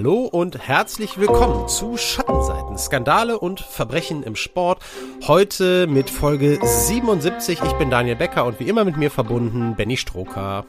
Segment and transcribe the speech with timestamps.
[0.00, 4.82] Hallo und herzlich willkommen zu Schattenseiten, Skandale und Verbrechen im Sport.
[5.26, 7.60] Heute mit Folge 77.
[7.62, 10.64] Ich bin Daniel Becker und wie immer mit mir verbunden Benny Stroker.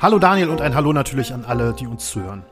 [0.00, 2.46] Hallo Daniel und ein Hallo natürlich an alle, die uns zuhören.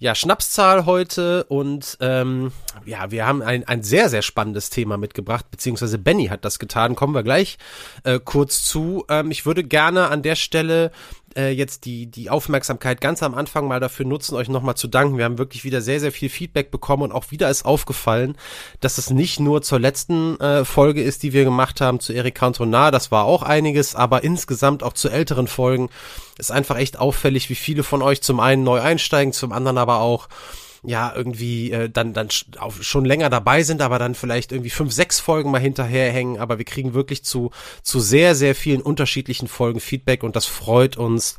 [0.00, 2.52] Ja, Schnapszahl heute und ähm,
[2.84, 6.94] ja, wir haben ein, ein sehr, sehr spannendes Thema mitgebracht, beziehungsweise Benny hat das getan,
[6.94, 7.58] kommen wir gleich
[8.04, 9.04] äh, kurz zu.
[9.08, 10.92] Ähm, ich würde gerne an der Stelle
[11.36, 15.18] äh, jetzt die, die Aufmerksamkeit ganz am Anfang mal dafür nutzen, euch nochmal zu danken.
[15.18, 18.36] Wir haben wirklich wieder sehr, sehr viel Feedback bekommen und auch wieder ist aufgefallen,
[18.80, 22.34] dass es nicht nur zur letzten äh, Folge ist, die wir gemacht haben, zu Eric
[22.34, 25.90] Cantona, das war auch einiges, aber insgesamt auch zu älteren Folgen
[26.38, 30.00] ist einfach echt auffällig, wie viele von euch zum einen neu einsteigen, zum anderen aber
[30.00, 30.28] auch
[30.82, 32.28] ja irgendwie äh, dann dann
[32.58, 36.38] auch schon länger dabei sind, aber dann vielleicht irgendwie fünf, sechs Folgen mal hinterherhängen.
[36.38, 37.50] Aber wir kriegen wirklich zu
[37.82, 41.38] zu sehr sehr vielen unterschiedlichen Folgen Feedback und das freut uns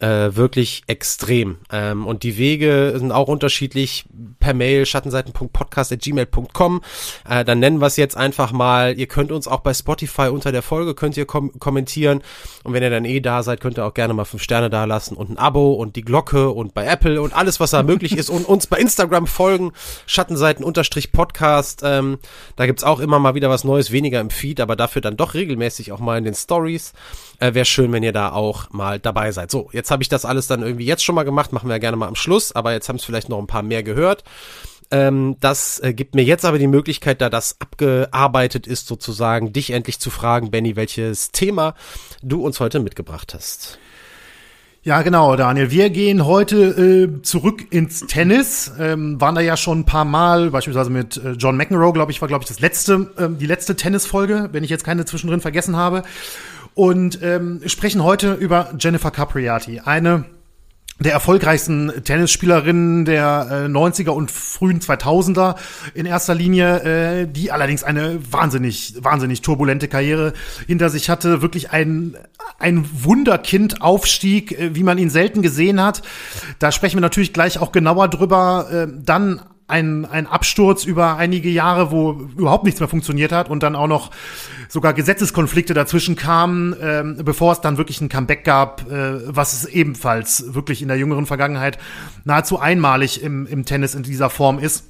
[0.00, 1.58] äh, wirklich extrem.
[1.72, 4.04] Ähm, und die Wege sind auch unterschiedlich
[4.40, 6.82] per Mail schattenseiten.podcast.gmail.com.
[7.28, 8.98] Äh, dann nennen wir es jetzt einfach mal.
[8.98, 12.22] Ihr könnt uns auch bei Spotify unter der Folge könnt ihr kom kommentieren.
[12.62, 14.84] Und wenn ihr dann eh da seid, könnt ihr auch gerne mal fünf Sterne da
[14.84, 18.16] lassen und ein Abo und die Glocke und bei Apple und alles, was da möglich
[18.16, 18.28] ist.
[18.28, 19.72] Und uns bei Instagram folgen,
[20.06, 21.80] Schattenseiten-Podcast.
[21.84, 22.18] Ähm,
[22.56, 25.34] da gibt's auch immer mal wieder was Neues, weniger im Feed, aber dafür dann doch
[25.34, 26.92] regelmäßig auch mal in den Stories.
[27.38, 29.50] Äh, Wäre schön, wenn ihr da auch mal dabei seid.
[29.50, 31.78] So, jetzt habe ich das alles dann irgendwie jetzt schon mal gemacht, machen wir ja
[31.78, 34.24] gerne mal am Schluss, aber jetzt haben es vielleicht noch ein paar mehr gehört.
[34.90, 39.70] Ähm, das äh, gibt mir jetzt aber die Möglichkeit, da das abgearbeitet ist, sozusagen, dich
[39.70, 41.74] endlich zu fragen, Benny, welches Thema
[42.22, 43.78] du uns heute mitgebracht hast.
[44.86, 45.72] Ja, genau, Daniel.
[45.72, 48.70] Wir gehen heute äh, zurück ins Tennis.
[48.78, 52.20] Ähm, waren da ja schon ein paar Mal, beispielsweise mit äh, John McEnroe, glaube ich,
[52.20, 55.74] war, glaube ich, das letzte, äh, die letzte Tennisfolge, wenn ich jetzt keine zwischendrin vergessen
[55.74, 56.04] habe
[56.76, 60.26] und ähm, sprechen heute über Jennifer Capriati, eine
[60.98, 65.56] der erfolgreichsten Tennisspielerinnen der äh, 90er und frühen 2000er
[65.94, 70.34] in erster Linie, äh, die allerdings eine wahnsinnig, wahnsinnig turbulente Karriere
[70.66, 72.14] hinter sich hatte, wirklich ein,
[72.58, 76.02] ein Wunderkind-Aufstieg, äh, wie man ihn selten gesehen hat.
[76.58, 78.68] Da sprechen wir natürlich gleich auch genauer drüber.
[78.70, 83.62] Äh, dann ein, ein Absturz über einige Jahre, wo überhaupt nichts mehr funktioniert hat und
[83.62, 84.10] dann auch noch
[84.68, 89.64] sogar Gesetzeskonflikte dazwischen kamen, ähm, bevor es dann wirklich ein Comeback gab, äh, was es
[89.64, 91.78] ebenfalls wirklich in der jüngeren Vergangenheit
[92.24, 94.84] nahezu einmalig im, im Tennis in dieser Form ist.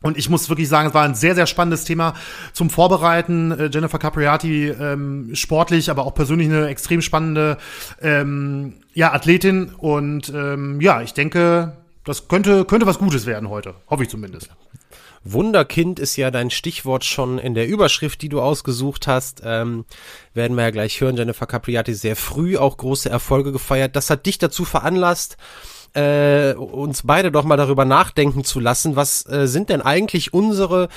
[0.00, 2.14] Und ich muss wirklich sagen, es war ein sehr, sehr spannendes Thema
[2.52, 3.50] zum Vorbereiten.
[3.50, 7.58] Äh, Jennifer Capriati, ähm, sportlich, aber auch persönlich eine extrem spannende
[8.00, 9.74] ähm, ja, Athletin.
[9.76, 11.76] Und ähm, ja, ich denke,
[12.08, 13.74] das könnte, könnte was Gutes werden heute.
[13.88, 14.50] Hoffe ich zumindest.
[15.24, 19.42] Wunderkind ist ja dein Stichwort schon in der Überschrift, die du ausgesucht hast.
[19.44, 19.84] Ähm,
[20.32, 21.16] werden wir ja gleich hören.
[21.16, 23.94] Jennifer Capriati sehr früh auch große Erfolge gefeiert.
[23.94, 25.36] Das hat dich dazu veranlasst,
[25.94, 30.88] äh, uns beide doch mal darüber nachdenken zu lassen, was äh, sind denn eigentlich unsere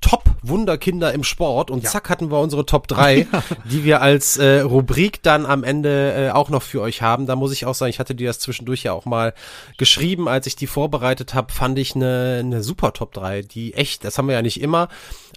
[0.00, 1.70] Top-Wunderkinder im Sport?
[1.70, 1.90] Und ja.
[1.90, 3.26] zack hatten wir unsere Top 3,
[3.64, 7.26] die wir als äh, Rubrik dann am Ende äh, auch noch für euch haben.
[7.26, 9.34] Da muss ich auch sagen, ich hatte dir das zwischendurch ja auch mal
[9.78, 14.04] geschrieben, als ich die vorbereitet habe, fand ich eine, eine super Top 3, die echt,
[14.04, 14.88] das haben wir ja nicht immer,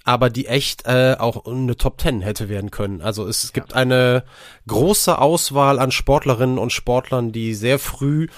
[0.04, 3.00] aber die echt äh, auch eine Top 10 hätte werden können.
[3.00, 3.76] Also es, es gibt ja.
[3.76, 4.24] eine
[4.68, 8.28] große Auswahl an Sportlerinnen und Sportlern, die sehr früh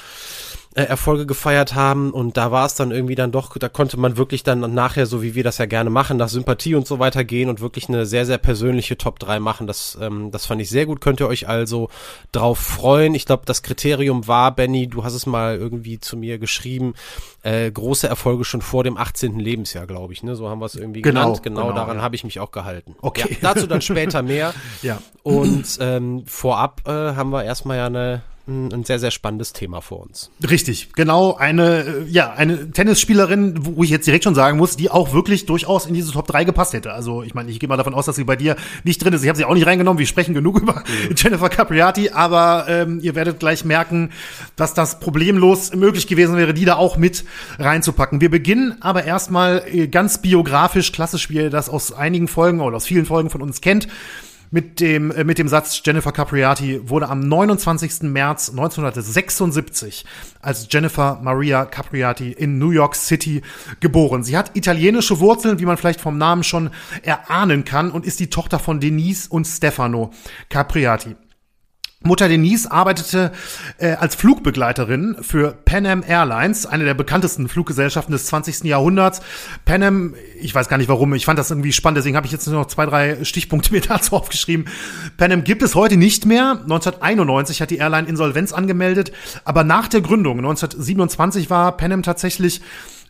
[0.77, 4.19] äh, Erfolge gefeiert haben und da war es dann irgendwie dann doch, da konnte man
[4.19, 7.25] wirklich dann nachher, so wie wir das ja gerne machen, nach Sympathie und so weiter
[7.25, 9.67] gehen und wirklich eine sehr, sehr persönliche Top 3 machen.
[9.67, 11.01] Das, ähm, das fand ich sehr gut.
[11.01, 11.89] Könnt ihr euch also
[12.31, 13.15] drauf freuen.
[13.15, 16.93] Ich glaube, das Kriterium war, Benny, du hast es mal irgendwie zu mir geschrieben,
[17.43, 19.39] äh, große Erfolge schon vor dem 18.
[19.39, 20.23] Lebensjahr, glaube ich.
[20.23, 20.37] Ne?
[20.37, 21.43] So haben wir es irgendwie genau, genannt.
[21.43, 22.03] Genau, genau daran ja.
[22.03, 22.97] habe ich mich auch gehalten.
[23.01, 23.39] Okay.
[23.41, 24.53] Ja, dazu dann später mehr.
[24.83, 24.99] ja.
[25.23, 30.03] Und ähm, vorab äh, haben wir erstmal ja eine ein sehr, sehr spannendes Thema vor
[30.03, 30.31] uns.
[30.49, 31.35] Richtig, genau.
[31.35, 35.47] Eine, äh, ja, eine Tennisspielerin, wo ich jetzt direkt schon sagen muss, die auch wirklich
[35.47, 36.93] durchaus in diese Top 3 gepasst hätte.
[36.93, 38.55] Also ich meine, ich gehe mal davon aus, dass sie bei dir
[38.85, 39.23] nicht drin ist.
[39.25, 39.99] Ich habe sie auch nicht reingenommen.
[39.99, 41.15] Wir sprechen genug über mhm.
[41.17, 44.11] Jennifer Capriati, aber ähm, ihr werdet gleich merken,
[44.55, 47.25] dass das problemlos möglich gewesen wäre, die da auch mit
[47.59, 48.21] reinzupacken.
[48.21, 52.77] Wir beginnen aber erstmal äh, ganz biografisch, klassisch, wie ihr das aus einigen Folgen oder
[52.77, 53.89] aus vielen Folgen von uns kennt
[54.51, 58.11] mit dem, äh, mit dem Satz, Jennifer Capriati wurde am 29.
[58.11, 60.05] März 1976
[60.41, 63.43] als Jennifer Maria Capriati in New York City
[63.81, 64.23] geboren.
[64.25, 66.71] Sie hat italienische Wurzeln, wie man vielleicht vom Namen schon
[67.03, 70.13] erahnen kann, und ist die Tochter von Denise und Stefano
[70.49, 71.17] Capriati.
[72.07, 73.33] Mutter Denise arbeitete
[73.79, 78.65] äh, als Flugbegleiterin für Pan Am Airlines, eine der bekanntesten Fluggesellschaften des 20.
[78.65, 79.21] Jahrhunderts.
[79.65, 82.33] Pan Am, ich weiß gar nicht warum, ich fand das irgendwie spannend, deswegen habe ich
[82.33, 84.67] jetzt nur noch zwei, drei Stichpunkte mir dazu aufgeschrieben.
[85.17, 86.53] Pan Am gibt es heute nicht mehr.
[86.63, 89.13] 1991 hat die Airline Insolvenz angemeldet,
[89.45, 92.61] aber nach der Gründung 1927 war Pan Am tatsächlich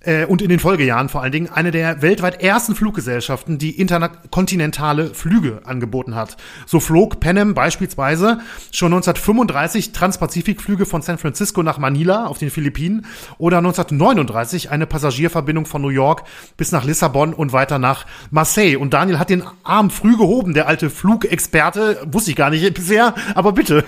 [0.01, 5.15] äh, und in den Folgejahren vor allen Dingen eine der weltweit ersten Fluggesellschaften, die interkontinentale
[5.15, 6.37] Flüge angeboten hat.
[6.67, 8.41] So flog Pan beispielsweise
[8.73, 13.07] schon 1935 Transpazifikflüge von San Francisco nach Manila auf den Philippinen
[13.39, 16.25] oder 1939 eine Passagierverbindung von New York
[16.57, 18.77] bis nach Lissabon und weiter nach Marseille.
[18.77, 23.15] Und Daniel hat den Arm früh gehoben, der alte Flugexperte, wusste ich gar nicht bisher,
[23.35, 23.85] aber bitte.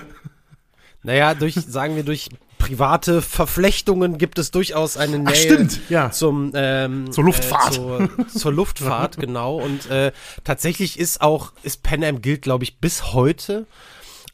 [1.03, 2.29] Naja, durch, sagen wir, durch
[2.59, 6.11] private Verflechtungen gibt es durchaus eine Nähe Ach, stimmt, ja.
[6.11, 7.75] zum ähm, zur Luftfahrt.
[7.75, 9.57] Äh, zur, zur Luftfahrt, genau.
[9.57, 10.13] Und äh,
[10.45, 13.67] tatsächlich ist auch ist Pan Am gilt, glaube ich, bis heute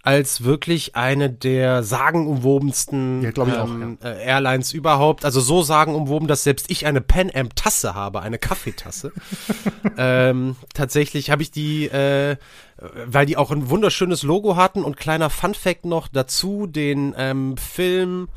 [0.04, 5.24] als wirklich eine der sagenumwobensten Ja, glaub ich ähm, äh, Airlines überhaupt.
[5.24, 9.12] Also so sagenumwoben, dass selbst ich eine Pan Am Tasse habe, eine Kaffeetasse.
[9.96, 12.36] ähm, tatsächlich habe ich die, äh,
[13.06, 17.56] weil die auch ein wunderschönes Logo hatten und kleiner Fun Fact noch dazu, den ähm,
[17.56, 18.28] Film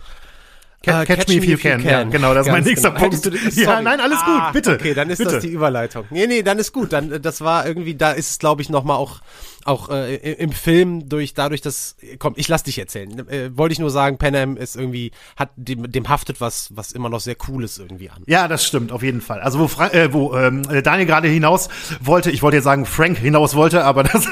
[0.85, 1.83] äh, Catch, me if you can.
[1.83, 3.09] Ja, genau, das ist mein Ganz nächster genau.
[3.09, 3.25] Punkt.
[3.25, 4.75] Du- ja, nein, alles Ah, gut, bitte.
[4.75, 5.31] Okay, dann ist bitte.
[5.31, 6.05] das die Überleitung.
[6.11, 6.93] Nee, nee, dann ist gut.
[6.93, 9.19] Dann das war irgendwie, da ist es, glaube ich, noch mal auch
[9.65, 13.27] auch äh, im Film durch dadurch, dass komm, ich lass dich erzählen.
[13.29, 16.91] Äh, Wollte ich nur sagen, Pan Am ist irgendwie hat dem, dem haftet was was
[16.91, 18.23] immer noch sehr cooles irgendwie an.
[18.27, 19.41] Ja, das stimmt, auf jeden Fall.
[19.41, 21.69] Also wo, Fra äh, wo ähm, Daniel gerade hinaus
[21.99, 24.27] wollte, ich wollte jetzt sagen, Frank hinaus wollte, aber das,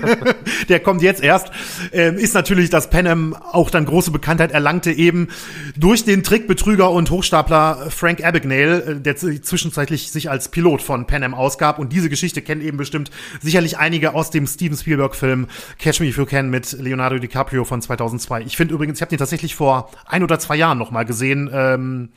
[0.68, 1.50] der kommt jetzt erst,
[1.92, 5.28] ähm, ist natürlich, dass Pan Am auch dann große Bekanntheit erlangte, eben
[5.76, 11.22] durch den Trickbetrüger und Hochstapler Frank Abagnale, äh, der zwischenzeitlich sich als Pilot von Pan
[11.22, 11.78] Am ausgab.
[11.78, 15.46] Und diese Geschichte kennen eben bestimmt sicherlich einige aus dem Steven Spielberg-Film
[15.78, 18.42] Catch Me If You Can mit Leonardo DiCaprio von 2002.
[18.42, 21.50] Ich finde übrigens, ich habe den tatsächlich vor ein oder zwei Jahren noch mal gesehen.
[21.52, 22.08] Ähm,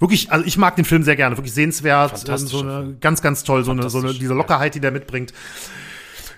[0.00, 3.42] Wirklich, also ich mag den Film sehr gerne, wirklich sehenswert, ähm, so eine, ganz, ganz
[3.42, 5.32] toll, so eine, so eine, diese Lockerheit, die der mitbringt.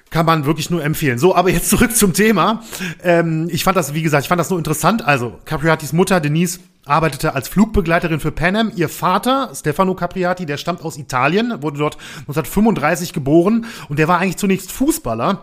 [0.08, 1.18] Kann man wirklich nur empfehlen.
[1.18, 2.62] So, aber jetzt zurück zum Thema.
[3.02, 5.04] Ähm, ich fand das, wie gesagt, ich fand das nur interessant.
[5.04, 8.72] Also, Capriatis Mutter, Denise, arbeitete als Flugbegleiterin für Pan Am.
[8.74, 14.18] Ihr Vater, Stefano Capriati, der stammt aus Italien, wurde dort 1935 geboren und der war
[14.18, 15.42] eigentlich zunächst Fußballer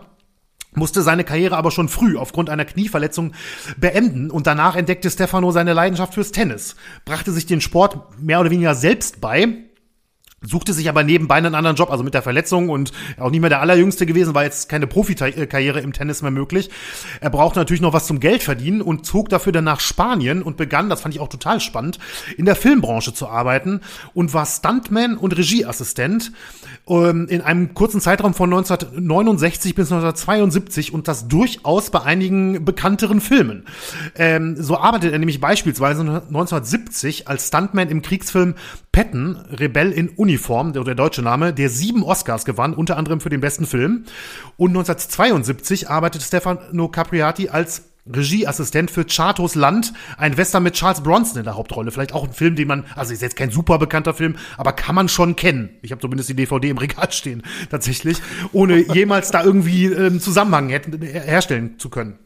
[0.74, 3.32] musste seine Karriere aber schon früh aufgrund einer Knieverletzung
[3.76, 8.50] beenden und danach entdeckte Stefano seine Leidenschaft fürs Tennis, brachte sich den Sport mehr oder
[8.50, 9.67] weniger selbst bei,
[10.40, 13.50] suchte sich aber nebenbei einen anderen Job, also mit der Verletzung und auch nicht mehr
[13.50, 16.70] der allerjüngste gewesen, war jetzt keine Profikarriere im Tennis mehr möglich.
[17.20, 20.56] Er brauchte natürlich noch was zum Geld verdienen und zog dafür dann nach Spanien und
[20.56, 21.98] begann, das fand ich auch total spannend,
[22.36, 23.80] in der Filmbranche zu arbeiten
[24.14, 26.32] und war Stuntman und Regieassistent
[26.88, 33.20] ähm, in einem kurzen Zeitraum von 1969 bis 1972 und das durchaus bei einigen bekannteren
[33.20, 33.64] Filmen.
[34.14, 38.54] Ähm, so arbeitet er nämlich beispielsweise 1970 als Stuntman im Kriegsfilm
[38.98, 43.28] Patton, Rebell in Uniform, der, der deutsche Name, der sieben Oscars gewann, unter anderem für
[43.28, 44.06] den besten Film.
[44.56, 51.38] Und 1972 arbeitet Stefano Capriati als Regieassistent für Chatos Land, ein Western mit Charles Bronson
[51.38, 51.92] in der Hauptrolle.
[51.92, 54.96] Vielleicht auch ein Film, den man, also ist jetzt kein super bekannter Film, aber kann
[54.96, 55.70] man schon kennen.
[55.82, 58.18] Ich habe zumindest die DVD im Regal stehen, tatsächlich,
[58.50, 62.18] ohne jemals da irgendwie ähm, Zusammenhang hätten, herstellen zu können.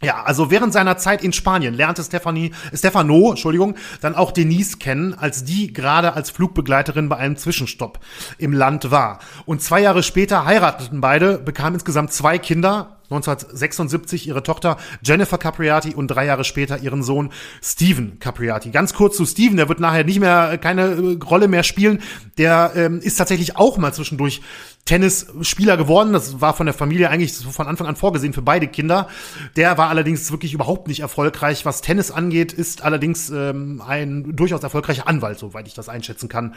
[0.00, 5.12] Ja, also während seiner Zeit in Spanien lernte Stefanie, Stefano, Entschuldigung, dann auch Denise kennen,
[5.14, 7.98] als die gerade als Flugbegleiterin bei einem Zwischenstopp
[8.38, 9.18] im Land war.
[9.44, 15.94] Und zwei Jahre später heirateten beide, bekamen insgesamt zwei Kinder, 1976 ihre Tochter Jennifer Capriati
[15.94, 17.30] und drei Jahre später ihren Sohn
[17.62, 18.70] Steven Capriati.
[18.70, 22.02] Ganz kurz zu Steven, der wird nachher nicht mehr äh, keine äh, Rolle mehr spielen.
[22.36, 24.42] Der ähm, ist tatsächlich auch mal zwischendurch
[24.88, 26.14] Tennisspieler geworden.
[26.14, 29.08] Das war von der Familie eigentlich von Anfang an vorgesehen für beide Kinder.
[29.54, 34.62] Der war allerdings wirklich überhaupt nicht erfolgreich, was Tennis angeht, ist allerdings ähm, ein durchaus
[34.62, 36.54] erfolgreicher Anwalt, soweit ich das einschätzen kann,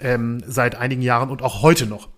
[0.00, 2.08] ähm, seit einigen Jahren und auch heute noch.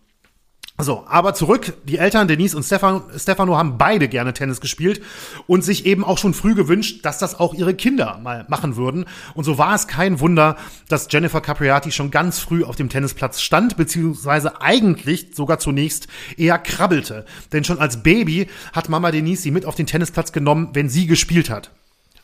[0.83, 1.75] So, aber zurück.
[1.85, 5.03] Die Eltern, Denise und Stefan, Stefano, haben beide gerne Tennis gespielt
[5.47, 9.07] und sich eben auch schon früh gewünscht, dass das auch ihre Kinder mal machen würden.
[9.35, 10.57] Und so war es kein Wunder,
[10.89, 16.59] dass Jennifer Capriati schon ganz früh auf dem Tennisplatz stand, beziehungsweise eigentlich sogar zunächst eher
[16.59, 17.25] krabbelte.
[17.53, 21.07] Denn schon als Baby hat Mama Denise sie mit auf den Tennisplatz genommen, wenn sie
[21.07, 21.71] gespielt hat.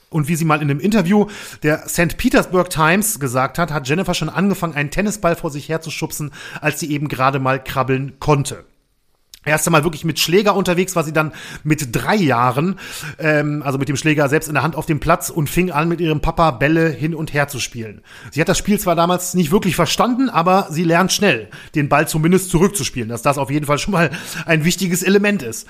[0.09, 1.27] Und wie sie mal in einem Interview
[1.63, 2.17] der St.
[2.17, 6.91] Petersburg Times gesagt hat, hat Jennifer schon angefangen, einen Tennisball vor sich herzuschubsen, als sie
[6.91, 8.65] eben gerade mal krabbeln konnte.
[9.47, 12.79] Erste Mal wirklich mit Schläger unterwegs war sie dann mit drei Jahren,
[13.19, 15.89] ähm, also mit dem Schläger selbst in der Hand auf dem Platz und fing an,
[15.89, 18.03] mit ihrem Papa Bälle hin und her zu spielen.
[18.31, 22.09] Sie hat das Spiel zwar damals nicht wirklich verstanden, aber sie lernt schnell, den Ball
[22.09, 24.11] zumindest zurückzuspielen, dass das auf jeden Fall schon mal
[24.45, 25.67] ein wichtiges Element ist.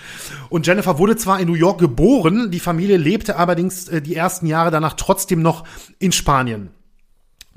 [0.49, 4.47] Und Jennifer wurde zwar in New York geboren, die Familie lebte allerdings äh, die ersten
[4.47, 5.64] Jahre danach trotzdem noch
[5.99, 6.71] in Spanien.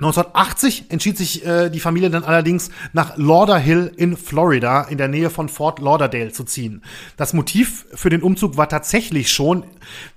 [0.00, 5.28] 1980 entschied sich äh, die Familie dann allerdings nach Lauderhill in Florida in der Nähe
[5.28, 6.82] von Fort Lauderdale zu ziehen.
[7.18, 9.64] Das Motiv für den Umzug war tatsächlich schon,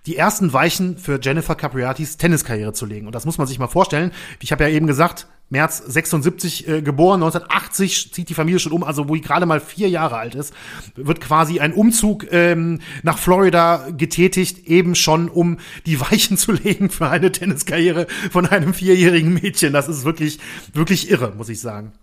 [0.05, 3.07] die ersten Weichen für Jennifer Capriatis Tenniskarriere zu legen.
[3.07, 4.11] Und das muss man sich mal vorstellen.
[4.39, 8.83] Ich habe ja eben gesagt, März 76 äh, geboren, 1980 zieht die Familie schon um,
[8.83, 10.51] also wo sie gerade mal vier Jahre alt ist,
[10.95, 16.89] wird quasi ein Umzug ähm, nach Florida getätigt, eben schon um die Weichen zu legen
[16.89, 19.73] für eine Tenniskarriere von einem vierjährigen Mädchen.
[19.73, 20.39] Das ist wirklich,
[20.73, 21.93] wirklich irre, muss ich sagen.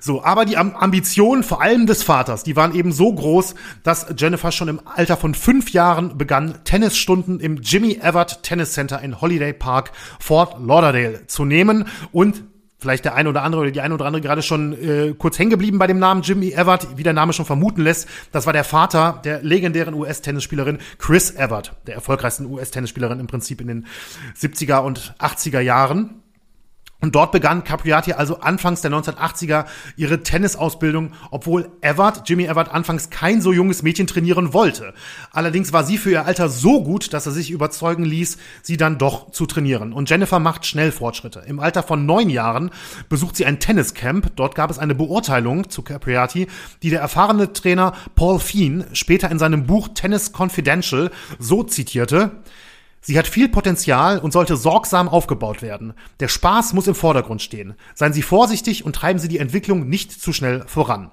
[0.00, 4.52] So, aber die Ambitionen vor allem des Vaters, die waren eben so groß, dass Jennifer
[4.52, 9.52] schon im Alter von fünf Jahren begann, Tennisstunden im Jimmy Everett Tennis Center in Holiday
[9.52, 12.42] Park, Fort Lauderdale zu nehmen und
[12.78, 15.50] vielleicht der eine oder andere oder die eine oder andere gerade schon äh, kurz hängen
[15.50, 18.08] geblieben bei dem Namen Jimmy Everett, wie der Name schon vermuten lässt.
[18.32, 23.66] Das war der Vater der legendären US-Tennisspielerin Chris Everett, der erfolgreichsten US-Tennisspielerin im Prinzip in
[23.66, 23.86] den
[24.40, 26.22] 70er und 80er Jahren.
[27.00, 33.08] Und dort begann Capriati also anfangs der 1980er ihre Tennisausbildung, obwohl Everett, Jimmy Everett, anfangs
[33.08, 34.94] kein so junges Mädchen trainieren wollte.
[35.30, 38.98] Allerdings war sie für ihr Alter so gut, dass er sich überzeugen ließ, sie dann
[38.98, 39.92] doch zu trainieren.
[39.92, 41.44] Und Jennifer macht schnell Fortschritte.
[41.46, 42.70] Im Alter von neun Jahren
[43.08, 44.32] besucht sie ein Tenniscamp.
[44.34, 46.48] Dort gab es eine Beurteilung zu Capriati,
[46.82, 52.42] die der erfahrene Trainer Paul Fien später in seinem Buch Tennis Confidential so zitierte.
[53.00, 55.94] Sie hat viel Potenzial und sollte sorgsam aufgebaut werden.
[56.20, 57.74] Der Spaß muss im Vordergrund stehen.
[57.94, 61.10] Seien Sie vorsichtig und treiben Sie die Entwicklung nicht zu schnell voran.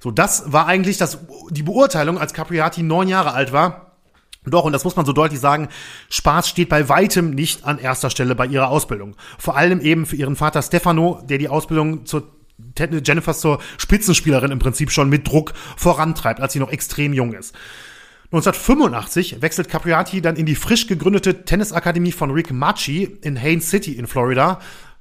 [0.00, 1.18] So, das war eigentlich das,
[1.50, 3.86] die Beurteilung, als Capriati neun Jahre alt war.
[4.44, 5.68] Doch, und das muss man so deutlich sagen,
[6.08, 9.16] Spaß steht bei weitem nicht an erster Stelle bei ihrer Ausbildung.
[9.38, 12.30] Vor allem eben für ihren Vater Stefano, der die Ausbildung zur
[12.78, 17.54] Jennifer zur Spitzenspielerin im Prinzip schon mit Druck vorantreibt, als sie noch extrem jung ist.
[18.32, 23.92] 1985 wechselt Capriati dann in die frisch gegründete Tennisakademie von Rick Machi in Haines City
[23.92, 24.58] in Florida.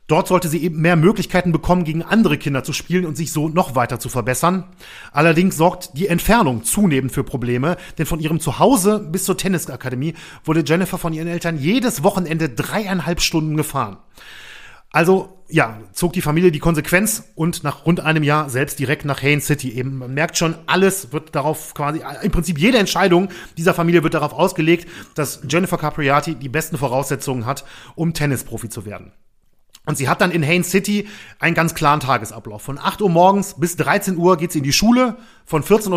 [0.08, 3.50] Dort sollte sie eben mehr Möglichkeiten bekommen, gegen andere Kinder zu spielen und sich so
[3.50, 4.66] noch weiter zu verbessern.
[5.12, 10.14] Allerdings sorgt die Entfernung zunehmend für Probleme, denn von ihrem Zuhause bis zur Tennisakademie
[10.44, 13.98] wurde Jennifer von ihren Eltern jedes Wochenende dreieinhalb Stunden gefahren.
[14.96, 19.22] Also ja, zog die Familie die Konsequenz und nach rund einem Jahr selbst direkt nach
[19.22, 19.72] Haines City.
[19.72, 24.14] Eben, man merkt schon, alles wird darauf quasi, im Prinzip jede Entscheidung dieser Familie wird
[24.14, 29.12] darauf ausgelegt, dass Jennifer Capriati die besten Voraussetzungen hat, um Tennisprofi zu werden.
[29.86, 31.08] Und sie hat dann in Haines City
[31.40, 32.62] einen ganz klaren Tagesablauf.
[32.62, 35.18] Von 8 Uhr morgens bis 13 Uhr geht sie in die Schule.
[35.46, 35.92] Von 14.30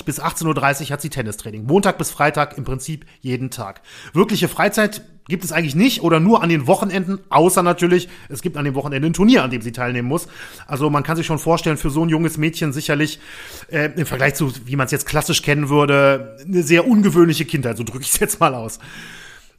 [0.00, 1.66] Uhr bis 18.30 Uhr hat sie Tennistraining.
[1.66, 3.82] Montag bis Freitag im Prinzip jeden Tag.
[4.12, 8.56] Wirkliche Freizeit gibt es eigentlich nicht oder nur an den Wochenenden, außer natürlich, es gibt
[8.56, 10.28] an dem Wochenende ein Turnier, an dem sie teilnehmen muss.
[10.66, 13.20] Also man kann sich schon vorstellen, für so ein junges Mädchen sicherlich
[13.68, 17.76] äh, im Vergleich zu, wie man es jetzt klassisch kennen würde, eine sehr ungewöhnliche Kindheit,
[17.76, 18.78] so drücke ich es jetzt mal aus.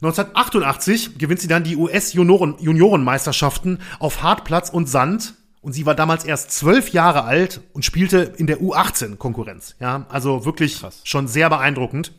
[0.02, 5.34] 1988 gewinnt sie dann die US-Juniorenmeisterschaften auf Hartplatz und Sand.
[5.62, 9.74] Und sie war damals erst zwölf Jahre alt und spielte in der U18-Konkurrenz.
[9.80, 11.00] Ja, also wirklich Krass.
[11.02, 12.12] schon sehr beeindruckend.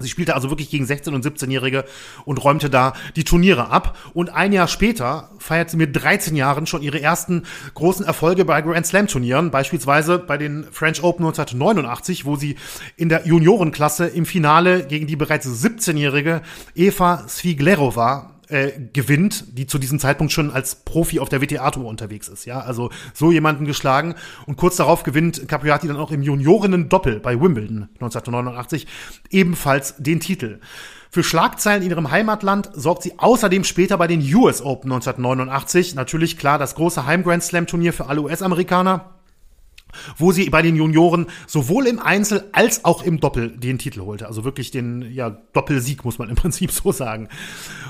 [0.00, 1.84] Sie spielte also wirklich gegen 16- und 17-Jährige
[2.24, 3.96] und räumte da die Turniere ab.
[4.14, 8.62] Und ein Jahr später feiert sie mit 13 Jahren schon ihre ersten großen Erfolge bei
[8.62, 12.56] Grand Slam Turnieren, beispielsweise bei den French Open 1989, wo sie
[12.96, 16.42] in der Juniorenklasse im Finale gegen die bereits 17-jährige
[16.74, 22.28] Eva Sviglerova äh, gewinnt, die zu diesem Zeitpunkt schon als Profi auf der WTA-Tour unterwegs
[22.28, 22.44] ist.
[22.44, 24.14] Ja, also so jemanden geschlagen.
[24.46, 28.86] Und kurz darauf gewinnt Capriati dann auch im Juniorinnen-Doppel bei Wimbledon 1989
[29.30, 30.60] ebenfalls den Titel.
[31.10, 35.94] Für Schlagzeilen in ihrem Heimatland sorgt sie außerdem später bei den US Open 1989.
[35.96, 39.19] Natürlich klar das große Heim-Grand Slam-Turnier für alle US-Amerikaner
[40.16, 44.26] wo sie bei den Junioren sowohl im Einzel als auch im Doppel den Titel holte.
[44.26, 47.28] Also wirklich den ja, Doppelsieg, muss man im Prinzip so sagen.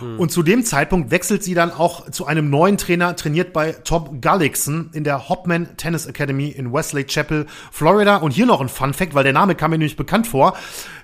[0.00, 0.18] Hm.
[0.18, 4.20] Und zu dem Zeitpunkt wechselt sie dann auch zu einem neuen Trainer, trainiert bei Tom
[4.20, 8.16] Gullickson in der Hopman Tennis Academy in Wesley Chapel, Florida.
[8.16, 10.56] Und hier noch ein Fun Fact, weil der Name kam mir nämlich bekannt vor.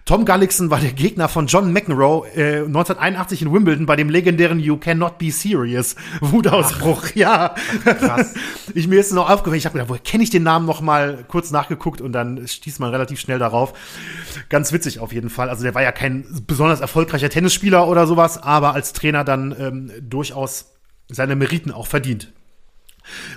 [0.06, 4.60] Tom Gullickson war der Gegner von John McEnroe äh, 1981 in Wimbledon bei dem legendären
[4.60, 7.06] You Cannot Be Serious Wutausbruch.
[7.06, 8.34] Ach, ja, krass.
[8.75, 9.58] ich mir ist noch aufgefallen.
[9.58, 11.25] Ich habe gedacht, woher kenne ich den Namen noch mal?
[11.26, 13.72] Kurz nachgeguckt und dann stieß man relativ schnell darauf.
[14.48, 15.50] Ganz witzig auf jeden Fall.
[15.50, 19.90] Also der war ja kein besonders erfolgreicher Tennisspieler oder sowas, aber als Trainer dann ähm,
[20.00, 20.76] durchaus
[21.08, 22.32] seine Meriten auch verdient.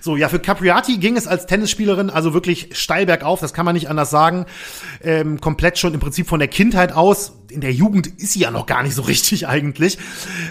[0.01, 3.75] So, ja, für Capriati ging es als Tennisspielerin also wirklich steil bergauf, das kann man
[3.75, 4.45] nicht anders sagen.
[5.03, 7.33] Ähm, komplett schon im Prinzip von der Kindheit aus.
[7.49, 9.97] In der Jugend ist sie ja noch gar nicht so richtig eigentlich.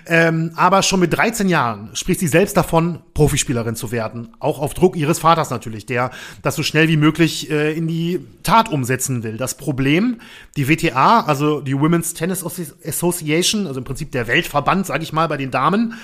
[0.07, 4.35] Ähm, aber schon mit 13 Jahren spricht sie selbst davon, Profispielerin zu werden.
[4.39, 6.11] Auch auf Druck ihres Vaters natürlich, der
[6.43, 9.37] das so schnell wie möglich äh, in die Tat umsetzen will.
[9.37, 10.21] Das Problem,
[10.57, 15.29] die WTA, also die Women's Tennis Association, also im Prinzip der Weltverband, sage ich mal,
[15.29, 15.95] bei den Damen,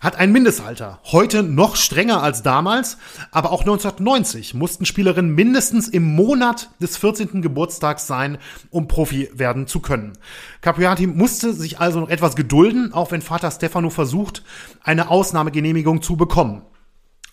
[0.00, 1.00] hat ein Mindestalter.
[1.04, 2.98] Heute noch strenger als damals,
[3.30, 7.42] aber auch 1990 mussten Spielerinnen mindestens im Monat des 14.
[7.42, 8.38] Geburtstags sein,
[8.70, 10.12] um Profi werden zu können.
[10.60, 14.42] Capriati musste sich also noch etwas gedulden, auch wenn Vater Stefano versucht,
[14.82, 16.62] eine Ausnahmegenehmigung zu bekommen.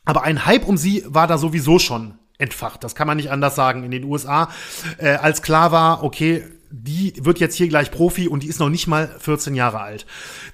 [0.05, 2.83] Aber ein Hype um sie war da sowieso schon entfacht.
[2.83, 4.49] Das kann man nicht anders sagen in den USA.
[4.97, 8.69] Äh, als klar war, okay, die wird jetzt hier gleich Profi und die ist noch
[8.69, 10.05] nicht mal 14 Jahre alt.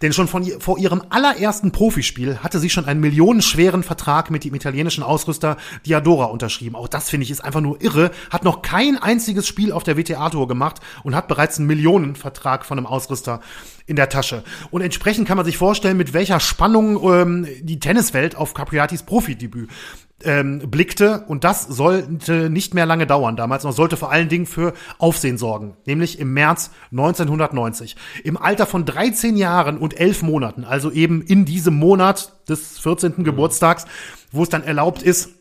[0.01, 4.53] Denn schon von, vor ihrem allerersten Profispiel hatte sie schon einen millionenschweren Vertrag mit dem
[4.55, 6.75] italienischen Ausrüster Diadora unterschrieben.
[6.75, 8.11] Auch das finde ich ist einfach nur irre.
[8.29, 12.77] Hat noch kein einziges Spiel auf der WTA-Tour gemacht und hat bereits einen Millionenvertrag von
[12.77, 13.41] einem Ausrüster
[13.85, 14.43] in der Tasche.
[14.71, 19.69] Und entsprechend kann man sich vorstellen, mit welcher Spannung ähm, die Tenniswelt auf Capriatis Profidebüt
[20.25, 21.23] ähm, blickte.
[21.27, 25.37] Und das sollte nicht mehr lange dauern damals, sondern sollte vor allen Dingen für Aufsehen
[25.37, 25.75] sorgen.
[25.85, 27.95] Nämlich im März 1990.
[28.23, 33.13] Im Alter von 13 Jahren und 11 Monaten, also eben in diesem Monat des 14.
[33.17, 33.23] Mhm.
[33.23, 33.85] Geburtstags,
[34.31, 35.31] wo es dann erlaubt ist,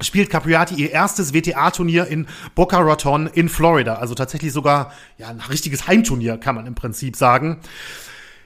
[0.00, 3.94] spielt Capriati ihr erstes WTA-Turnier in Boca Raton in Florida.
[3.94, 7.60] Also tatsächlich sogar ja, ein richtiges Heimturnier, kann man im Prinzip sagen.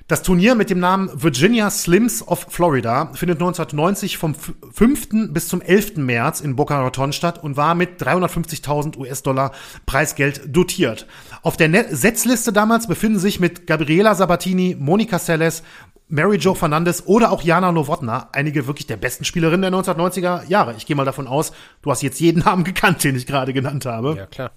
[0.09, 5.35] Das Turnier mit dem Namen Virginia Slims of Florida findet 1990 vom 5.
[5.35, 5.99] bis zum 11.
[5.99, 9.53] März in Boca Raton statt und war mit 350.000 US-Dollar
[9.85, 11.07] Preisgeld dotiert.
[11.43, 15.63] Auf der Net Setzliste damals befinden sich mit Gabriela Sabatini, Monica Seles,
[16.09, 20.75] Mary Jo Fernandez oder auch Jana Nowotna, einige wirklich der besten Spielerinnen der 1990er Jahre.
[20.79, 23.85] Ich gehe mal davon aus, du hast jetzt jeden Namen gekannt, den ich gerade genannt
[23.85, 24.17] habe.
[24.17, 24.53] Ja, klar.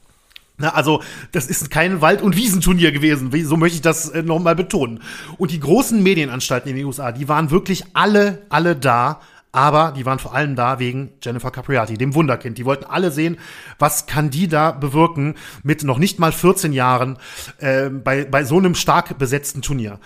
[0.62, 1.02] Na, also,
[1.32, 3.32] das ist kein Wald- und Wiesenturnier gewesen.
[3.46, 5.02] So möchte ich das äh, nochmal betonen.
[5.38, 9.20] Und die großen Medienanstalten in den USA, die waren wirklich alle, alle da.
[9.54, 12.58] Aber die waren vor allem da wegen Jennifer Capriati, dem Wunderkind.
[12.58, 13.38] Die wollten alle sehen,
[13.80, 17.18] was kann die da bewirken mit noch nicht mal 14 Jahren
[17.58, 20.00] äh, bei, bei so einem stark besetzten Turnier.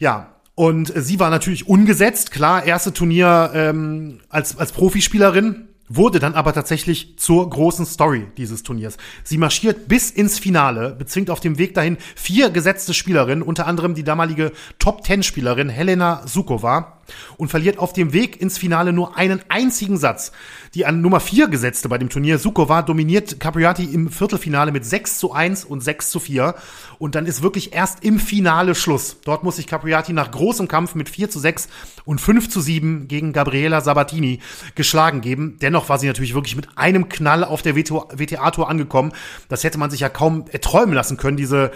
[0.00, 6.34] Ja, und sie war natürlich ungesetzt, klar, erste Turnier ähm, als, als Profispielerin, wurde dann
[6.34, 8.96] aber tatsächlich zur großen Story dieses Turniers.
[9.24, 13.94] Sie marschiert bis ins Finale, bezwingt auf dem Weg dahin vier gesetzte Spielerinnen, unter anderem
[13.94, 16.97] die damalige Top-Ten-Spielerin Helena Sukova
[17.36, 20.32] und verliert auf dem Weg ins Finale nur einen einzigen Satz.
[20.74, 25.18] Die an Nummer 4 gesetzte bei dem Turnier, Sukova, dominiert Capriati im Viertelfinale mit 6
[25.18, 26.54] zu 1 und 6 zu 4.
[26.98, 29.16] Und dann ist wirklich erst im Finale Schluss.
[29.24, 31.68] Dort muss sich Capriati nach großem Kampf mit 4 zu 6
[32.04, 34.40] und 5 zu 7 gegen Gabriela Sabatini
[34.74, 35.56] geschlagen geben.
[35.60, 39.12] Dennoch war sie natürlich wirklich mit einem Knall auf der WTA-Tour angekommen.
[39.48, 41.70] Das hätte man sich ja kaum erträumen lassen können, diese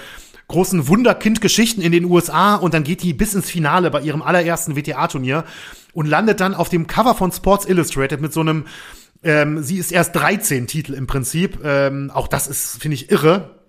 [0.49, 4.77] großen Wunderkind-Geschichten in den USA und dann geht die bis ins Finale bei ihrem allerersten
[4.77, 5.45] WTA-Turnier
[5.93, 8.67] und landet dann auf dem Cover von Sports Illustrated mit so einem,
[9.23, 11.59] ähm, sie ist erst 13 Titel im Prinzip.
[11.65, 13.63] Ähm, auch das ist, finde ich, irre.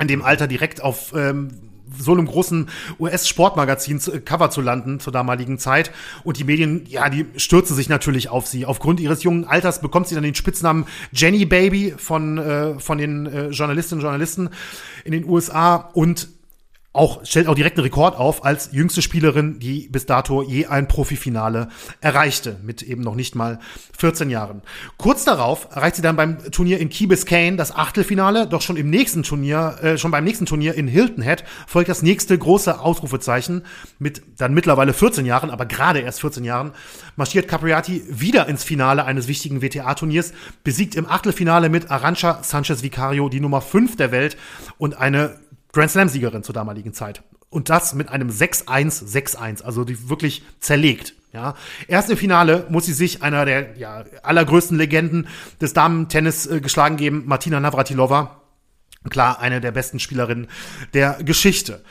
[0.00, 5.58] In dem Alter direkt auf ähm, so einem großen US-Sportmagazin Cover zu landen zur damaligen
[5.58, 5.90] Zeit.
[6.24, 8.66] Und die Medien, ja, die stürzen sich natürlich auf sie.
[8.66, 13.26] Aufgrund ihres jungen Alters bekommt sie dann den Spitznamen Jenny Baby von, äh, von den
[13.26, 14.50] äh, Journalistinnen und Journalisten
[15.04, 16.28] in den USA und
[16.92, 20.88] auch, stellt auch direkt einen Rekord auf als jüngste Spielerin, die bis dato je ein
[20.88, 21.68] Profifinale
[22.00, 23.60] erreichte, mit eben noch nicht mal
[23.96, 24.62] 14 Jahren.
[24.96, 28.90] Kurz darauf erreicht sie dann beim Turnier in Key Biscayne das Achtelfinale, doch schon im
[28.90, 33.62] nächsten Turnier, äh, schon beim nächsten Turnier in Hilton Head folgt das nächste große Ausrufezeichen
[34.00, 36.72] mit dann mittlerweile 14 Jahren, aber gerade erst 14 Jahren,
[37.14, 40.32] marschiert Capriati wieder ins Finale eines wichtigen WTA-Turniers,
[40.64, 44.36] besiegt im Achtelfinale mit Arancha Sanchez Vicario die Nummer 5 der Welt
[44.76, 45.38] und eine
[45.72, 47.22] Grand Slam-Siegerin zur damaligen Zeit.
[47.48, 51.14] Und das mit einem 6-1, 6-1, also die wirklich zerlegt.
[51.32, 51.54] Ja,
[51.86, 55.28] erst im Finale muss sie sich einer der ja, allergrößten Legenden
[55.60, 58.40] des Damen-Tennis äh, geschlagen geben, Martina Navratilova.
[59.08, 60.48] Klar, eine der besten Spielerinnen
[60.92, 61.82] der Geschichte.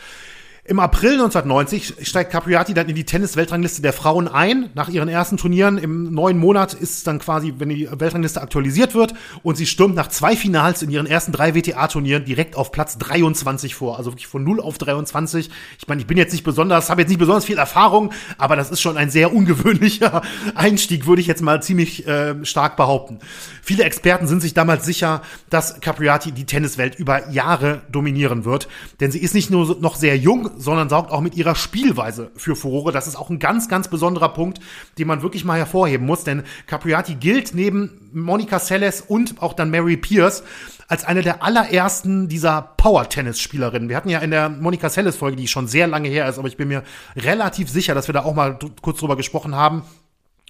[0.69, 4.69] Im April 1990 steigt Capriati dann in die Tennis-Weltrangliste der Frauen ein.
[4.75, 8.93] Nach ihren ersten Turnieren im neuen Monat ist es dann quasi, wenn die Weltrangliste aktualisiert
[8.93, 12.99] wird und sie stürmt nach zwei Finals in ihren ersten drei WTA-Turnieren direkt auf Platz
[12.99, 13.97] 23 vor.
[13.97, 15.49] Also wirklich von 0 auf 23.
[15.79, 18.69] Ich meine, ich bin jetzt nicht besonders, habe jetzt nicht besonders viel Erfahrung, aber das
[18.69, 20.21] ist schon ein sehr ungewöhnlicher
[20.53, 23.17] Einstieg, würde ich jetzt mal ziemlich äh, stark behaupten.
[23.63, 28.67] Viele Experten sind sich damals sicher, dass Capriati die Tenniswelt über Jahre dominieren wird,
[28.99, 32.55] denn sie ist nicht nur noch sehr jung, sondern sorgt auch mit ihrer Spielweise für
[32.55, 32.91] Furore.
[32.91, 34.59] Das ist auch ein ganz, ganz besonderer Punkt,
[34.97, 39.71] den man wirklich mal hervorheben muss, denn Capriati gilt neben Monica Seles und auch dann
[39.71, 40.43] Mary Pierce
[40.89, 43.89] als eine der allerersten dieser Power-Tennis-Spielerinnen.
[43.89, 46.57] Wir hatten ja in der Monica Seles-Folge, die schon sehr lange her ist, aber ich
[46.57, 46.83] bin mir
[47.15, 49.83] relativ sicher, dass wir da auch mal kurz drüber gesprochen haben,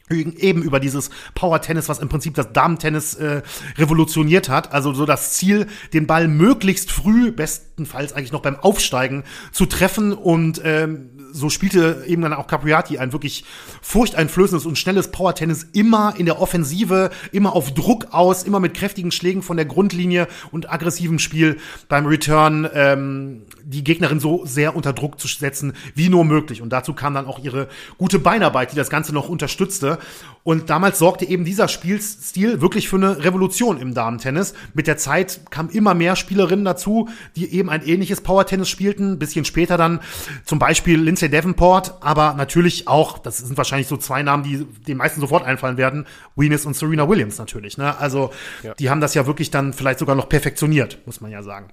[0.10, 3.41] eben über dieses Power Tennis, was im Prinzip das Damen-Tennis äh,
[3.78, 4.74] revolutioniert hat.
[4.74, 10.13] Also so das Ziel, den Ball möglichst früh, bestenfalls eigentlich noch beim Aufsteigen, zu treffen
[10.13, 13.45] und ähm, so spielte eben dann auch Capriati ein wirklich
[13.82, 19.12] furchteinflößendes und schnelles Power-Tennis immer in der Offensive, immer auf Druck aus, immer mit kräftigen
[19.12, 24.93] Schlägen von der Grundlinie und aggressivem Spiel beim Return ähm, die Gegnerin so sehr unter
[24.93, 26.62] Druck zu setzen, wie nur möglich.
[26.62, 29.99] Und dazu kam dann auch ihre gute Beinarbeit, die das Ganze noch unterstützte.
[30.43, 34.55] Und damals sorgte eben dieser Spielstil wirklich für eine Revolution im Damentennis.
[34.73, 39.13] Mit der Zeit kamen immer mehr Spielerinnen dazu, die eben ein ähnliches Power-Tennis spielten.
[39.13, 39.99] Ein bisschen später dann
[40.45, 44.97] zum Beispiel Lindsay Davenport, aber natürlich auch, das sind wahrscheinlich so zwei Namen, die den
[44.97, 47.77] meisten sofort einfallen werden, Venus und Serena Williams natürlich.
[47.77, 47.95] Ne?
[47.99, 48.32] Also
[48.63, 48.73] ja.
[48.73, 51.71] die haben das ja wirklich dann vielleicht sogar noch perfektioniert, muss man ja sagen.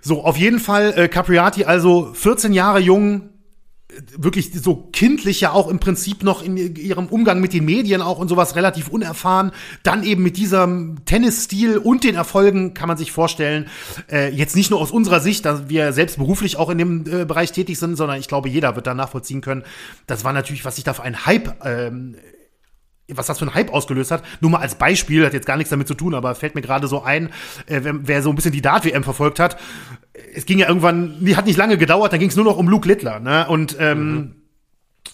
[0.00, 3.30] So, auf jeden Fall äh, Capriati, also 14 Jahre jung,
[4.16, 8.18] wirklich so kindlich ja auch im Prinzip noch in ihrem Umgang mit den Medien auch
[8.18, 9.52] und sowas relativ unerfahren.
[9.82, 13.68] Dann eben mit diesem Tennisstil und den Erfolgen kann man sich vorstellen,
[14.10, 17.24] äh, jetzt nicht nur aus unserer Sicht, dass wir selbst beruflich auch in dem äh,
[17.24, 19.64] Bereich tätig sind, sondern ich glaube, jeder wird da nachvollziehen können.
[20.06, 22.16] Das war natürlich, was sich da für ein Hype ähm,
[23.14, 24.22] was das für ein Hype ausgelöst hat.
[24.40, 26.88] Nur mal als Beispiel, hat jetzt gar nichts damit zu tun, aber fällt mir gerade
[26.88, 27.28] so ein,
[27.66, 29.58] äh, wer, wer so ein bisschen die Dart-WM verfolgt hat.
[30.34, 32.68] Es ging ja irgendwann, die hat nicht lange gedauert, dann ging es nur noch um
[32.68, 33.46] Luke Littler, ne?
[33.48, 34.34] Und ähm, mhm.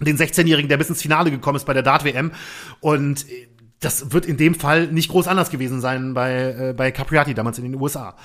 [0.00, 2.32] den 16-Jährigen, der bis ins Finale gekommen ist bei der Dart-WM.
[2.80, 3.48] Und äh,
[3.80, 7.58] das wird in dem Fall nicht groß anders gewesen sein bei, äh, bei Capriati damals
[7.58, 8.16] in den USA.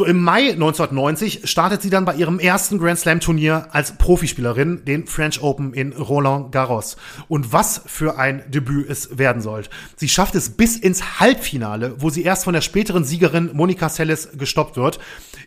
[0.00, 4.82] So im Mai 1990 startet sie dann bei ihrem ersten Grand Slam Turnier als Profispielerin,
[4.86, 6.96] den French Open in Roland Garros.
[7.28, 9.64] Und was für ein Debüt es werden soll.
[9.96, 14.30] Sie schafft es bis ins Halbfinale, wo sie erst von der späteren Siegerin Monica Seles
[14.38, 15.00] gestoppt wird.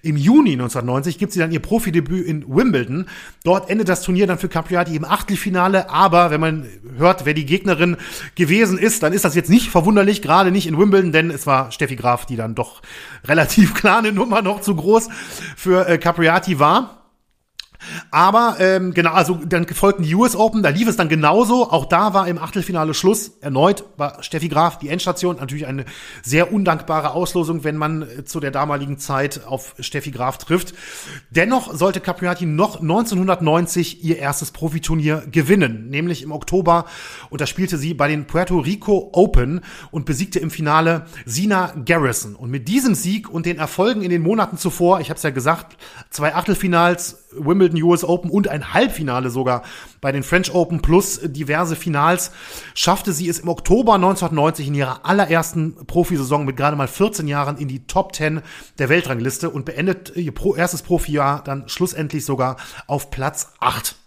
[0.04, 3.08] Im Juni 1990 gibt sie dann ihr Profidebüt in Wimbledon.
[3.44, 5.89] Dort endet das Turnier dann für Capriati im Achtelfinale.
[5.89, 7.98] Aber wenn man hört, wer die Gegnerin
[8.36, 11.72] gewesen ist, dann ist das jetzt nicht verwunderlich, gerade nicht in Wimbledon, denn es war
[11.72, 12.84] Steffi Graf, die dann doch
[13.26, 15.10] relativ klar eine Nummer noch zu groß
[15.56, 17.03] für äh, Capriati war.
[18.12, 21.69] Aber ähm, genau, also dann folgten die US Open, da lief es dann genauso.
[21.72, 23.34] Auch da war im Achtelfinale Schluss.
[23.41, 25.38] Erneut war Steffi Graf die Endstation.
[25.38, 25.86] Natürlich eine
[26.22, 30.74] sehr undankbare Auslosung, wenn man äh, zu der damaligen Zeit auf Steffi Graf trifft.
[31.30, 36.86] Dennoch sollte Capriati noch 1990 ihr erstes Profiturnier gewinnen, nämlich im Oktober.
[37.30, 42.36] Und da spielte sie bei den Puerto Rico Open und besiegte im Finale Sina Garrison.
[42.36, 45.30] Und mit diesem Sieg und den Erfolgen in den Monaten zuvor, ich habe es ja
[45.30, 45.78] gesagt,
[46.10, 49.64] zwei Achtelfinals, Wimbledon US Open und ein Halbfinale sogar
[50.02, 52.32] bei den French Open plus diverse Finals,
[52.76, 57.58] schaffte sie es im Oktober 1990 in ihrer allerersten Profisaison mit gerade mal 14 Jahren
[57.58, 58.42] in die Top 10
[58.78, 62.58] der Weltrangliste und beendet ihr erstes Profijahr dann schlussendlich sogar
[62.88, 64.03] auf Platz 8.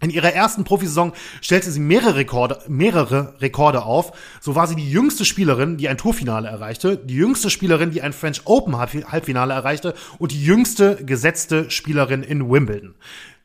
[0.00, 4.12] In ihrer ersten Profisaison stellte sie mehrere Rekorde, mehrere Rekorde auf.
[4.40, 8.12] So war sie die jüngste Spielerin, die ein Tourfinale erreichte, die jüngste Spielerin, die ein
[8.12, 12.94] French Open Halbfinale erreichte und die jüngste gesetzte Spielerin in Wimbledon.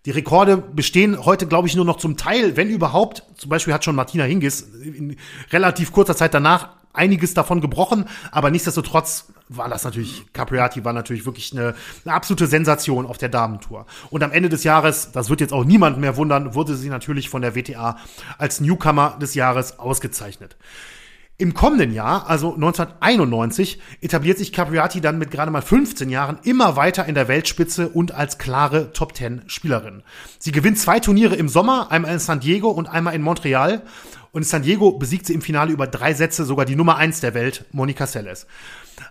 [0.06, 3.24] Die Rekorde bestehen heute, glaube ich, nur noch zum Teil, wenn überhaupt.
[3.36, 5.16] Zum Beispiel hat schon Martina Hingis in
[5.52, 11.26] relativ kurzer Zeit danach einiges davon gebrochen, aber nichtsdestotrotz war das natürlich, Capriati war natürlich
[11.26, 11.76] wirklich eine,
[12.06, 13.86] eine absolute Sensation auf der Damentour.
[14.10, 17.30] Und am Ende des Jahres, das wird jetzt auch niemand mehr wundern, wurde sie natürlich
[17.30, 17.98] von der WTA
[18.38, 20.56] als Newcomer des Jahres ausgezeichnet.
[21.40, 26.76] Im kommenden Jahr, also 1991, etabliert sich Capriati dann mit gerade mal 15 Jahren immer
[26.76, 30.04] weiter in der Weltspitze und als klare Top 10 Spielerin.
[30.38, 33.82] Sie gewinnt zwei Turniere im Sommer, einmal in San Diego und einmal in Montreal
[34.32, 37.20] und in San Diego besiegt sie im Finale über drei Sätze sogar die Nummer eins
[37.20, 38.46] der Welt, Monica Seles.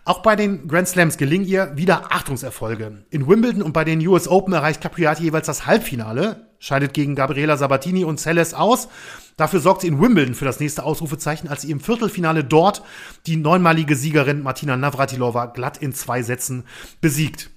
[0.04, 3.04] Auch bei den Grand Slams gelingen ihr wieder Achtungserfolge.
[3.10, 7.56] In Wimbledon und bei den US Open erreicht Capriati jeweils das Halbfinale, scheidet gegen Gabriela
[7.56, 8.88] Sabatini und Seles aus.
[9.36, 12.82] Dafür sorgt sie in Wimbledon für das nächste Ausrufezeichen, als sie im Viertelfinale dort
[13.26, 16.64] die neunmalige Siegerin Martina Navratilova glatt in zwei Sätzen
[17.00, 17.50] besiegt.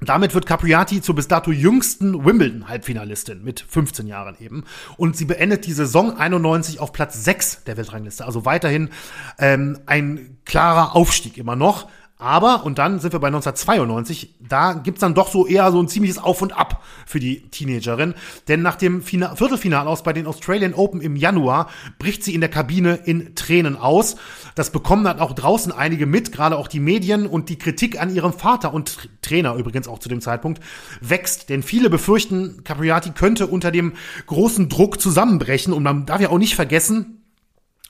[0.00, 4.64] Damit wird Capriati zur bis dato jüngsten Wimbledon-Halbfinalistin mit 15 Jahren eben.
[4.96, 8.24] Und sie beendet die Saison 91 auf Platz 6 der Weltrangliste.
[8.24, 8.90] Also weiterhin
[9.38, 11.88] ähm, ein klarer Aufstieg immer noch.
[12.16, 15.88] Aber, und dann sind wir bei 1992, da gibt's dann doch so eher so ein
[15.88, 18.14] ziemliches Auf und Ab für die Teenagerin.
[18.46, 22.50] Denn nach dem Fina aus bei den Australian Open im Januar bricht sie in der
[22.50, 24.14] Kabine in Tränen aus.
[24.54, 28.14] Das bekommen dann auch draußen einige mit, gerade auch die Medien und die Kritik an
[28.14, 30.62] ihrem Vater und Trainer übrigens auch zu dem Zeitpunkt
[31.00, 31.50] wächst.
[31.50, 33.94] Denn viele befürchten, Capriati könnte unter dem
[34.26, 35.72] großen Druck zusammenbrechen.
[35.72, 37.23] Und man darf ja auch nicht vergessen,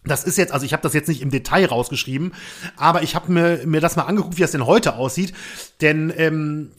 [0.05, 2.33] das ist jetzt, also ich habe das jetzt nicht im Detail rausgeschrieben,
[2.77, 5.33] aber ich habe mir, mir das mal angeguckt, wie das denn heute aussieht.
[5.81, 6.71] Denn ähm,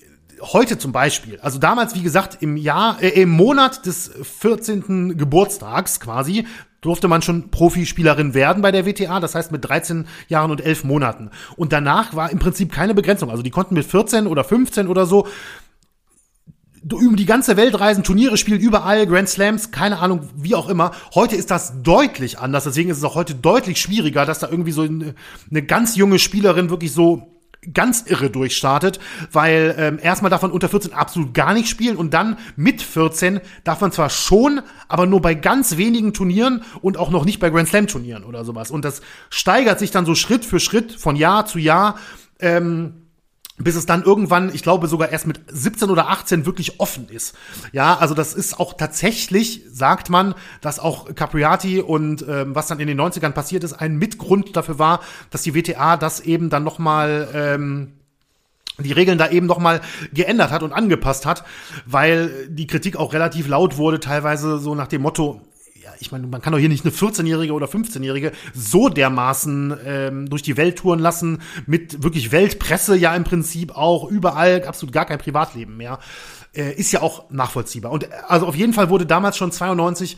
[0.41, 5.17] heute zum Beispiel, also damals, wie gesagt, im Jahr, äh, im Monat des 14.
[5.17, 6.45] Geburtstags quasi,
[6.81, 10.83] durfte man schon Profispielerin werden bei der WTA, das heißt mit 13 Jahren und 11
[10.83, 11.31] Monaten.
[11.55, 13.31] Und danach war im Prinzip keine Begrenzung.
[13.31, 15.27] Also die konnten mit 14 oder 15 oder so
[16.93, 20.91] über die ganze Welt reisen, Turniere spielen, überall, Grand Slams, keine Ahnung, wie auch immer.
[21.15, 24.71] Heute ist das deutlich anders, deswegen ist es auch heute deutlich schwieriger, dass da irgendwie
[24.71, 25.15] so eine,
[25.49, 27.35] eine ganz junge Spielerin wirklich so
[27.73, 28.99] ganz irre durchstartet,
[29.31, 33.39] weil ähm, erstmal darf man unter 14 absolut gar nicht spielen und dann mit 14
[33.63, 37.49] darf man zwar schon, aber nur bei ganz wenigen Turnieren und auch noch nicht bei
[37.49, 38.69] Grand Slam Turnieren oder sowas.
[38.69, 41.97] Und das steigert sich dann so Schritt für Schritt von Jahr zu Jahr.
[42.39, 43.04] Ähm,
[43.57, 47.35] bis es dann irgendwann, ich glaube sogar erst mit 17 oder 18 wirklich offen ist.
[47.71, 52.79] Ja, also das ist auch tatsächlich, sagt man, dass auch Capriati und ähm, was dann
[52.79, 56.63] in den 90ern passiert ist, ein Mitgrund dafür war, dass die WTA das eben dann
[56.65, 57.93] noch mal ähm,
[58.77, 59.79] die Regeln da eben noch mal
[60.13, 61.45] geändert hat und angepasst hat,
[61.85, 65.41] weil die Kritik auch relativ laut wurde, teilweise so nach dem Motto,
[65.99, 70.41] ich meine, man kann doch hier nicht eine 14-Jährige oder 15-Jährige so dermaßen ähm, durch
[70.41, 75.17] die Welt touren lassen, mit wirklich Weltpresse ja im Prinzip auch, überall, absolut gar kein
[75.17, 75.99] Privatleben mehr.
[76.55, 77.91] Äh, ist ja auch nachvollziehbar.
[77.91, 80.17] Und äh, also auf jeden Fall wurde damals schon 92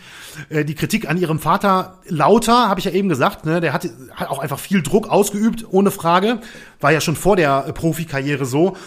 [0.50, 3.46] äh, die Kritik an ihrem Vater lauter, habe ich ja eben gesagt.
[3.46, 3.60] Ne?
[3.60, 6.40] Der hat, hat auch einfach viel Druck ausgeübt, ohne Frage.
[6.80, 8.78] War ja schon vor der äh, Profikarriere so.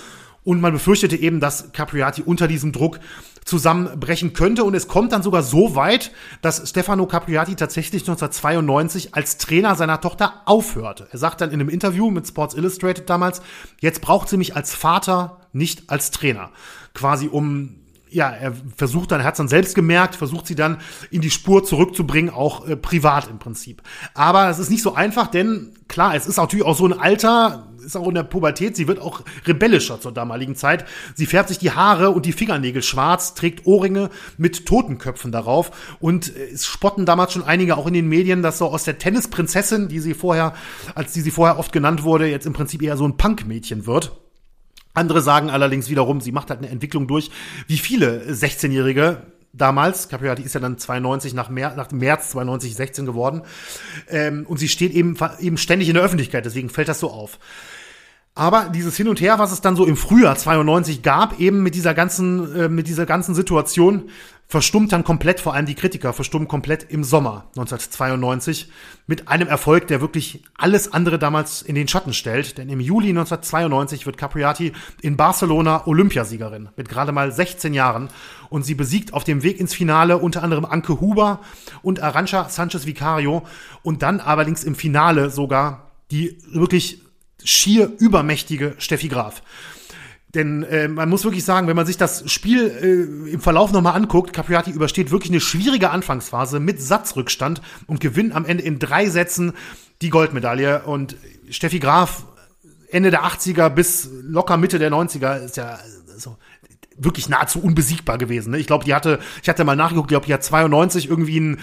[0.44, 3.00] Und man befürchtete eben, dass Capriati unter diesem Druck
[3.44, 4.64] zusammenbrechen könnte.
[4.64, 10.00] Und es kommt dann sogar so weit, dass Stefano Capriati tatsächlich 1992 als Trainer seiner
[10.00, 11.08] Tochter aufhörte.
[11.10, 13.42] Er sagt dann in einem Interview mit Sports Illustrated damals,
[13.80, 16.50] jetzt braucht sie mich als Vater, nicht als Trainer.
[16.94, 17.79] Quasi um
[18.10, 20.78] ja, er versucht dann, er hat es dann selbst gemerkt, versucht sie dann
[21.10, 23.82] in die Spur zurückzubringen, auch äh, privat im Prinzip.
[24.14, 27.68] Aber es ist nicht so einfach, denn klar, es ist natürlich auch so ein Alter,
[27.84, 30.84] ist auch in der Pubertät, sie wird auch rebellischer zur damaligen Zeit.
[31.14, 36.34] Sie färbt sich die Haare und die Fingernägel schwarz, trägt Ohrringe mit Totenköpfen darauf und
[36.36, 39.88] äh, es spotten damals schon einige auch in den Medien, dass so aus der Tennisprinzessin,
[39.88, 40.54] die sie vorher,
[40.94, 44.12] als die sie vorher oft genannt wurde, jetzt im Prinzip eher so ein Punkmädchen wird.
[44.94, 47.30] Andere sagen allerdings wiederum, sie macht halt eine Entwicklung durch,
[47.68, 49.22] wie viele 16-Jährige
[49.52, 53.42] damals, Capriati ist ja dann 92 nach, Mer nach März 92 16 geworden
[54.08, 57.38] ähm, und sie steht eben, eben ständig in der Öffentlichkeit, deswegen fällt das so auf.
[58.34, 61.74] Aber dieses Hin und Her, was es dann so im Frühjahr 92 gab, eben mit
[61.74, 64.08] dieser ganzen, äh, mit dieser ganzen Situation,
[64.50, 68.68] verstummt dann komplett, vor allem die Kritiker, verstummen komplett im Sommer 1992
[69.06, 72.58] mit einem Erfolg, der wirklich alles andere damals in den Schatten stellt.
[72.58, 78.08] Denn im Juli 1992 wird Capriati in Barcelona Olympiasiegerin mit gerade mal 16 Jahren
[78.48, 81.38] und sie besiegt auf dem Weg ins Finale unter anderem Anke Huber
[81.82, 83.46] und Arancha Sanchez Vicario
[83.84, 87.02] und dann allerdings im Finale sogar die wirklich
[87.44, 89.42] schier übermächtige Steffi Graf.
[90.34, 92.68] Denn äh, man muss wirklich sagen, wenn man sich das Spiel
[93.26, 98.34] äh, im Verlauf nochmal anguckt, Capriati übersteht wirklich eine schwierige Anfangsphase mit Satzrückstand und gewinnt
[98.34, 99.52] am Ende in drei Sätzen
[100.02, 100.82] die Goldmedaille.
[100.84, 101.16] Und
[101.48, 102.26] Steffi Graf
[102.90, 105.78] Ende der 80er bis locker Mitte der 90er ist ja
[106.16, 106.36] so
[106.96, 108.52] wirklich nahezu unbesiegbar gewesen.
[108.52, 108.58] Ne?
[108.58, 111.60] Ich glaube, die hatte, ich hatte mal nachgeguckt, ich glaube, die hat 92 irgendwie einen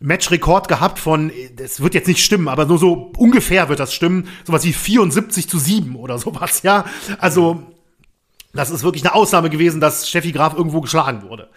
[0.00, 4.28] Matchrekord gehabt von, das wird jetzt nicht stimmen, aber nur so ungefähr wird das stimmen,
[4.44, 6.84] sowas wie 74 zu 7 oder sowas, ja.
[7.18, 7.73] Also
[8.54, 11.48] das ist wirklich eine Ausnahme gewesen, dass Steffi Graf irgendwo geschlagen wurde.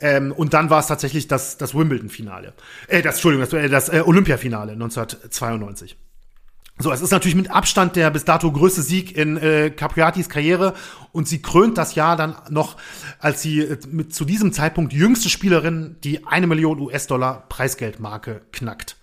[0.00, 2.54] Ähm, und dann war es tatsächlich das, das Wimbledon-Finale.
[2.88, 5.96] Äh, das, Entschuldigung, das, äh, das äh, Olympia-Finale 1992.
[6.78, 10.74] So, es ist natürlich mit Abstand der bis dato größte Sieg in äh, Capriatis Karriere
[11.12, 12.76] und sie krönt das Jahr dann noch,
[13.20, 18.96] als sie äh, mit zu diesem Zeitpunkt jüngste Spielerin die eine Million US-Dollar Preisgeldmarke knackt.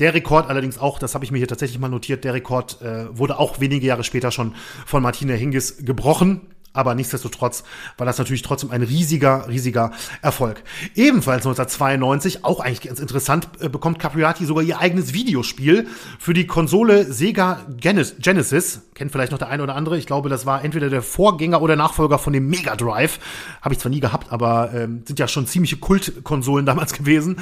[0.00, 3.16] Der Rekord allerdings auch, das habe ich mir hier tatsächlich mal notiert, der Rekord äh,
[3.16, 4.54] wurde auch wenige Jahre später schon
[4.86, 6.40] von Martina Hingis gebrochen.
[6.72, 7.64] Aber nichtsdestotrotz
[7.96, 9.90] war das natürlich trotzdem ein riesiger, riesiger
[10.22, 10.62] Erfolg.
[10.94, 16.46] Ebenfalls 1992, auch eigentlich ganz interessant, äh, bekommt Capriati sogar ihr eigenes Videospiel für die
[16.46, 18.82] Konsole Sega Genesis.
[18.94, 19.98] Kennt vielleicht noch der eine oder andere.
[19.98, 23.18] Ich glaube, das war entweder der Vorgänger oder Nachfolger von dem Mega Drive.
[23.62, 27.38] Habe ich zwar nie gehabt, aber ähm, sind ja schon ziemliche Kultkonsolen damals gewesen.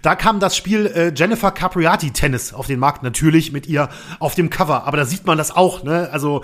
[0.00, 3.90] Da kam das Spiel äh, Jennifer Capriati Tennis auf den Markt, natürlich mit ihr
[4.20, 4.84] auf dem Cover.
[4.84, 6.08] Aber da sieht man das auch, ne?
[6.12, 6.42] Also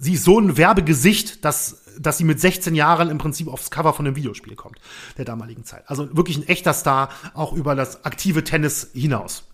[0.00, 3.92] sie ist so ein Werbegesicht, dass, dass sie mit 16 Jahren im Prinzip aufs Cover
[3.92, 4.78] von einem Videospiel kommt,
[5.18, 5.84] der damaligen Zeit.
[5.86, 9.44] Also wirklich ein echter Star, auch über das aktive Tennis hinaus.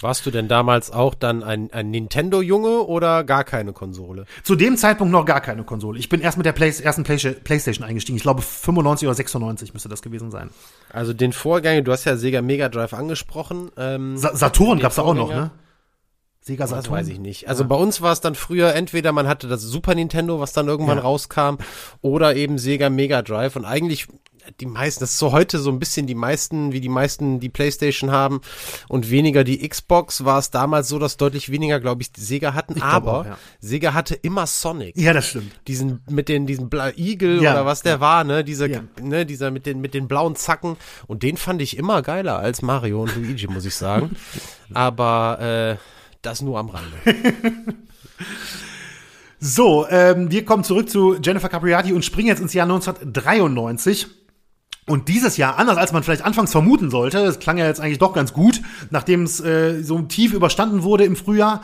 [0.00, 4.26] Warst du denn damals auch dann ein, ein Nintendo-Junge oder gar keine Konsole?
[4.44, 5.98] Zu dem Zeitpunkt noch gar keine Konsole.
[5.98, 8.16] Ich bin erst mit der Play ersten Play Playstation eingestiegen.
[8.16, 10.50] Ich glaube 95 oder 96 müsste das gewesen sein.
[10.92, 13.72] Also den Vorgänger, du hast ja Sega Mega Drive angesprochen.
[13.76, 15.50] Ähm, Sa Saturn gab's da auch noch, ne?
[16.48, 16.82] Sega Saturn?
[16.82, 17.46] Das weiß ich nicht.
[17.48, 17.68] Also ja.
[17.68, 20.96] bei uns war es dann früher entweder man hatte das Super Nintendo, was dann irgendwann
[20.96, 21.04] ja.
[21.04, 21.56] rauskam,
[22.00, 23.54] oder eben Sega Mega Drive.
[23.54, 24.08] Und eigentlich
[24.60, 27.50] die meisten, das ist so heute so ein bisschen die meisten, wie die meisten die
[27.50, 28.40] Playstation haben
[28.88, 32.78] und weniger die Xbox, war es damals so, dass deutlich weniger, glaube ich, Sega hatten.
[32.78, 33.38] Ich aber auch, ja.
[33.60, 34.96] Sega hatte immer Sonic.
[34.96, 35.52] Ja, das stimmt.
[35.66, 38.00] Diesen mit den diesen Bla Eagle ja, oder was der ja.
[38.00, 38.68] war, ne, dieser
[39.02, 42.62] ne, dieser mit den mit den blauen Zacken und den fand ich immer geiler als
[42.62, 44.16] Mario und Luigi, muss ich sagen.
[44.72, 46.96] aber äh, das nur am Rande.
[49.40, 54.06] so, ähm, wir kommen zurück zu Jennifer Capriati und springen jetzt ins Jahr 1993.
[54.86, 57.98] Und dieses Jahr, anders als man vielleicht anfangs vermuten sollte, es klang ja jetzt eigentlich
[57.98, 61.62] doch ganz gut, nachdem es äh, so tief überstanden wurde im Frühjahr,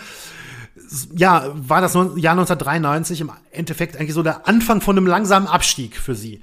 [1.15, 5.97] ja, war das Jahr 1993 im Endeffekt eigentlich so der Anfang von einem langsamen Abstieg
[5.97, 6.41] für sie.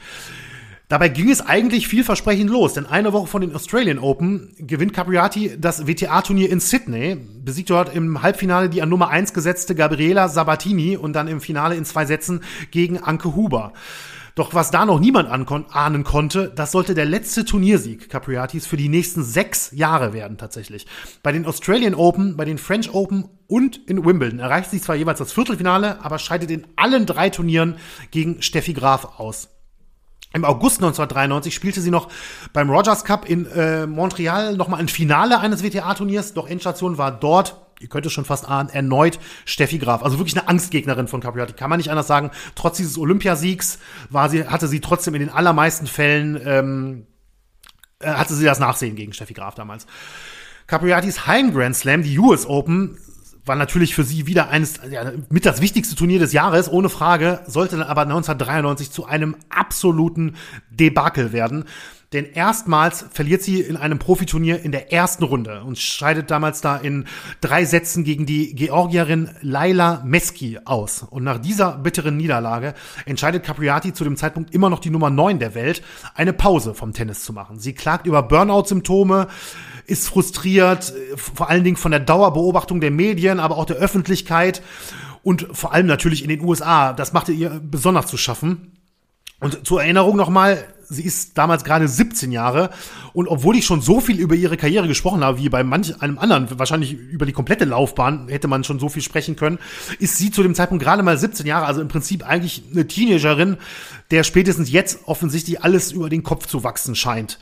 [0.91, 5.55] Dabei ging es eigentlich vielversprechend los, denn eine Woche vor den Australian Open gewinnt Capriati
[5.57, 10.97] das WTA-Turnier in Sydney, besiegt dort im Halbfinale die an Nummer 1 gesetzte Gabriela Sabatini
[10.97, 13.71] und dann im Finale in zwei Sätzen gegen Anke Huber.
[14.35, 18.89] Doch was da noch niemand ahnen konnte, das sollte der letzte Turniersieg Capriatis für die
[18.89, 20.87] nächsten sechs Jahre werden tatsächlich.
[21.23, 25.19] Bei den Australian Open, bei den French Open und in Wimbledon erreicht sie zwar jeweils
[25.19, 27.77] das Viertelfinale, aber scheidet in allen drei Turnieren
[28.11, 29.47] gegen Steffi Graf aus.
[30.33, 32.09] Im August 1993 spielte sie noch
[32.53, 37.57] beim Rogers Cup in äh, Montreal nochmal ein Finale eines WTA-Turniers, doch Endstation war dort,
[37.81, 40.03] ihr könnt es schon fast ahnen, erneut Steffi Graf.
[40.03, 42.31] Also wirklich eine Angstgegnerin von Capriati, kann man nicht anders sagen.
[42.55, 47.07] Trotz dieses Olympiasiegs war sie, hatte sie trotzdem in den allermeisten Fällen, ähm,
[47.99, 49.85] äh, hatte sie das Nachsehen gegen Steffi Graf damals.
[50.67, 52.97] Capriatis Heim Grand Slam, die US Open,
[53.45, 57.41] war natürlich für sie wieder eines, ja, mit das wichtigste Turnier des Jahres, ohne Frage,
[57.47, 60.35] sollte aber 1993 zu einem absoluten
[60.69, 61.65] Debakel werden.
[62.13, 66.75] Denn erstmals verliert sie in einem Profiturnier in der ersten Runde und scheidet damals da
[66.75, 67.05] in
[67.39, 71.03] drei Sätzen gegen die Georgierin Laila Meski aus.
[71.09, 72.73] Und nach dieser bitteren Niederlage
[73.05, 76.91] entscheidet Capriati zu dem Zeitpunkt immer noch die Nummer neun der Welt, eine Pause vom
[76.91, 77.59] Tennis zu machen.
[77.59, 79.27] Sie klagt über Burnout-Symptome,
[79.85, 84.61] ist frustriert, vor allen Dingen von der Dauerbeobachtung der Medien, aber auch der Öffentlichkeit
[85.23, 86.91] und vor allem natürlich in den USA.
[86.91, 88.73] Das machte ihr besonders zu schaffen.
[89.39, 92.69] Und zur Erinnerung nochmal, sie ist damals gerade 17 Jahre
[93.13, 96.19] und obwohl ich schon so viel über ihre Karriere gesprochen habe, wie bei manch einem
[96.19, 99.57] anderen, wahrscheinlich über die komplette Laufbahn hätte man schon so viel sprechen können,
[99.99, 103.57] ist sie zu dem Zeitpunkt gerade mal 17 Jahre, also im Prinzip eigentlich eine Teenagerin,
[104.11, 107.39] der spätestens jetzt offensichtlich alles über den Kopf zu wachsen scheint.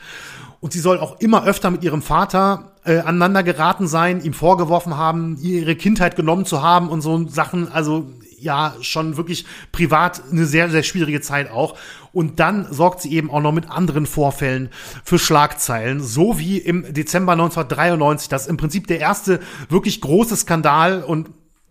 [0.60, 4.96] Und sie soll auch immer öfter mit ihrem Vater äh, aneinander geraten sein, ihm vorgeworfen
[4.96, 7.72] haben, ihre Kindheit genommen zu haben und so Sachen.
[7.72, 11.76] Also ja, schon wirklich privat eine sehr, sehr schwierige Zeit auch.
[12.12, 14.70] Und dann sorgt sie eben auch noch mit anderen Vorfällen
[15.04, 18.28] für Schlagzeilen, so wie im Dezember 1993.
[18.28, 21.30] Das ist im Prinzip der erste wirklich große Skandal und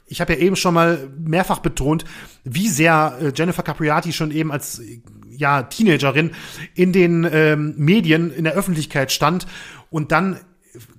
[0.09, 2.03] ich habe ja eben schon mal mehrfach betont,
[2.43, 4.81] wie sehr äh, Jennifer Capriati schon eben als
[5.29, 6.31] ja, Teenagerin
[6.73, 9.45] in den ähm, Medien, in der Öffentlichkeit stand
[9.89, 10.39] und dann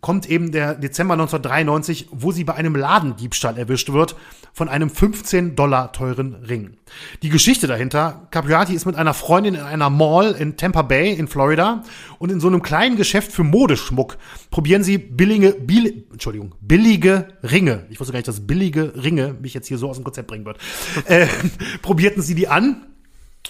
[0.00, 4.16] kommt eben der Dezember 1993, wo sie bei einem Ladendiebstahl erwischt wird
[4.52, 6.76] von einem 15 Dollar teuren Ring.
[7.22, 11.28] Die Geschichte dahinter, Capriati ist mit einer Freundin in einer Mall in Tampa Bay in
[11.28, 11.83] Florida
[12.18, 14.18] und in so einem kleinen Geschäft für Modeschmuck
[14.50, 17.87] probieren sie billige, bill, Entschuldigung, billige Ringe.
[17.90, 20.44] Ich wusste gar nicht, dass billige Ringe mich jetzt hier so aus dem Konzept bringen
[20.44, 20.59] wird.
[21.06, 21.26] äh,
[21.83, 22.87] probierten sie die an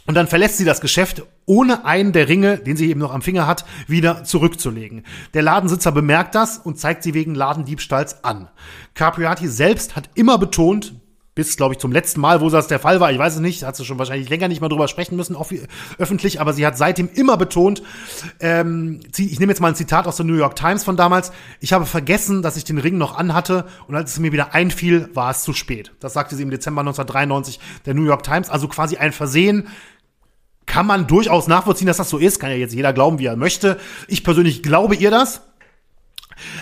[0.06, 3.22] und dann verlässt sie das Geschäft, ohne einen der Ringe, den sie eben noch am
[3.22, 5.04] Finger hat, wieder zurückzulegen.
[5.34, 8.48] Der Ladensitzer bemerkt das und zeigt sie wegen Ladendiebstahls an.
[8.94, 10.94] Capriati selbst hat immer betont,
[11.40, 13.62] bis, glaube ich, zum letzten Mal, wo das der Fall war, ich weiß es nicht,
[13.62, 15.34] hat sie schon wahrscheinlich länger nicht mal drüber sprechen müssen,
[15.96, 17.82] öffentlich, aber sie hat seitdem immer betont,
[18.40, 21.72] ähm, ich nehme jetzt mal ein Zitat aus der New York Times von damals, ich
[21.72, 25.30] habe vergessen, dass ich den Ring noch anhatte und als es mir wieder einfiel, war
[25.30, 25.92] es zu spät.
[25.98, 29.68] Das sagte sie im Dezember 1993 der New York Times, also quasi ein Versehen,
[30.66, 32.38] kann man durchaus nachvollziehen, dass das so ist.
[32.38, 33.80] Kann ja jetzt jeder glauben, wie er möchte.
[34.08, 35.40] Ich persönlich glaube ihr das.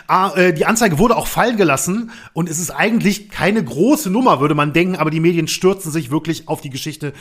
[0.06, 4.40] Ah, äh, die Anzeige wurde auch fallen gelassen und es ist eigentlich keine große Nummer,
[4.40, 7.12] würde man denken, aber die Medien stürzen sich wirklich auf die Geschichte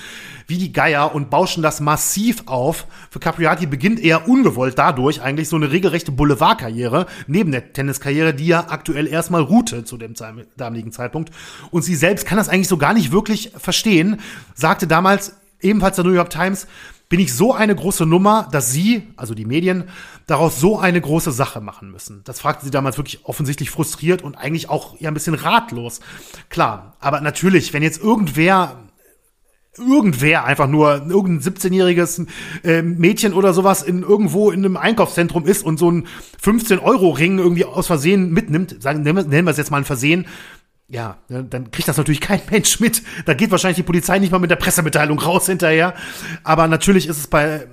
[0.47, 2.87] wie die Geier und bauschen das massiv auf.
[3.09, 8.47] Für Capriati beginnt eher ungewollt dadurch eigentlich so eine regelrechte Boulevardkarriere neben der Tenniskarriere, die
[8.47, 10.13] ja aktuell erstmal ruhte zu dem
[10.55, 11.31] damaligen Zeitpunkt.
[11.71, 14.19] Und sie selbst kann das eigentlich so gar nicht wirklich verstehen,
[14.53, 16.67] sagte damals ebenfalls der New York Times,
[17.09, 19.85] bin ich so eine große Nummer, dass sie, also die Medien,
[20.25, 22.21] daraus so eine große Sache machen müssen.
[22.25, 26.01] Das fragte sie damals wirklich offensichtlich frustriert und eigentlich auch ja ein bisschen ratlos.
[26.49, 28.77] Klar, aber natürlich, wenn jetzt irgendwer
[29.77, 32.25] irgendwer einfach nur irgendein 17-jähriges
[32.63, 36.07] äh, Mädchen oder sowas in irgendwo in einem Einkaufszentrum ist und so ein
[36.41, 40.25] 15 Euro Ring irgendwie aus Versehen mitnimmt, sagen nennen wir es jetzt mal ein Versehen,
[40.89, 43.03] ja, ne, dann kriegt das natürlich kein Mensch mit.
[43.25, 45.93] Da geht wahrscheinlich die Polizei nicht mal mit der Pressemitteilung raus hinterher.
[46.43, 47.67] Aber natürlich ist es bei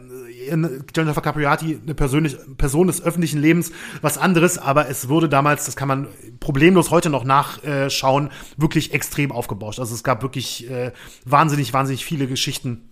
[0.48, 0.56] äh,
[0.94, 3.70] Jennifer Capriati eine persönlich, Person des öffentlichen Lebens
[4.02, 6.08] was anderes, aber es wurde damals, das kann man
[6.40, 9.78] problemlos heute noch nachschauen, wirklich extrem aufgebauscht.
[9.78, 10.92] Also es gab wirklich äh,
[11.24, 12.90] wahnsinnig, wahnsinnig viele Geschichten,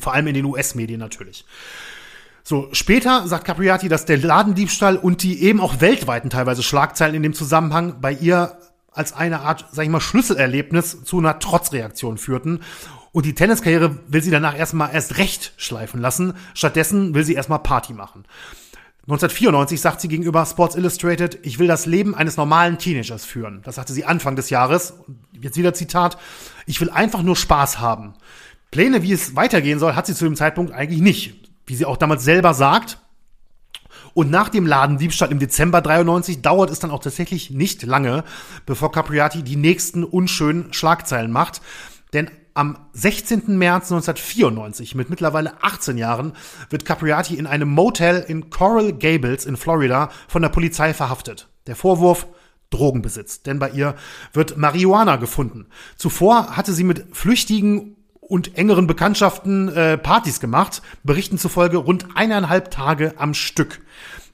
[0.00, 1.44] vor allem in den US-Medien natürlich.
[2.42, 7.22] So, später sagt Capriati, dass der Ladendiebstahl und die eben auch weltweiten teilweise Schlagzeilen in
[7.22, 8.56] dem Zusammenhang bei ihr
[8.92, 12.60] als eine Art, sag ich mal, Schlüsselerlebnis zu einer Trotzreaktion führten.
[13.12, 16.34] Und die Tenniskarriere will sie danach erstmal erst recht schleifen lassen.
[16.54, 18.24] Stattdessen will sie erstmal Party machen.
[19.08, 23.62] 1994 sagt sie gegenüber Sports Illustrated, ich will das Leben eines normalen Teenagers führen.
[23.64, 24.94] Das sagte sie Anfang des Jahres.
[25.40, 26.18] Jetzt wieder Zitat,
[26.66, 28.12] ich will einfach nur Spaß haben.
[28.70, 31.48] Pläne, wie es weitergehen soll, hat sie zu dem Zeitpunkt eigentlich nicht.
[31.64, 32.98] Wie sie auch damals selber sagt,
[34.18, 38.24] und nach dem Ladendiebstahl im Dezember 93 dauert es dann auch tatsächlich nicht lange,
[38.66, 41.62] bevor Capriati die nächsten unschönen Schlagzeilen macht.
[42.12, 43.56] Denn am 16.
[43.56, 46.32] März 1994, mit mittlerweile 18 Jahren,
[46.68, 51.46] wird Capriati in einem Motel in Coral Gables in Florida von der Polizei verhaftet.
[51.68, 52.26] Der Vorwurf
[52.70, 53.94] Drogenbesitz, denn bei ihr
[54.32, 55.66] wird Marihuana gefunden.
[55.94, 62.72] Zuvor hatte sie mit Flüchtigen und engeren Bekanntschaften äh, Partys gemacht, Berichten zufolge rund eineinhalb
[62.72, 63.80] Tage am Stück.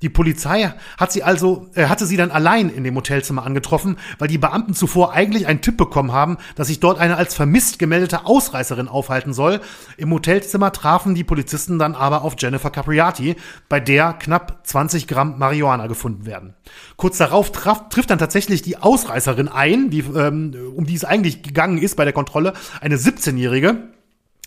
[0.02, 4.28] Die Polizei hat sie also, äh, hatte sie dann allein in dem Hotelzimmer angetroffen, weil
[4.28, 8.26] die Beamten zuvor eigentlich einen Tipp bekommen haben, dass sich dort eine als vermisst gemeldete
[8.26, 9.60] Ausreißerin aufhalten soll.
[9.96, 13.36] Im Hotelzimmer trafen die Polizisten dann aber auf Jennifer Capriati,
[13.68, 16.54] bei der knapp 20 Gramm Marihuana gefunden werden.
[16.96, 21.42] Kurz darauf traf, trifft dann tatsächlich die Ausreißerin ein, die, ähm, um die es eigentlich
[21.42, 23.93] gegangen ist bei der Kontrolle, eine 17-Jährige.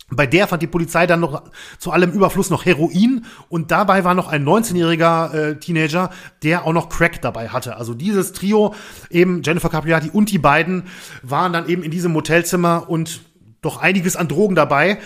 [0.09, 1.43] Bei der fand die Polizei dann noch
[1.79, 6.11] zu allem Überfluss noch Heroin und dabei war noch ein 19-jähriger äh, Teenager,
[6.43, 7.75] der auch noch Crack dabei hatte.
[7.75, 8.73] Also dieses Trio,
[9.09, 10.83] eben Jennifer Capriati und die beiden,
[11.23, 13.19] waren dann eben in diesem Motelzimmer und
[13.61, 14.99] doch einiges an Drogen dabei.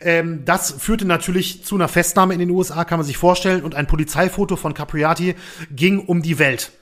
[0.00, 3.74] Ähm, das führte natürlich zu einer Festnahme in den USA, kann man sich vorstellen, und
[3.74, 5.34] ein Polizeifoto von Capriati
[5.70, 6.72] ging um die Welt.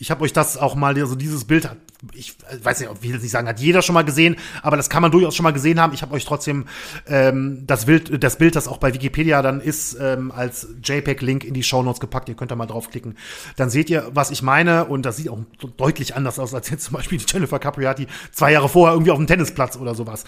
[0.00, 1.70] Ich habe euch das auch mal, also dieses Bild
[2.14, 5.02] ich weiß nicht, wie das nicht sagen, hat jeder schon mal gesehen, aber das kann
[5.02, 5.92] man durchaus schon mal gesehen haben.
[5.92, 6.66] Ich habe euch trotzdem
[7.06, 11.54] ähm, das Bild, das Bild, das auch bei Wikipedia dann ist, ähm, als JPEG-Link in
[11.54, 12.28] die Show Notes gepackt.
[12.28, 13.16] Ihr könnt da mal draufklicken.
[13.56, 15.38] Dann seht ihr, was ich meine, und das sieht auch
[15.76, 19.26] deutlich anders aus als jetzt zum Beispiel Jennifer Capriati zwei Jahre vorher irgendwie auf dem
[19.26, 20.24] Tennisplatz oder sowas.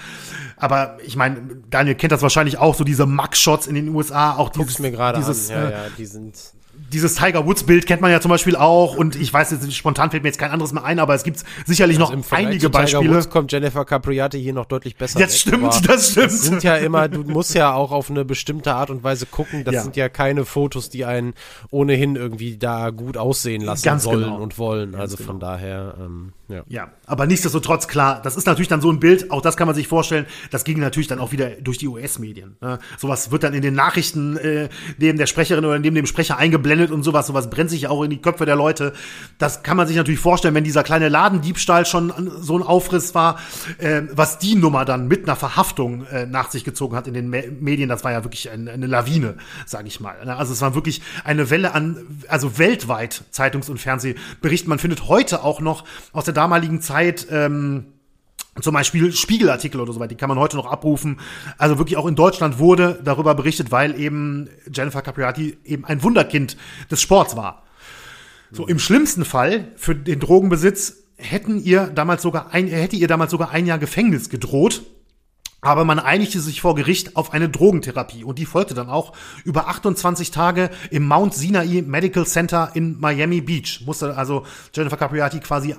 [0.56, 4.50] Aber ich meine, Daniel kennt das wahrscheinlich auch, so diese Mug-Shots in den USA, auch
[4.50, 5.36] dieses, mir gerade an.
[5.48, 6.34] Ja, äh, ja, die sind
[6.92, 10.10] dieses Tiger Woods Bild kennt man ja zum Beispiel auch und ich weiß jetzt spontan
[10.10, 13.02] fällt mir jetzt kein anderes mehr ein, aber es gibt sicherlich also noch einige Beispiele.
[13.02, 15.20] Tiger Woods kommt Jennifer Capriati hier noch deutlich besser.
[15.20, 16.26] Das weg, stimmt, das stimmt.
[16.26, 19.64] Das sind ja immer, du musst ja auch auf eine bestimmte Art und Weise gucken.
[19.64, 19.82] Das ja.
[19.82, 21.34] sind ja keine Fotos, die einen
[21.70, 24.40] ohnehin irgendwie da gut aussehen lassen Ganz sollen genau.
[24.40, 24.92] und wollen.
[24.92, 25.52] Ganz also von genau.
[25.52, 25.94] daher.
[26.00, 26.62] Ähm, ja.
[26.68, 29.74] ja, aber nichtsdestotrotz klar, das ist natürlich dann so ein Bild, auch das kann man
[29.74, 32.56] sich vorstellen, das ging natürlich dann auch wieder durch die US-Medien.
[32.60, 32.78] Ne?
[32.98, 36.90] Sowas wird dann in den Nachrichten äh, neben der Sprecherin oder neben dem Sprecher eingeblendet
[36.90, 38.92] und sowas, sowas brennt sich ja auch in die Köpfe der Leute.
[39.38, 43.38] Das kann man sich natürlich vorstellen, wenn dieser kleine Ladendiebstahl schon so ein Aufriss war,
[43.78, 47.28] äh, was die Nummer dann mit einer Verhaftung äh, nach sich gezogen hat in den
[47.28, 49.36] Me Medien, das war ja wirklich ein, eine Lawine,
[49.66, 50.24] sage ich mal.
[50.24, 50.36] Ne?
[50.36, 51.98] Also es war wirklich eine Welle an,
[52.28, 54.68] also weltweit Zeitungs- und Fernsehberichten.
[54.68, 57.92] Man findet heute auch noch aus der damaligen Zeit ähm,
[58.60, 61.20] zum Beispiel Spiegelartikel oder so weiter, die kann man heute noch abrufen.
[61.56, 66.56] Also wirklich auch in Deutschland wurde darüber berichtet, weil eben Jennifer Capriati eben ein Wunderkind
[66.90, 67.62] des Sports war.
[68.50, 73.30] So im schlimmsten Fall für den Drogenbesitz hätten ihr damals sogar ein, hätte ihr damals
[73.30, 74.82] sogar ein Jahr Gefängnis gedroht.
[75.64, 79.12] Aber man einigte sich vor Gericht auf eine Drogentherapie und die folgte dann auch
[79.44, 83.82] über 28 Tage im Mount Sinai Medical Center in Miami Beach.
[83.86, 85.76] Musste also Jennifer Capriati quasi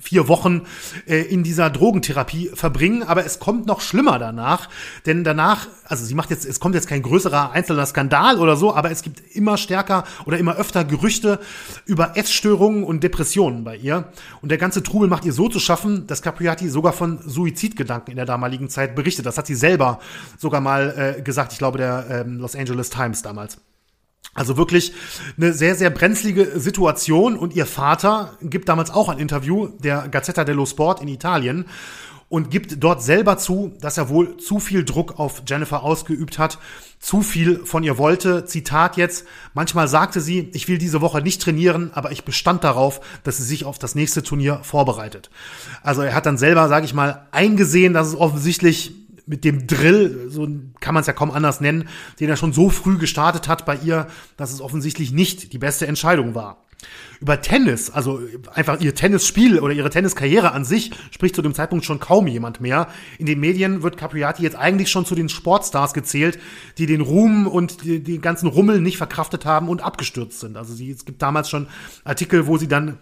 [0.00, 0.62] vier Wochen
[1.06, 3.02] äh, in dieser Drogentherapie verbringen.
[3.02, 4.68] Aber es kommt noch schlimmer danach,
[5.06, 8.74] denn danach, also sie macht jetzt, es kommt jetzt kein größerer einzelner Skandal oder so,
[8.74, 11.38] aber es gibt immer stärker oder immer öfter Gerüchte
[11.84, 14.08] über Essstörungen und Depressionen bei ihr.
[14.40, 18.16] Und der ganze Trubel macht ihr so zu schaffen, dass Capriati sogar von Suizidgedanken in
[18.16, 19.26] der damaligen Zeit berichtet.
[19.26, 20.00] Das hat sie selber
[20.38, 23.58] sogar mal äh, gesagt, ich glaube der ähm, Los Angeles Times damals.
[24.32, 24.92] Also wirklich
[25.36, 27.36] eine sehr, sehr brenzlige Situation.
[27.36, 31.66] Und ihr Vater gibt damals auch ein Interview der Gazzetta dello Sport in Italien
[32.30, 36.58] und gibt dort selber zu, dass er wohl zu viel Druck auf Jennifer ausgeübt hat,
[37.00, 38.44] zu viel von ihr wollte.
[38.44, 43.00] Zitat jetzt, manchmal sagte sie, ich will diese Woche nicht trainieren, aber ich bestand darauf,
[43.24, 45.28] dass sie sich auf das nächste Turnier vorbereitet.
[45.82, 48.94] Also er hat dann selber, sage ich mal, eingesehen, dass es offensichtlich
[49.30, 50.46] mit dem Drill, so
[50.80, 53.76] kann man es ja kaum anders nennen, den er schon so früh gestartet hat bei
[53.76, 56.64] ihr, dass es offensichtlich nicht die beste Entscheidung war.
[57.20, 58.20] Über Tennis, also
[58.54, 62.60] einfach ihr Tennisspiel oder ihre Tenniskarriere an sich, spricht zu dem Zeitpunkt schon kaum jemand
[62.60, 62.88] mehr.
[63.18, 66.38] In den Medien wird Capriati jetzt eigentlich schon zu den Sportstars gezählt,
[66.78, 70.56] die den Ruhm und die ganzen Rummel nicht verkraftet haben und abgestürzt sind.
[70.56, 71.68] Also sie, es gibt damals schon
[72.02, 72.98] Artikel, wo sie dann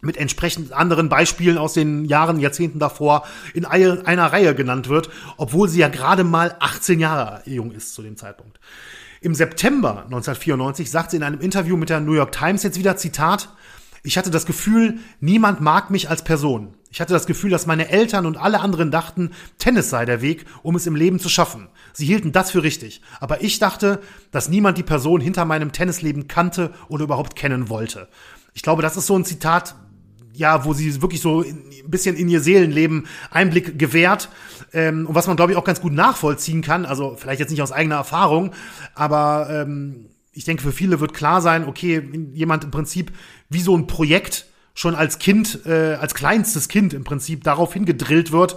[0.00, 3.24] mit entsprechend anderen Beispielen aus den Jahren, Jahrzehnten davor
[3.54, 8.02] in einer Reihe genannt wird, obwohl sie ja gerade mal 18 Jahre jung ist zu
[8.02, 8.60] dem Zeitpunkt.
[9.20, 12.96] Im September 1994 sagt sie in einem Interview mit der New York Times jetzt wieder
[12.96, 13.48] Zitat,
[14.04, 16.74] ich hatte das Gefühl, niemand mag mich als Person.
[16.90, 20.46] Ich hatte das Gefühl, dass meine Eltern und alle anderen dachten, Tennis sei der Weg,
[20.62, 21.68] um es im Leben zu schaffen.
[21.92, 23.02] Sie hielten das für richtig.
[23.20, 28.08] Aber ich dachte, dass niemand die Person hinter meinem Tennisleben kannte oder überhaupt kennen wollte.
[28.54, 29.74] Ich glaube, das ist so ein Zitat,
[30.38, 34.28] ja, wo sie wirklich so ein bisschen in ihr Seelenleben Einblick gewährt
[34.72, 36.86] ähm, und was man, glaube ich, auch ganz gut nachvollziehen kann.
[36.86, 38.52] Also vielleicht jetzt nicht aus eigener Erfahrung,
[38.94, 43.12] aber ähm, ich denke, für viele wird klar sein, okay, jemand im Prinzip
[43.48, 48.30] wie so ein Projekt schon als Kind, äh, als kleinstes Kind im Prinzip darauf hingedrillt
[48.30, 48.56] wird,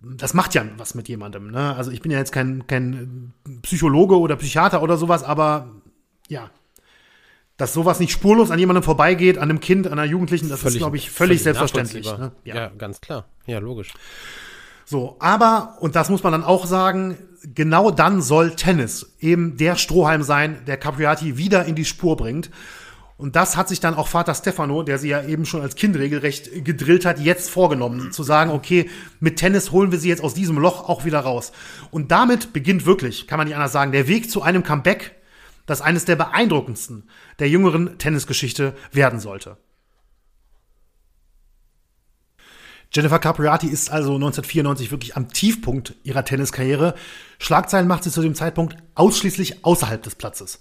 [0.00, 1.50] das macht ja was mit jemandem.
[1.50, 1.76] Ne?
[1.76, 5.68] Also ich bin ja jetzt kein, kein Psychologe oder Psychiater oder sowas, aber
[6.28, 6.50] ja,
[7.60, 10.76] dass sowas nicht spurlos an jemandem vorbeigeht, an einem Kind, an einer Jugendlichen, das völlig,
[10.76, 12.06] ist, glaube ich, völlig, völlig selbstverständlich.
[12.06, 12.32] Ne?
[12.44, 12.54] Ja.
[12.54, 13.26] ja, ganz klar.
[13.46, 13.92] Ja, logisch.
[14.86, 17.18] So, aber, und das muss man dann auch sagen,
[17.54, 22.50] genau dann soll Tennis eben der Strohhalm sein, der Capriati wieder in die Spur bringt.
[23.18, 25.96] Und das hat sich dann auch Vater Stefano, der sie ja eben schon als Kind
[25.96, 28.88] regelrecht gedrillt hat, jetzt vorgenommen, zu sagen, okay,
[29.20, 31.52] mit Tennis holen wir sie jetzt aus diesem Loch auch wieder raus.
[31.90, 35.19] Und damit beginnt wirklich, kann man nicht anders sagen, der Weg zu einem Comeback
[35.70, 37.08] das eines der beeindruckendsten
[37.38, 39.56] der jüngeren Tennisgeschichte werden sollte.
[42.92, 46.96] Jennifer Capriati ist also 1994 wirklich am Tiefpunkt ihrer Tenniskarriere.
[47.38, 50.58] Schlagzeilen macht sie zu dem Zeitpunkt ausschließlich außerhalb des Platzes.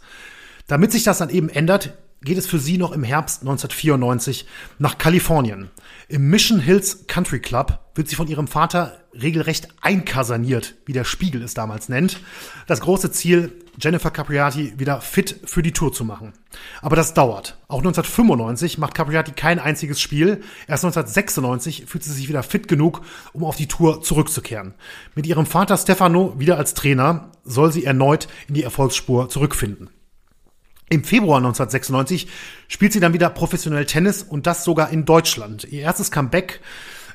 [0.68, 4.45] Damit sich das dann eben ändert, geht es für sie noch im Herbst 1994
[4.78, 5.72] nach Kalifornien.
[6.12, 11.43] Im Mission Hills Country Club wird sie von ihrem Vater regelrecht einkasaniert, wie der Spiegel
[11.43, 12.20] es damals nennt.
[12.66, 16.34] Das große Ziel, Jennifer Capriati wieder fit für die Tour zu machen.
[16.82, 17.60] Aber das dauert.
[17.68, 20.41] Auch 1995 macht Capriati kein einziges Spiel.
[20.68, 23.01] Erst 1996 fühlt sie sich wieder fit genug,
[23.32, 24.74] um auf die Tour zurückzukehren.
[25.14, 29.91] Mit ihrem Vater Stefano wieder als Trainer soll sie erneut in die Erfolgsspur zurückfinden.
[30.90, 32.28] Im Februar 1996
[32.68, 35.66] spielt sie dann wieder professionell Tennis und das sogar in Deutschland.
[35.70, 36.62] Ihr erstes Comeback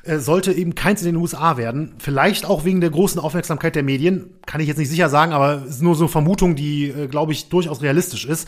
[0.03, 1.95] äh, sollte eben keins in den USA werden.
[1.97, 4.29] Vielleicht auch wegen der großen Aufmerksamkeit der Medien.
[4.45, 7.07] Kann ich jetzt nicht sicher sagen, aber es ist nur so eine Vermutung, die, äh,
[7.07, 8.47] glaube ich, durchaus realistisch ist.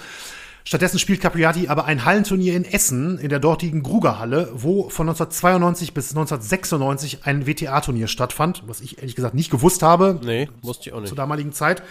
[0.68, 5.94] Stattdessen spielt Capriati aber ein Hallenturnier in Essen in der dortigen Grugerhalle, wo von 1992
[5.94, 10.20] bis 1996 ein WTA-Turnier stattfand, was ich ehrlich gesagt nicht gewusst habe.
[10.22, 11.08] Nee, wusste ich auch nicht.
[11.08, 11.84] Zur damaligen Zeit.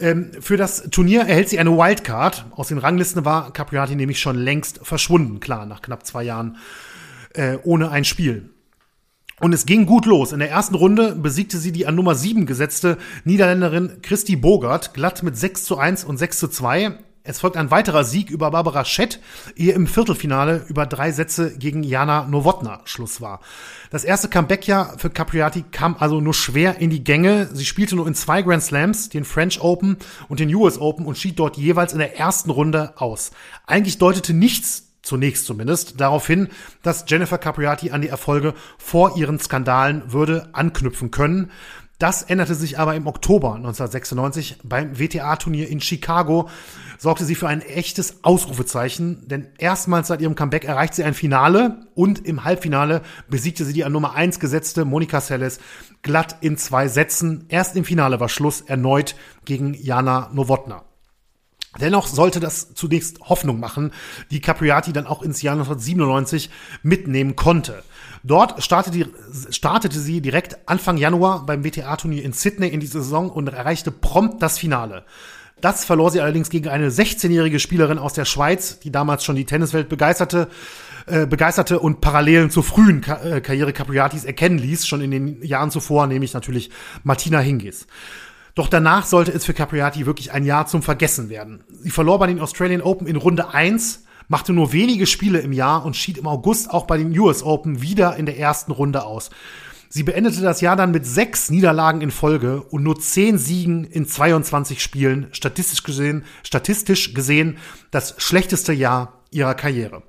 [0.00, 2.46] Ähm, für das Turnier erhält sie eine Wildcard.
[2.52, 6.56] Aus den Ranglisten war Capriati nämlich schon längst verschwunden, klar, nach knapp zwei Jahren
[7.34, 8.48] äh, ohne ein Spiel.
[9.38, 10.32] Und es ging gut los.
[10.32, 15.22] In der ersten Runde besiegte sie die an Nummer 7 gesetzte Niederländerin Christy Bogart glatt
[15.22, 17.00] mit 6 zu 1 und 6 zu 2.
[17.28, 19.20] Es folgt ein weiterer Sieg über Barbara Schett,
[19.54, 23.40] ehe im Viertelfinale über drei Sätze gegen Jana Nowotna Schluss war.
[23.90, 27.50] Das erste Comeback-Jahr für Capriati kam also nur schwer in die Gänge.
[27.52, 29.98] Sie spielte nur in zwei Grand Slams, den French Open
[30.30, 33.30] und den US Open und schied dort jeweils in der ersten Runde aus.
[33.66, 36.48] Eigentlich deutete nichts zunächst zumindest, darauf hin,
[36.82, 41.50] dass Jennifer Capriati an die Erfolge vor ihren Skandalen würde anknüpfen können.
[41.98, 46.48] Das änderte sich aber im Oktober 1996 beim WTA-Turnier in Chicago,
[46.96, 51.88] sorgte sie für ein echtes Ausrufezeichen, denn erstmals seit ihrem Comeback erreicht sie ein Finale
[51.96, 55.58] und im Halbfinale besiegte sie die an Nummer 1 gesetzte Monica Seles
[56.02, 57.46] glatt in zwei Sätzen.
[57.48, 60.84] Erst im Finale war Schluss erneut gegen Jana Nowotna.
[61.80, 63.92] Dennoch sollte das zunächst Hoffnung machen,
[64.30, 66.50] die Capriati dann auch ins Jahr 1997
[66.82, 67.82] mitnehmen konnte.
[68.22, 69.10] Dort startete,
[69.50, 74.42] startete sie direkt Anfang Januar beim WTA-Turnier in Sydney in die Saison und erreichte prompt
[74.42, 75.04] das Finale.
[75.60, 79.44] Das verlor sie allerdings gegen eine 16-jährige Spielerin aus der Schweiz, die damals schon die
[79.44, 80.48] Tenniswelt begeisterte,
[81.06, 85.42] äh, begeisterte und Parallelen zur frühen Ka äh, Karriere Capriatis erkennen ließ, schon in den
[85.42, 86.70] Jahren zuvor, nämlich natürlich
[87.02, 87.86] Martina Hingis.
[88.54, 91.64] Doch danach sollte es für Capriati wirklich ein Jahr zum Vergessen werden.
[91.70, 95.84] Sie verlor bei den Australian Open in Runde 1, machte nur wenige Spiele im Jahr
[95.84, 99.30] und schied im August auch bei den US Open wieder in der ersten Runde aus.
[99.90, 104.06] Sie beendete das Jahr dann mit sechs Niederlagen in Folge und nur zehn Siegen in
[104.06, 107.56] 22 Spielen, statistisch gesehen, statistisch gesehen
[107.90, 110.02] das schlechteste Jahr ihrer Karriere.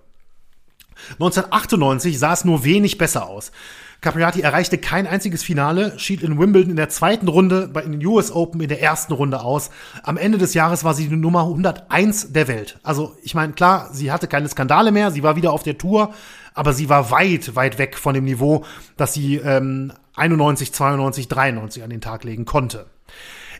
[1.13, 3.53] 1998 sah es nur wenig besser aus.
[4.01, 8.31] Capriati erreichte kein einziges Finale, schied in Wimbledon in der zweiten Runde, bei den US
[8.31, 9.71] Open in der ersten Runde aus.
[10.03, 12.79] Am Ende des Jahres war sie die Nummer 101 der Welt.
[12.81, 16.13] Also ich meine, klar, sie hatte keine Skandale mehr, sie war wieder auf der Tour,
[16.53, 18.63] aber sie war weit, weit weg von dem Niveau,
[18.95, 22.85] das sie ähm, 91, 92, 93 an den Tag legen konnte.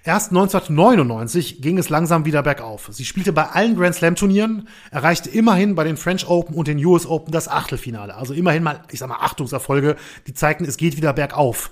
[0.04, 2.88] Erst 1999 ging es langsam wieder bergauf.
[2.91, 6.84] Sie spielte bei allen Grand Slam Turnieren, erreichte immerhin bei den French Open und den
[6.86, 8.16] US Open das Achtelfinale.
[8.16, 11.72] Also immerhin mal, ich sag mal, Achtungserfolge, die zeigten, es geht wieder bergauf.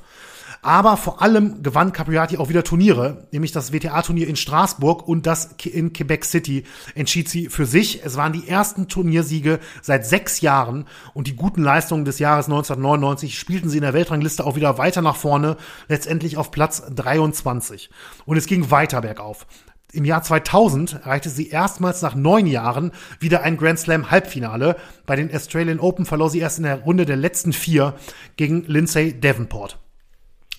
[0.62, 5.55] Aber vor allem gewann Capriati auch wieder Turniere, nämlich das WTA-Turnier in Straßburg und das
[5.64, 6.64] in Quebec City
[6.95, 8.03] entschied sie für sich.
[8.03, 13.38] Es waren die ersten Turniersiege seit sechs Jahren und die guten Leistungen des Jahres 1999
[13.38, 17.89] spielten sie in der Weltrangliste auch wieder weiter nach vorne, letztendlich auf Platz 23.
[18.26, 19.45] Und es ging weiter bergauf.
[19.93, 24.76] Im Jahr 2000 erreichte sie erstmals nach neun Jahren wieder ein Grand Slam Halbfinale.
[25.05, 27.95] Bei den Australian Open verlor sie erst in der Runde der letzten vier
[28.36, 29.80] gegen Lindsay Davenport.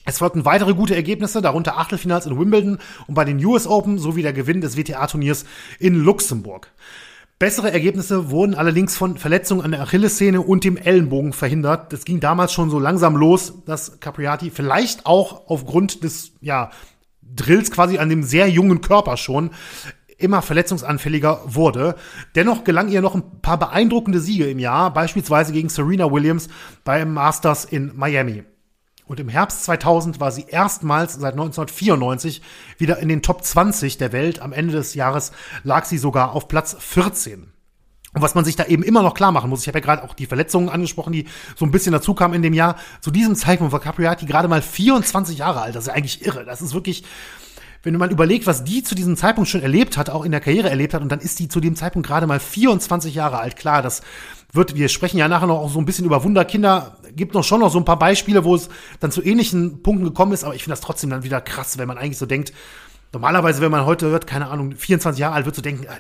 [0.09, 2.79] Es folgten weitere gute Ergebnisse, darunter Achtelfinals in Wimbledon
[3.09, 5.45] und bei den US Open sowie der Gewinn des WTA-Turniers
[5.81, 6.73] in Luxemburg.
[7.39, 11.93] Bessere Ergebnisse wurden allerdings von Verletzungen an der Achillessehne und dem Ellenbogen verhindert.
[11.93, 16.71] Das ging damals schon so langsam los, dass Capriati vielleicht auch aufgrund des ja,
[17.21, 19.51] Drills quasi an dem sehr jungen Körper schon
[20.17, 21.97] immer verletzungsanfälliger wurde.
[22.35, 26.49] Dennoch gelang ihr noch ein paar beeindruckende Siege im Jahr, beispielsweise gegen Serena Williams
[26.83, 28.45] beim Masters in Miami.
[29.09, 32.43] Und im Herbst 2000 war sie erstmals seit 1994
[32.77, 34.41] wieder in den Top 20 der Welt.
[34.41, 35.33] Am Ende des Jahres
[35.65, 37.51] lag sie sogar auf Platz 14.
[38.15, 40.05] Und was man sich da eben immer noch klar machen muss, ich habe ja gerade
[40.05, 42.77] auch die Verletzungen angesprochen, die so ein bisschen dazu kamen in dem Jahr.
[43.01, 45.75] Zu diesem Zeitpunkt war Capriati gerade mal 24 Jahre alt.
[45.75, 46.45] Das ist ja eigentlich irre.
[46.45, 47.05] Das ist wirklich,
[47.83, 50.41] wenn du mal überlegst, was die zu diesem Zeitpunkt schon erlebt hat, auch in der
[50.41, 53.57] Karriere erlebt hat, und dann ist die zu dem Zeitpunkt gerade mal 24 Jahre alt.
[53.57, 54.03] Klar, das
[54.53, 57.61] wird, wir sprechen ja nachher noch auch so ein bisschen über Wunderkinder, gibt noch schon
[57.61, 58.69] noch so ein paar Beispiele, wo es
[59.01, 61.89] dann zu ähnlichen Punkten gekommen ist, aber ich finde das trotzdem dann wieder krass, wenn
[61.89, 62.53] man eigentlich so denkt,
[63.13, 65.97] normalerweise, wenn man heute hört, keine Ahnung, 24 Jahre alt, wird so denken, ah,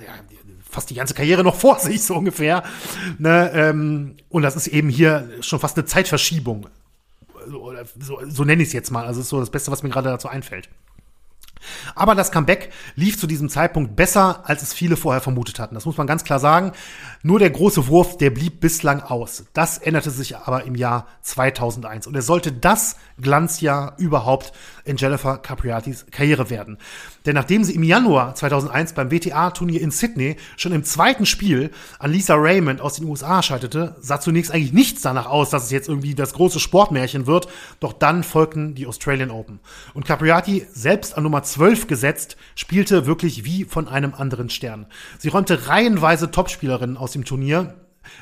[0.70, 2.62] fast die ganze Karriere noch vor sich, so ungefähr.
[3.18, 6.68] Ne, ähm, und das ist eben hier schon fast eine Zeitverschiebung.
[7.46, 9.06] So, so, so nenne ich es jetzt mal.
[9.06, 10.68] Also ist so das Beste, was mir gerade dazu einfällt.
[11.94, 15.74] Aber das Comeback lief zu diesem Zeitpunkt besser, als es viele vorher vermutet hatten.
[15.74, 16.72] Das muss man ganz klar sagen.
[17.22, 19.44] Nur der große Wurf, der blieb bislang aus.
[19.52, 22.06] Das änderte sich aber im Jahr 2001.
[22.06, 24.52] Und er sollte das Glanzjahr überhaupt
[24.84, 26.78] in Jennifer Capriatis Karriere werden.
[27.26, 32.12] Denn nachdem sie im Januar 2001 beim WTA-Turnier in Sydney schon im zweiten Spiel an
[32.12, 35.88] Lisa Raymond aus den USA scheiterte, sah zunächst eigentlich nichts danach aus, dass es jetzt
[35.88, 37.48] irgendwie das große Sportmärchen wird.
[37.80, 39.60] Doch dann folgten die Australian Open.
[39.94, 44.86] Und Capriati, selbst an Nummer 12 gesetzt, spielte wirklich wie von einem anderen Stern.
[45.18, 47.74] Sie räumte reihenweise Topspielerinnen aus dem Turnier,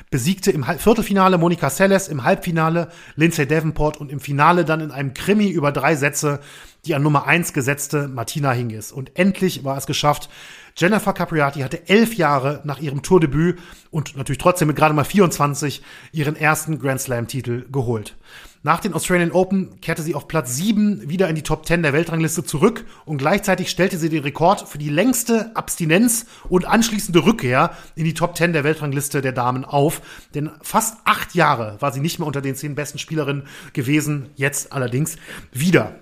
[0.09, 5.13] besiegte im Viertelfinale Monika Seles, im Halbfinale Lindsay Davenport und im Finale dann in einem
[5.13, 6.39] Krimi über drei Sätze
[6.85, 8.91] die an Nummer eins gesetzte Martina Hingis.
[8.91, 10.29] Und endlich war es geschafft.
[10.75, 13.59] Jennifer Capriati hatte elf Jahre nach ihrem Tourdebüt
[13.91, 15.81] und natürlich trotzdem mit gerade mal 24
[16.11, 18.15] ihren ersten Grand Slam-Titel geholt.
[18.63, 21.93] Nach den Australian Open kehrte sie auf Platz 7 wieder in die Top 10 der
[21.93, 27.71] Weltrangliste zurück und gleichzeitig stellte sie den Rekord für die längste Abstinenz und anschließende Rückkehr
[27.95, 30.01] in die Top 10 der Weltrangliste der Damen auf.
[30.33, 33.43] Denn fast acht Jahre war sie nicht mehr unter den zehn besten Spielerinnen
[33.73, 35.17] gewesen, jetzt allerdings
[35.51, 35.95] wieder.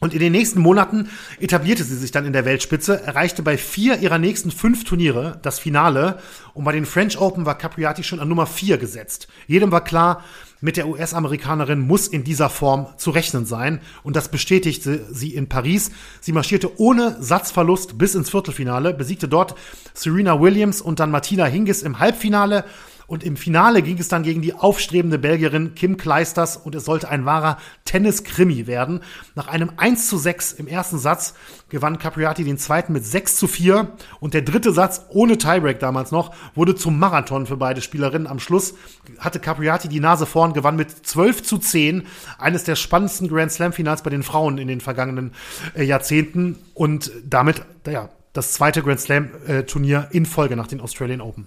[0.00, 1.08] Und in den nächsten Monaten
[1.40, 5.58] etablierte sie sich dann in der Weltspitze, erreichte bei vier ihrer nächsten fünf Turniere das
[5.58, 6.20] Finale
[6.54, 9.26] und bei den French Open war Capriati schon an Nummer vier gesetzt.
[9.48, 10.22] Jedem war klar,
[10.60, 13.80] mit der US-Amerikanerin muss in dieser Form zu rechnen sein.
[14.02, 15.90] Und das bestätigte sie in Paris.
[16.20, 19.54] Sie marschierte ohne Satzverlust bis ins Viertelfinale, besiegte dort
[19.94, 22.64] Serena Williams und dann Martina Hingis im Halbfinale
[23.08, 27.08] und im Finale ging es dann gegen die aufstrebende Belgierin Kim Kleisters und es sollte
[27.08, 27.56] ein wahrer
[27.86, 29.00] Tennis-Krimi werden.
[29.34, 31.34] Nach einem 1 zu 6 im ersten Satz
[31.70, 36.12] gewann Capriati den zweiten mit 6 zu 4 und der dritte Satz ohne Tiebreak damals
[36.12, 38.26] noch wurde zum Marathon für beide Spielerinnen.
[38.26, 38.74] Am Schluss
[39.18, 42.06] hatte Capriati die Nase vorn, gewann mit 12 zu 10
[42.38, 45.32] eines der spannendsten Grand Slam Finals bei den Frauen in den vergangenen
[45.74, 49.64] äh, Jahrzehnten und damit, ja, das zweite Grand Slam äh,
[50.10, 51.46] in Folge nach den Australian Open.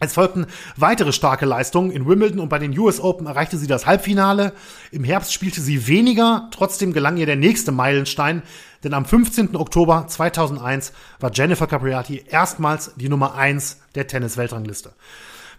[0.00, 0.46] Es folgten
[0.76, 1.90] weitere starke Leistungen.
[1.90, 4.52] In Wimbledon und bei den US Open erreichte sie das Halbfinale.
[4.92, 8.44] Im Herbst spielte sie weniger, trotzdem gelang ihr der nächste Meilenstein,
[8.84, 9.56] denn am 15.
[9.56, 14.92] Oktober 2001 war Jennifer Capriati erstmals die Nummer 1 der Tennis-Weltrangliste.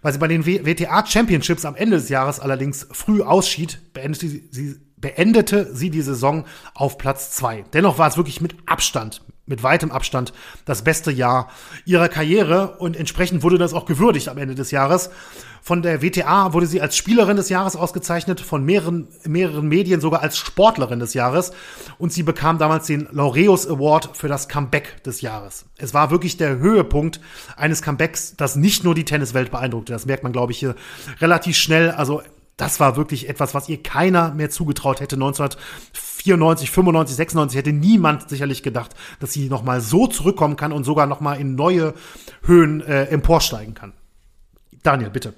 [0.01, 4.79] Weil sie bei den WTA Championships am Ende des Jahres allerdings früh ausschied, beendete sie,
[4.95, 7.65] beendete sie die Saison auf Platz 2.
[7.73, 10.31] Dennoch war es wirklich mit Abstand, mit weitem Abstand
[10.63, 11.49] das beste Jahr
[11.83, 15.09] ihrer Karriere und entsprechend wurde das auch gewürdigt am Ende des Jahres.
[15.61, 20.21] Von der WTA wurde sie als Spielerin des Jahres ausgezeichnet, von mehreren, mehreren Medien sogar
[20.21, 21.51] als Sportlerin des Jahres
[21.97, 25.65] und sie bekam damals den Laureus Award für das Comeback des Jahres.
[25.77, 27.19] Es war wirklich der Höhepunkt
[27.57, 29.91] eines Comebacks, das nicht nur die Tenniswelt beeindruckte.
[29.91, 30.75] Das merkt man, glaube ich, hier
[31.19, 31.91] relativ schnell.
[31.91, 32.21] Also
[32.59, 35.59] das war wirklich etwas, was ihr keiner mehr zugetraut hätte 1994
[36.23, 40.83] 94, 95, 96 hätte niemand sicherlich gedacht, dass sie noch mal so zurückkommen kann und
[40.83, 41.93] sogar noch mal in neue
[42.43, 43.93] Höhen äh, emporsteigen kann.
[44.83, 45.33] Daniel, bitte.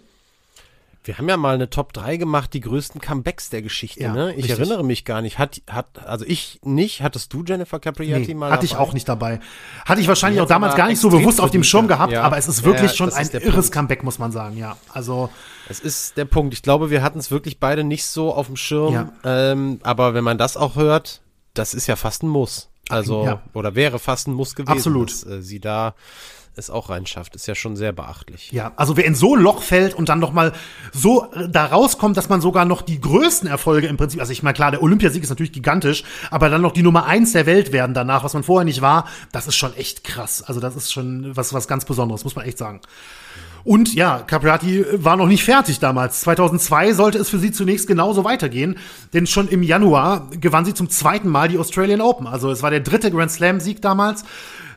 [1.03, 4.31] Wir haben ja mal eine Top 3 gemacht, die größten Comebacks der Geschichte, ja, ne?
[4.33, 4.59] Ich richtig.
[4.59, 5.39] erinnere mich gar nicht.
[5.39, 8.51] Hat, hat, also ich nicht, hattest du Jennifer Capriati nee, mal?
[8.51, 8.65] Hatte dabei?
[8.65, 9.39] ich auch nicht dabei.
[9.85, 12.21] Hatte ich wahrscheinlich auch damals gar nicht so bewusst auf dem Schirm gehabt, ja.
[12.21, 13.71] aber es ist wirklich ja, schon ein irres Punkt.
[13.71, 14.77] Comeback, muss man sagen, ja.
[14.93, 15.29] Also.
[15.67, 16.53] Es ist der Punkt.
[16.53, 18.93] Ich glaube, wir hatten es wirklich beide nicht so auf dem Schirm.
[18.93, 19.11] Ja.
[19.23, 21.21] Ähm, aber wenn man das auch hört,
[21.55, 22.69] das ist ja fast ein Muss.
[22.89, 24.71] Also, oder wäre fast ein Muss gewesen.
[24.71, 25.09] Absolut.
[25.09, 25.95] Dass, äh, sie da
[26.55, 28.51] es auch reinschafft, ist ja schon sehr beachtlich.
[28.51, 30.53] Ja, also wer in so ein Loch fällt und dann noch mal
[30.91, 34.43] so äh, da rauskommt, dass man sogar noch die größten Erfolge im Prinzip, also ich
[34.43, 37.71] meine klar, der Olympiasieg ist natürlich gigantisch, aber dann noch die Nummer eins der Welt
[37.71, 40.43] werden danach, was man vorher nicht war, das ist schon echt krass.
[40.43, 42.81] Also das ist schon was was ganz Besonderes, muss man echt sagen.
[43.63, 46.21] Und ja, Capriati war noch nicht fertig damals.
[46.21, 48.77] 2002 sollte es für sie zunächst genauso weitergehen,
[49.13, 52.27] denn schon im Januar gewann sie zum zweiten Mal die Australian Open.
[52.27, 54.23] Also es war der dritte Grand Slam Sieg damals.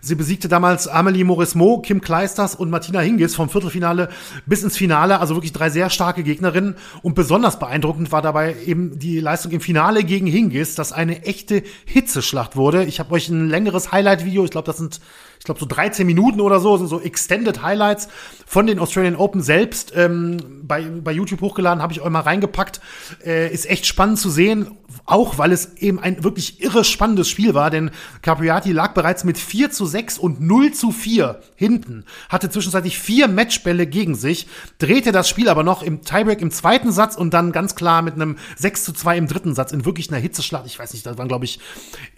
[0.04, 4.10] Sie besiegte damals Amelie Morismo, Kim Kleisters und Martina Hingis vom Viertelfinale
[4.44, 5.18] bis ins Finale.
[5.18, 6.76] Also wirklich drei sehr starke Gegnerinnen.
[7.00, 11.62] Und besonders beeindruckend war dabei eben die Leistung im Finale gegen Hingis, das eine echte
[11.86, 12.84] Hitzeschlacht wurde.
[12.84, 15.00] Ich habe euch ein längeres Highlight-Video, ich glaube, das sind
[15.44, 18.08] ich glaube so 13 Minuten oder so, sind so Extended Highlights
[18.46, 22.80] von den Australian Open selbst ähm, bei, bei YouTube hochgeladen, habe ich euch mal reingepackt.
[23.22, 24.70] Äh, ist echt spannend zu sehen,
[25.04, 27.90] auch weil es eben ein wirklich irre spannendes Spiel war, denn
[28.22, 33.28] Capriati lag bereits mit 4 zu 6 und 0 zu 4 hinten, hatte zwischenzeitlich vier
[33.28, 34.46] Matchbälle gegen sich,
[34.78, 38.14] drehte das Spiel aber noch im Tiebreak im zweiten Satz und dann ganz klar mit
[38.14, 40.64] einem 6 zu 2 im dritten Satz in wirklich einer Hitzeschlacht.
[40.64, 41.60] Ich weiß nicht, das waren glaube ich,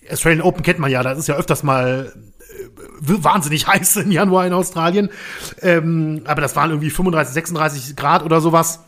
[0.08, 2.12] Australian Open kennt man ja, das ist ja öfters mal
[3.00, 5.10] wahnsinnig heiß im Januar in Australien.
[5.62, 8.80] Ähm, aber das waren irgendwie 35, 36 Grad oder sowas.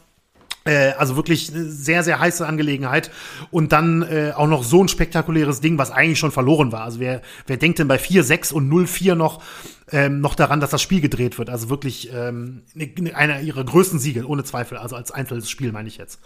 [0.65, 3.11] Äh, also wirklich eine sehr, sehr heiße Angelegenheit.
[3.51, 6.83] Und dann äh, auch noch so ein spektakuläres Ding, was eigentlich schon verloren war.
[6.83, 9.43] Also wer, wer denkt denn bei 4-6 und 0-4 noch,
[9.91, 11.51] ähm, noch daran, dass das Spiel gedreht wird?
[11.51, 12.63] Also wirklich ähm,
[13.15, 14.79] einer ihrer größten Siege, ohne Zweifel.
[14.79, 16.21] Also als einzelnes Spiel meine ich jetzt.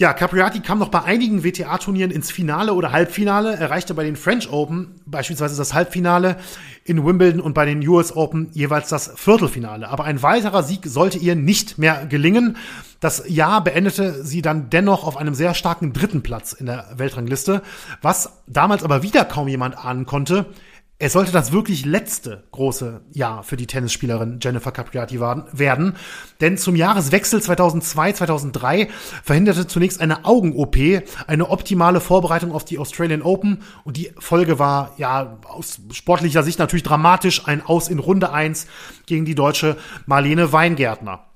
[0.00, 4.48] Ja, Capriati kam noch bei einigen WTA-Turnieren ins Finale oder Halbfinale, erreichte bei den French
[4.48, 6.36] Open beispielsweise das Halbfinale,
[6.84, 9.88] in Wimbledon und bei den US Open jeweils das Viertelfinale.
[9.88, 12.58] Aber ein weiterer Sieg sollte ihr nicht mehr gelingen.
[13.00, 17.62] Das Jahr beendete sie dann dennoch auf einem sehr starken dritten Platz in der Weltrangliste,
[18.00, 20.46] was damals aber wieder kaum jemand ahnen konnte.
[21.00, 25.94] Es sollte das wirklich letzte große Jahr für die Tennisspielerin Jennifer Capriati werden,
[26.40, 28.88] denn zum Jahreswechsel 2002-2003
[29.22, 30.76] verhinderte zunächst eine Augen-OP
[31.28, 36.58] eine optimale Vorbereitung auf die Australian Open und die Folge war ja aus sportlicher Sicht
[36.58, 38.66] natürlich dramatisch, ein Aus in Runde 1
[39.06, 39.76] gegen die deutsche
[40.06, 41.26] Marlene Weingärtner.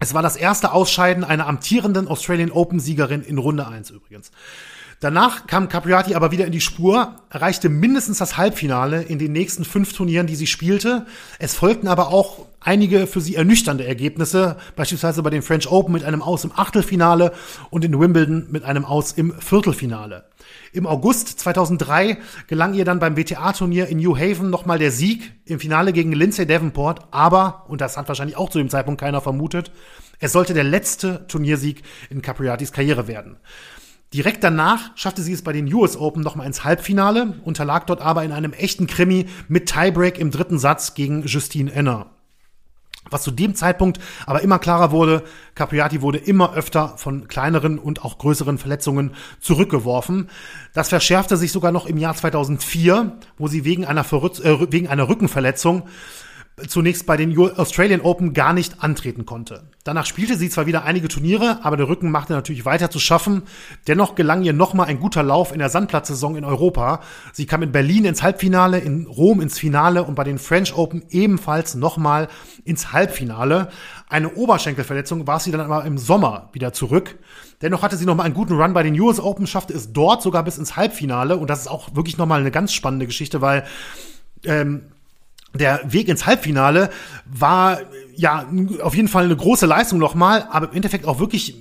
[0.00, 4.30] Es war das erste Ausscheiden einer amtierenden Australian Open Siegerin in Runde 1 übrigens.
[5.00, 9.64] Danach kam Capriati aber wieder in die Spur, erreichte mindestens das Halbfinale in den nächsten
[9.64, 11.06] fünf Turnieren, die sie spielte.
[11.38, 16.02] Es folgten aber auch einige für sie ernüchternde Ergebnisse, beispielsweise bei den French Open mit
[16.02, 17.32] einem Aus im Achtelfinale
[17.70, 20.24] und in Wimbledon mit einem Aus im Viertelfinale.
[20.72, 22.18] Im August 2003
[22.48, 26.44] gelang ihr dann beim WTA-Turnier in New Haven nochmal der Sieg im Finale gegen Lindsay
[26.44, 29.70] Davenport, aber, und das hat wahrscheinlich auch zu dem Zeitpunkt keiner vermutet,
[30.18, 33.36] Es sollte der letzte Turniersieg in Capriatis Karriere werden.
[34.14, 38.24] Direkt danach schaffte sie es bei den US Open nochmal ins Halbfinale, unterlag dort aber
[38.24, 42.06] in einem echten Krimi mit Tiebreak im dritten Satz gegen Justine Enner.
[43.10, 48.04] Was zu dem Zeitpunkt aber immer klarer wurde, Capriati wurde immer öfter von kleineren und
[48.04, 50.28] auch größeren Verletzungen zurückgeworfen.
[50.74, 54.88] Das verschärfte sich sogar noch im Jahr 2004, wo sie wegen einer, Verrütz äh, wegen
[54.88, 55.84] einer Rückenverletzung
[56.66, 59.64] zunächst bei den Australian Open gar nicht antreten konnte.
[59.84, 63.42] Danach spielte sie zwar wieder einige Turniere, aber der Rücken machte natürlich weiter zu schaffen.
[63.86, 67.00] Dennoch gelang ihr nochmal ein guter Lauf in der Sandplatzsaison in Europa.
[67.32, 71.02] Sie kam in Berlin ins Halbfinale, in Rom ins Finale und bei den French Open
[71.10, 72.28] ebenfalls nochmal
[72.64, 73.68] ins Halbfinale.
[74.08, 77.18] Eine Oberschenkelverletzung war sie dann aber im Sommer wieder zurück.
[77.62, 80.44] Dennoch hatte sie nochmal einen guten Run bei den US Open, schaffte es dort sogar
[80.44, 81.36] bis ins Halbfinale.
[81.36, 83.64] Und das ist auch wirklich nochmal eine ganz spannende Geschichte, weil
[84.44, 84.82] ähm,
[85.54, 86.90] der Weg ins Halbfinale
[87.26, 87.80] war
[88.16, 88.46] ja
[88.82, 91.56] auf jeden Fall eine große Leistung nochmal, aber im Endeffekt auch wirklich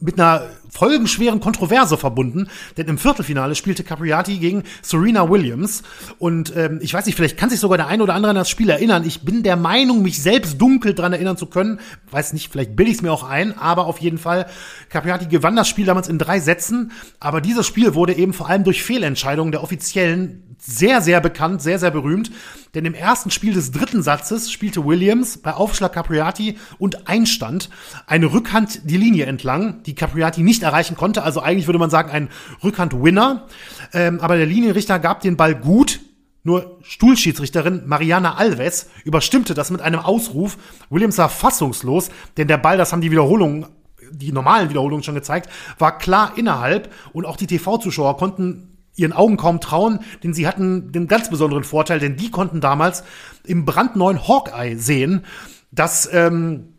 [0.00, 5.82] mit einer folgenschweren Kontroverse verbunden, denn im Viertelfinale spielte Capriati gegen Serena Williams
[6.18, 8.48] und ähm, ich weiß nicht, vielleicht kann sich sogar der eine oder andere an das
[8.48, 9.04] Spiel erinnern.
[9.04, 11.80] Ich bin der Meinung, mich selbst dunkel dran erinnern zu können.
[12.10, 14.46] Weiß nicht, vielleicht bilde ich es mir auch ein, aber auf jeden Fall
[14.88, 18.64] Capriati gewann das Spiel damals in drei Sätzen, aber dieses Spiel wurde eben vor allem
[18.64, 22.30] durch Fehlentscheidungen der Offiziellen sehr, sehr bekannt, sehr, sehr berühmt.
[22.74, 27.68] Denn im ersten Spiel des dritten Satzes spielte Williams bei Aufschlag Capriati und Einstand
[28.06, 31.24] eine Rückhand die Linie entlang, die Capriati nicht erreichen konnte.
[31.24, 32.28] Also eigentlich würde man sagen ein
[32.62, 33.48] Rückhand-Winner.
[33.92, 36.00] Ähm, aber der Linienrichter gab den Ball gut.
[36.44, 40.58] Nur Stuhlschiedsrichterin Mariana Alves überstimmte das mit einem Ausruf.
[40.90, 43.66] Williams war fassungslos, denn der Ball, das haben die Wiederholungen
[44.14, 45.48] die normalen Wiederholungen schon gezeigt,
[45.78, 50.92] war klar innerhalb und auch die TV-Zuschauer konnten ihren Augen kaum trauen, denn sie hatten
[50.92, 53.04] den ganz besonderen Vorteil, denn die konnten damals
[53.44, 55.24] im brandneuen Hawkeye sehen,
[55.70, 56.71] dass ähm,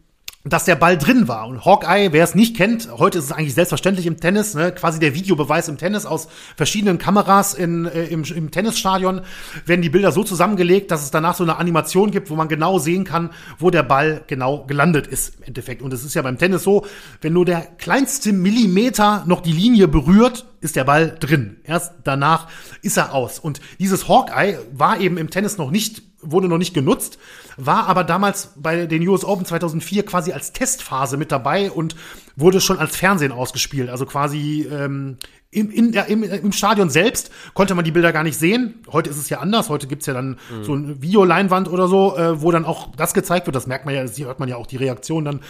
[0.46, 1.48] dass der Ball drin war.
[1.48, 5.00] Und Hawkeye, wer es nicht kennt, heute ist es eigentlich selbstverständlich im Tennis, ne, quasi
[5.00, 6.28] der Videobeweis im Tennis aus
[6.58, 9.22] verschiedenen Kameras in, äh, im, im Tennisstadion,
[9.66, 12.78] werden die Bilder so zusammengelegt, dass es danach so eine Animation gibt, wo man genau
[12.78, 15.82] sehen kann, wo der Ball genau gelandet ist im Endeffekt.
[15.82, 16.86] Und es ist ja beim Tennis so,
[17.22, 21.58] wenn nur der kleinste Millimeter noch die Linie berührt, ist der Ball drin.
[21.64, 22.50] Erst danach
[22.82, 23.39] ist er aus.
[23.39, 27.18] Und dieses Hawkeye war eben im Tennis noch nicht, wurde noch nicht genutzt,
[27.58, 31.95] war aber damals bei den US Open 2004 quasi als Testphase mit dabei und
[32.36, 33.89] wurde schon als Fernsehen ausgespielt.
[33.89, 35.18] Also quasi ähm,
[35.54, 38.82] im, in der, im, im Stadion selbst konnte man die Bilder gar nicht sehen.
[38.91, 39.70] Heute ist es ja anders.
[39.70, 40.64] Heute gibt's ja dann mhm.
[40.64, 43.56] so eine Videoleinwand oder so, äh, wo dann auch das gezeigt wird.
[43.56, 45.41] Das merkt man ja, das hört man ja auch die Reaktion dann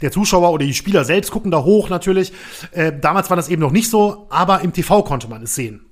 [0.00, 2.32] der Zuschauer oder die Spieler selbst gucken da hoch natürlich.
[2.70, 5.87] Äh, damals war das eben noch nicht so, aber im TV konnte man es sehen.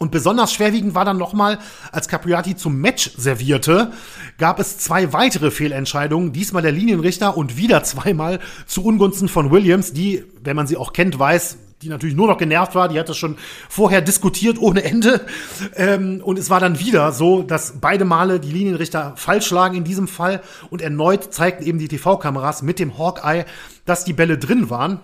[0.00, 1.58] Und besonders schwerwiegend war dann nochmal,
[1.92, 3.92] als Capriati zum Match servierte,
[4.38, 9.92] gab es zwei weitere Fehlentscheidungen, diesmal der Linienrichter und wieder zweimal zu Ungunsten von Williams,
[9.92, 13.10] die, wenn man sie auch kennt, weiß, die natürlich nur noch genervt war, die hat
[13.10, 13.36] das schon
[13.68, 15.26] vorher diskutiert ohne Ende.
[15.76, 19.84] Ähm, und es war dann wieder so, dass beide Male die Linienrichter falsch lagen in
[19.84, 20.40] diesem Fall
[20.70, 23.44] und erneut zeigten eben die TV-Kameras mit dem Hawkeye,
[23.84, 25.00] dass die Bälle drin waren.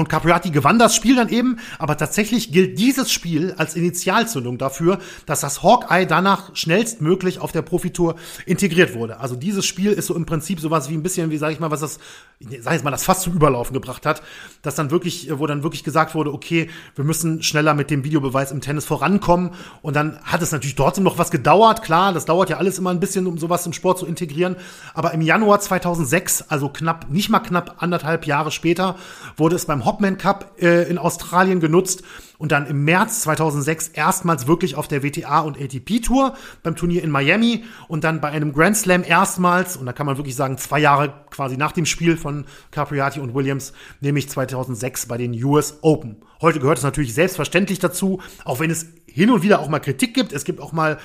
[0.00, 4.98] Und Capriati gewann das Spiel dann eben, aber tatsächlich gilt dieses Spiel als Initialzündung dafür,
[5.26, 9.20] dass das Hawkeye danach schnellstmöglich auf der Profitour integriert wurde.
[9.20, 11.70] Also dieses Spiel ist so im Prinzip sowas wie ein bisschen, wie sag ich mal,
[11.70, 11.98] was das,
[12.62, 14.22] sag ich mal, das fast zum Überlaufen gebracht hat,
[14.62, 18.52] dass dann wirklich, wo dann wirklich gesagt wurde, okay, wir müssen schneller mit dem Videobeweis
[18.52, 19.50] im Tennis vorankommen.
[19.82, 22.88] Und dann hat es natürlich trotzdem noch was gedauert, klar, das dauert ja alles immer
[22.88, 24.56] ein bisschen, um sowas im Sport zu integrieren.
[24.94, 28.96] Aber im Januar 2006, also knapp, nicht mal knapp anderthalb Jahre später,
[29.36, 32.04] wurde es beim Hopman Cup äh, in Australien genutzt
[32.38, 37.02] und dann im März 2006 erstmals wirklich auf der WTA und ATP Tour beim Turnier
[37.02, 40.56] in Miami und dann bei einem Grand Slam erstmals und da kann man wirklich sagen
[40.58, 45.78] zwei Jahre quasi nach dem Spiel von Capriati und Williams, nämlich 2006 bei den US
[45.82, 46.22] Open.
[46.40, 50.14] Heute gehört es natürlich selbstverständlich dazu, auch wenn es hin und wieder auch mal Kritik
[50.14, 50.32] gibt.
[50.32, 50.98] Es gibt auch mal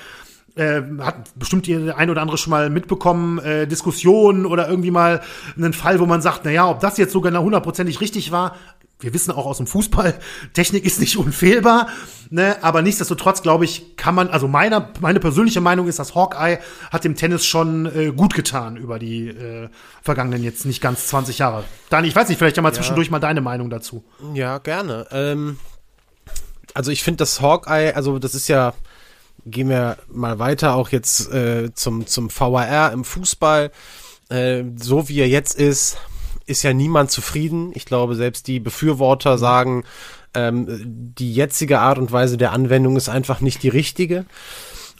[0.56, 5.20] äh, hat bestimmt die ein oder andere schon mal mitbekommen, äh, Diskussionen oder irgendwie mal
[5.56, 8.56] einen Fall, wo man sagt, na ja, ob das jetzt so genau hundertprozentig richtig war.
[8.98, 10.18] Wir wissen auch aus dem Fußball,
[10.54, 11.88] Technik ist nicht unfehlbar,
[12.30, 12.56] ne?
[12.62, 16.58] aber nichtsdestotrotz glaube ich, kann man, also meine, meine persönliche Meinung ist, dass Hawkeye
[16.90, 19.68] hat dem Tennis schon äh, gut getan über die äh,
[20.02, 21.64] vergangenen jetzt nicht ganz 20 Jahre.
[21.90, 22.74] Dani, ich weiß nicht, vielleicht ja mal ja.
[22.74, 24.02] zwischendurch mal deine Meinung dazu.
[24.32, 25.06] Ja, gerne.
[25.10, 25.58] Ähm,
[26.72, 28.72] also ich finde das Hawkeye, also das ist ja,
[29.44, 33.70] gehen wir mal weiter, auch jetzt äh, zum, zum VAR im Fußball.
[34.28, 35.98] Äh, so wie er jetzt ist,
[36.46, 37.72] ist ja niemand zufrieden.
[37.74, 39.84] Ich glaube, selbst die Befürworter sagen,
[40.34, 40.66] ähm,
[41.18, 44.24] die jetzige Art und Weise der Anwendung ist einfach nicht die richtige.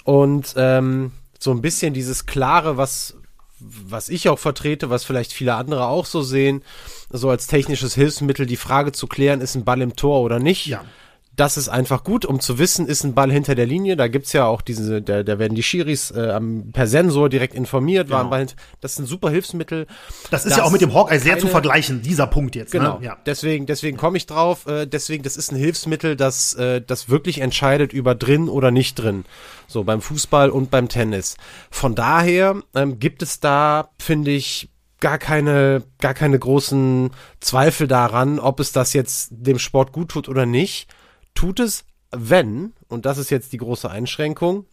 [0.05, 3.17] Und ähm, so ein bisschen dieses Klare, was
[3.59, 6.63] was ich auch vertrete, was vielleicht viele andere auch so sehen,
[7.09, 10.67] so als technisches Hilfsmittel die Frage zu klären, ist ein Ball im Tor oder nicht.
[10.67, 10.85] Ja
[11.37, 13.97] das ist einfach gut, um zu wissen, ist ein Ball hinter der Linie.
[13.97, 16.41] Da gibt's ja auch diese, da, da werden die Schiris äh,
[16.73, 18.17] per Sensor direkt informiert, genau.
[18.17, 19.87] war ein Ball hinter, Das ist ein super Hilfsmittel.
[20.31, 22.73] Das ist ja auch mit dem Hawkeye sehr zu vergleichen, dieser Punkt jetzt.
[22.73, 22.81] Ne?
[22.81, 22.99] Genau.
[22.99, 23.05] Ne?
[23.05, 23.19] Ja.
[23.27, 24.67] Deswegen, deswegen komme ich drauf.
[24.67, 28.95] Äh, deswegen, das ist ein Hilfsmittel, das, äh, das wirklich entscheidet über drin oder nicht
[28.95, 29.27] drin.
[29.67, 31.37] So beim Fußball und beim Tennis.
[31.71, 34.71] Von daher ähm, gibt es da, finde ich,
[35.01, 37.11] gar keine, gar keine großen
[37.41, 40.89] Zweifel daran, ob es das jetzt dem Sport gut tut oder nicht
[41.37, 44.67] tut es, wenn, und das ist jetzt die große Einschränkung,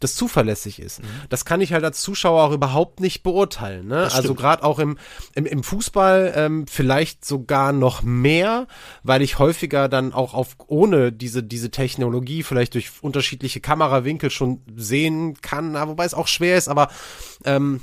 [0.00, 1.02] das zuverlässig ist.
[1.02, 1.06] Mhm.
[1.28, 3.88] Das kann ich halt als Zuschauer auch überhaupt nicht beurteilen.
[3.88, 4.08] Ne?
[4.12, 4.96] Also gerade auch im,
[5.34, 8.68] im, im Fußball ähm, vielleicht sogar noch mehr,
[9.02, 14.62] weil ich häufiger dann auch auf ohne diese, diese Technologie vielleicht durch unterschiedliche Kamerawinkel schon
[14.76, 16.88] sehen kann, wobei es auch schwer ist, aber
[17.44, 17.80] ähm,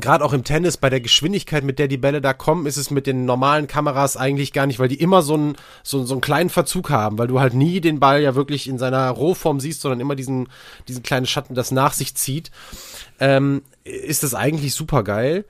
[0.00, 2.90] gerade auch im Tennis, bei der Geschwindigkeit, mit der die Bälle da kommen, ist es
[2.90, 6.20] mit den normalen Kameras eigentlich gar nicht, weil die immer so einen, so, so einen
[6.20, 9.80] kleinen Verzug haben, weil du halt nie den Ball ja wirklich in seiner Rohform siehst,
[9.80, 10.48] sondern immer diesen,
[10.88, 12.50] diesen kleinen Schatten, das nach sich zieht,
[13.20, 15.44] ähm, ist das eigentlich super geil.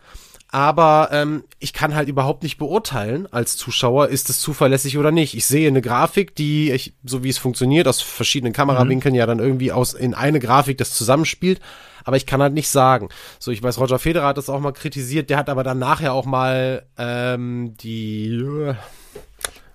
[0.54, 5.34] Aber ähm, ich kann halt überhaupt nicht beurteilen als Zuschauer, ist es zuverlässig oder nicht.
[5.34, 9.18] Ich sehe eine Grafik, die, ich, so wie es funktioniert, aus verschiedenen Kamerawinkeln mhm.
[9.18, 11.60] ja dann irgendwie aus in eine Grafik das zusammenspielt
[12.04, 13.08] aber ich kann halt nicht sagen.
[13.38, 16.12] So, ich weiß, Roger Federer hat das auch mal kritisiert, der hat aber dann nachher
[16.12, 18.74] auch mal ähm, die äh,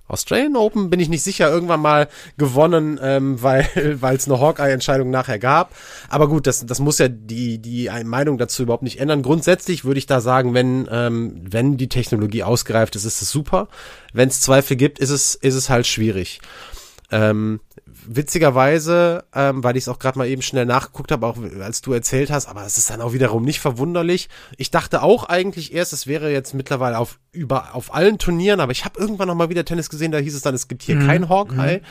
[0.10, 5.40] Australian Open bin ich nicht sicher, irgendwann mal gewonnen, ähm, weil es eine Hawkeye-Entscheidung nachher
[5.40, 5.74] gab.
[6.10, 9.22] Aber gut, das, das muss ja die, die Meinung dazu überhaupt nicht ändern.
[9.22, 13.68] Grundsätzlich würde ich da sagen, wenn, ähm, wenn die Technologie ausgereift ist, ist es super.
[14.12, 16.42] Wenn es Zweifel gibt, ist es, ist es halt schwierig.
[17.12, 17.60] Ähm,
[18.12, 21.94] witzigerweise, ähm, weil ich es auch gerade mal eben schnell nachgeguckt habe, auch als du
[21.94, 24.30] erzählt hast, aber es ist dann auch wiederum nicht verwunderlich.
[24.58, 28.72] Ich dachte auch eigentlich erst, es wäre jetzt mittlerweile auf über auf allen Turnieren, aber
[28.72, 30.96] ich habe irgendwann noch mal wieder Tennis gesehen, da hieß es dann, es gibt hier
[30.96, 31.06] mhm.
[31.06, 31.78] kein Hawkeye.
[31.78, 31.84] Mhm.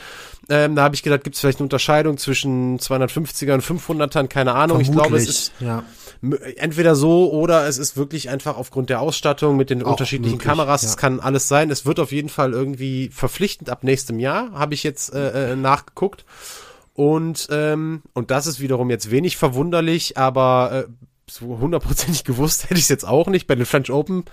[0.49, 4.55] Ähm, da habe ich gedacht, gibt es vielleicht eine Unterscheidung zwischen 250er und 500ern, keine
[4.55, 4.83] Ahnung.
[4.83, 5.83] Vermutlich, ich glaube, es ist ja
[6.21, 10.47] entweder so oder es ist wirklich einfach aufgrund der Ausstattung mit den Auch unterschiedlichen möglich,
[10.47, 10.83] Kameras.
[10.83, 10.89] Ja.
[10.89, 11.69] Es kann alles sein.
[11.69, 15.55] Es wird auf jeden Fall irgendwie verpflichtend ab nächstem Jahr, habe ich jetzt äh, äh,
[16.09, 16.25] nachgeguckt.
[16.93, 20.91] Und, ähm, und das ist wiederum jetzt wenig verwunderlich, aber äh,
[21.29, 23.47] so hundertprozentig gewusst hätte ich es jetzt auch nicht.
[23.47, 24.25] Bei den French Open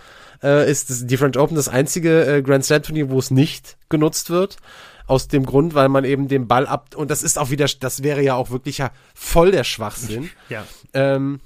[0.42, 3.76] äh, ist das, die French Open das einzige äh, Grand Slam Turnier, wo es nicht
[3.88, 4.56] genutzt wird.
[5.08, 8.02] Aus dem Grund, weil man eben den Ball ab, und das ist auch wieder, das
[8.02, 10.30] wäre ja auch wirklich ja voll der Schwachsinn.
[10.48, 10.64] Ja.
[10.94, 11.38] Ähm,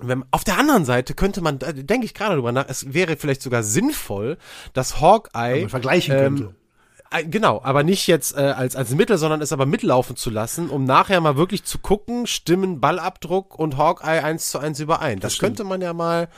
[0.00, 3.40] wenn, auf der anderen Seite könnte man, denke ich gerade drüber nach, es wäre vielleicht
[3.40, 4.36] sogar sinnvoll,
[4.74, 6.54] dass Hawkeye man vergleichen ähm, könnte.
[7.10, 10.68] Äh, genau, aber nicht jetzt äh, als, als Mittel, sondern es aber mitlaufen zu lassen,
[10.68, 15.20] um nachher mal wirklich zu gucken, Stimmen, Ballabdruck und Hawkeye eins zu eins überein.
[15.20, 16.28] Das, das könnte man ja mal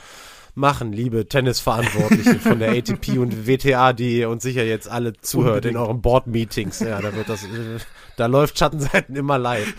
[0.53, 5.65] machen, liebe Tennisverantwortliche von der ATP und WTA, die ihr uns sicher jetzt alle zuhört
[5.65, 5.75] Unbedingt.
[5.75, 6.79] in euren Board-Meetings.
[6.81, 7.79] Ja, da wird das, äh,
[8.17, 9.73] da läuft Schattenseiten immer live.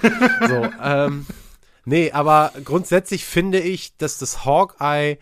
[0.48, 1.26] So, ähm,
[1.84, 5.18] Nee, aber grundsätzlich finde ich, dass das Hawkeye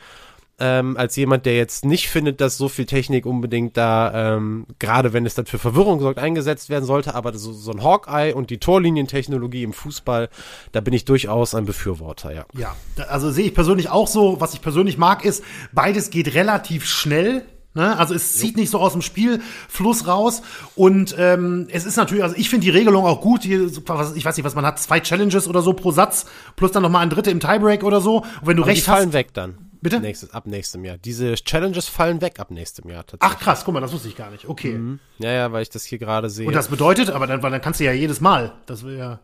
[0.61, 5.13] ähm, als jemand, der jetzt nicht findet, dass so viel Technik unbedingt da, ähm, gerade
[5.13, 8.51] wenn es dann für Verwirrung sorgt, eingesetzt werden sollte, aber so, so ein Hawkeye und
[8.51, 10.29] die Torlinientechnologie im Fußball,
[10.73, 12.45] da bin ich durchaus ein Befürworter, ja.
[12.57, 12.77] Ja,
[13.09, 14.41] also sehe ich persönlich auch so.
[14.41, 15.43] Was ich persönlich mag, ist,
[15.73, 17.45] beides geht relativ schnell.
[17.73, 17.97] Ne?
[17.97, 20.43] Also es zieht nicht so aus dem Spielfluss raus
[20.75, 23.45] und ähm, es ist natürlich, also ich finde die Regelung auch gut.
[23.45, 26.83] Hier, ich weiß nicht, was man hat, zwei Challenges oder so pro Satz plus dann
[26.83, 28.19] noch mal ein dritte im Tiebreak oder so.
[28.19, 29.70] Und wenn du Aber recht die fallen weg dann.
[29.83, 30.01] Bitte?
[30.01, 30.99] Nächstes, ab nächstem Jahr.
[30.99, 33.39] Diese Challenges fallen weg ab nächstem Jahr tatsächlich.
[33.39, 34.49] Ach krass, guck mal, das wusste ich gar nicht.
[34.49, 34.75] Okay.
[34.75, 35.01] Mhm.
[35.19, 36.47] Ja, ja, weil ich das hier gerade sehe.
[36.47, 38.53] Und das bedeutet, aber dann, weil dann kannst du ja jedes Mal.
[38.67, 39.21] Das wäre ja.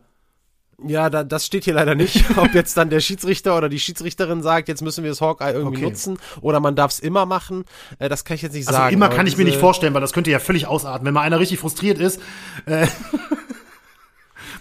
[0.85, 4.43] Ja, da, das steht hier leider nicht, ob jetzt dann der Schiedsrichter oder die Schiedsrichterin
[4.43, 5.87] sagt, jetzt müssen wir das Hawkeye irgendwie okay.
[5.87, 7.65] nutzen oder man darf es immer machen.
[7.99, 8.95] Äh, das kann ich jetzt nicht also sagen.
[8.95, 11.07] Immer kann ich mir nicht vorstellen, weil das könnte ja völlig ausarten.
[11.07, 12.21] Wenn mal einer richtig frustriert ist,
[12.67, 12.87] äh,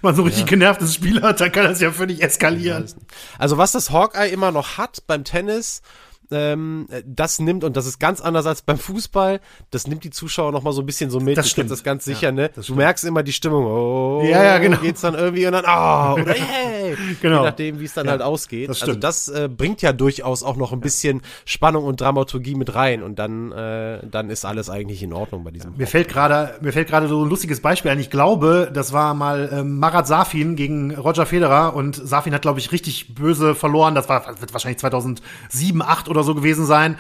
[0.06, 0.48] man so richtig ja.
[0.48, 2.86] genervtes Spiel hat, dann kann das ja völlig eskalieren.
[3.38, 5.82] Also was das Hawkeye immer noch hat beim Tennis,
[6.32, 9.40] ähm, das nimmt, und das ist ganz anders als beim Fußball,
[9.72, 11.38] das nimmt die Zuschauer noch mal so ein bisschen so mit.
[11.38, 11.72] Das stimmt.
[11.72, 12.50] das ganz sicher, ja, ne?
[12.66, 14.78] Du merkst immer die Stimmung, oh, ja, ja, genau.
[14.78, 17.40] geht's dann irgendwie und dann, oh, oder hey, genau.
[17.40, 18.70] je nachdem, wie es dann ja, halt ausgeht.
[18.70, 22.76] Das also das äh, bringt ja durchaus auch noch ein bisschen Spannung und Dramaturgie mit
[22.76, 25.76] rein und dann, äh, dann ist alles eigentlich in Ordnung bei diesem.
[25.78, 28.00] Mir fällt gerade, mir fällt gerade so ein lustiges Beispiel ein.
[28.00, 32.60] Ich glaube, das war mal ähm, Marat Safin gegen Roger Federer und Safin hat, glaube
[32.60, 33.96] ich, richtig böse verloren.
[33.96, 36.98] Das war wird wahrscheinlich 2007, 8 oder so gewesen sein.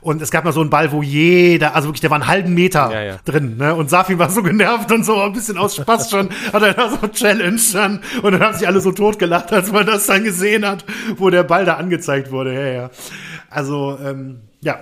[0.00, 2.54] Und es gab mal so einen Ball, wo jeder, also wirklich, der war einen halben
[2.54, 3.16] Meter ja, ja.
[3.24, 3.56] drin.
[3.56, 3.74] Ne?
[3.74, 6.90] Und Safi war so genervt und so ein bisschen aus Spaß schon, hat er da
[6.90, 8.00] so Challenge dann.
[8.22, 10.84] Und dann haben sich alle so totgelacht, als man das dann gesehen hat,
[11.16, 12.54] wo der Ball da angezeigt wurde.
[12.54, 12.90] Ja, ja.
[13.50, 14.78] Also, ähm, ja,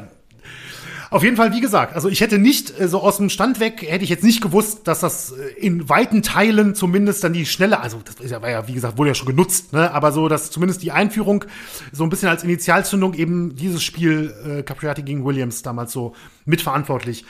[1.10, 3.84] auf jeden Fall, wie gesagt, also ich hätte nicht äh, so aus dem Stand weg,
[3.86, 7.80] hätte ich jetzt nicht gewusst, dass das äh, in weiten Teilen zumindest dann die schnelle,
[7.80, 9.92] also das war ja, wie gesagt, wurde ja schon genutzt, ne?
[9.92, 11.44] aber so, dass zumindest die Einführung
[11.92, 17.24] so ein bisschen als Initialzündung eben dieses Spiel äh, Capriati gegen Williams damals so mitverantwortlich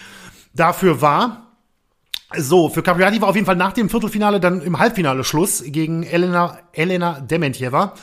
[0.54, 1.42] dafür war.
[2.36, 6.02] So, für Capriati war auf jeden Fall nach dem Viertelfinale dann im Halbfinale Schluss gegen
[6.02, 7.94] Elena, Elena Dementjeva.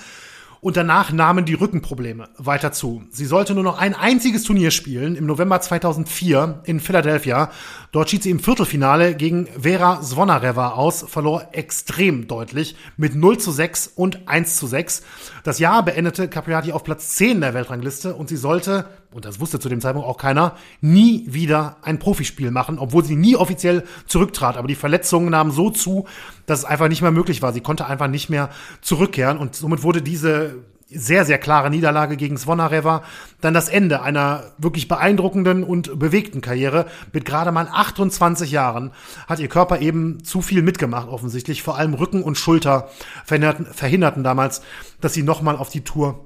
[0.63, 3.03] Und danach nahmen die Rückenprobleme weiter zu.
[3.09, 7.51] Sie sollte nur noch ein einziges Turnier spielen im November 2004 in Philadelphia.
[7.91, 13.51] Dort schied sie im Viertelfinale gegen Vera Zvonareva aus, verlor extrem deutlich mit 0 zu
[13.51, 15.03] 6 und 1 zu 6.
[15.43, 19.59] Das Jahr beendete Capriati auf Platz 10 der Weltrangliste und sie sollte, und das wusste
[19.59, 24.57] zu dem Zeitpunkt auch keiner, nie wieder ein Profispiel machen, obwohl sie nie offiziell zurücktrat.
[24.57, 26.05] Aber die Verletzungen nahmen so zu,
[26.45, 27.53] dass es einfach nicht mehr möglich war.
[27.53, 28.49] Sie konnte einfach nicht mehr
[28.81, 30.63] zurückkehren und somit wurde diese
[30.95, 33.03] sehr, sehr klare Niederlage gegen Zvonareva
[33.41, 36.85] dann das Ende einer wirklich beeindruckenden und bewegten Karriere.
[37.11, 38.91] Mit gerade mal 28 Jahren
[39.27, 41.63] hat ihr Körper eben zu viel mitgemacht, offensichtlich.
[41.63, 42.89] Vor allem Rücken und Schulter
[43.25, 44.61] verhinderten, verhinderten damals,
[45.01, 46.25] dass sie nochmal auf die Tour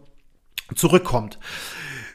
[0.76, 1.40] zurückkommt.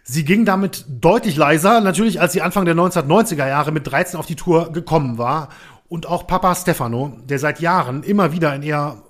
[0.05, 4.27] Sie ging damit deutlich leiser, natürlich, als sie Anfang der 1990er Jahre mit 13 auf
[4.27, 5.49] die Tour gekommen war.
[5.89, 9.03] Und auch Papa Stefano, der seit Jahren immer wieder in eher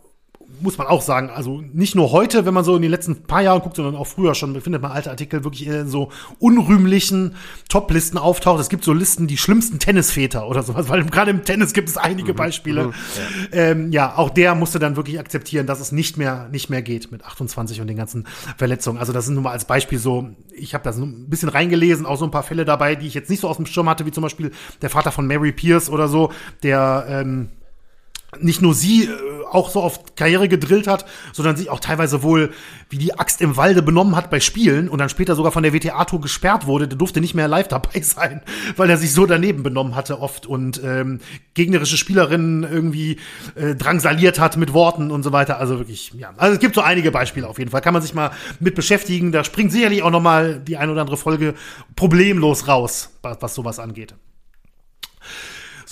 [0.62, 3.42] muss man auch sagen, also nicht nur heute, wenn man so in den letzten paar
[3.42, 7.34] Jahren guckt, sondern auch früher schon, findet man alte Artikel wirklich in so unrühmlichen
[7.68, 8.60] Top-Listen auftaucht.
[8.60, 11.96] Es gibt so Listen, die schlimmsten Tennisväter oder sowas, weil gerade im Tennis gibt es
[11.96, 12.36] einige mhm.
[12.36, 12.84] Beispiele.
[12.84, 12.92] Mhm.
[13.52, 13.58] Ja.
[13.58, 17.10] Ähm, ja, auch der musste dann wirklich akzeptieren, dass es nicht mehr, nicht mehr geht
[17.12, 18.98] mit 28 und den ganzen Verletzungen.
[18.98, 22.06] Also das sind nur mal als Beispiel so, ich habe da so ein bisschen reingelesen,
[22.06, 24.06] auch so ein paar Fälle dabei, die ich jetzt nicht so aus dem Schirm hatte,
[24.06, 26.32] wie zum Beispiel der Vater von Mary Pierce oder so,
[26.62, 27.48] der ähm,
[28.40, 29.10] nicht nur sie äh,
[29.50, 32.50] auch so auf Karriere gedrillt hat, sondern sich auch teilweise wohl
[32.88, 35.74] wie die Axt im Walde benommen hat bei Spielen und dann später sogar von der
[35.74, 36.88] WTA-Tour gesperrt wurde.
[36.88, 38.40] Der durfte nicht mehr live dabei sein,
[38.76, 41.20] weil er sich so daneben benommen hatte oft und ähm,
[41.52, 43.18] gegnerische Spielerinnen irgendwie
[43.54, 45.58] äh, drangsaliert hat mit Worten und so weiter.
[45.58, 46.32] Also wirklich, ja.
[46.38, 47.82] Also es gibt so einige Beispiele auf jeden Fall.
[47.82, 48.30] Kann man sich mal
[48.60, 49.32] mit beschäftigen.
[49.32, 51.54] Da springt sicherlich auch noch mal die ein oder andere Folge
[51.96, 54.14] problemlos raus, was sowas angeht.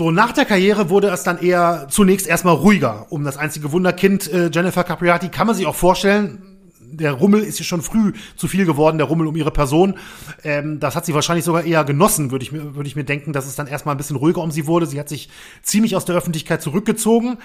[0.00, 4.32] So, nach der Karriere wurde es dann eher zunächst erstmal ruhiger um das einzige Wunderkind
[4.32, 5.28] äh, Jennifer Capriati.
[5.28, 9.06] Kann man sich auch vorstellen, der Rummel ist ja schon früh zu viel geworden, der
[9.06, 9.98] Rummel um ihre Person.
[10.42, 13.34] Ähm, das hat sie wahrscheinlich sogar eher genossen, würde ich, mir würde ich mir denken,
[13.34, 14.86] dass es dann erstmal ein bisschen ruhiger um sie wurde.
[14.86, 15.28] Sie hat sich
[15.62, 17.36] ziemlich aus der Öffentlichkeit zurückgezogen,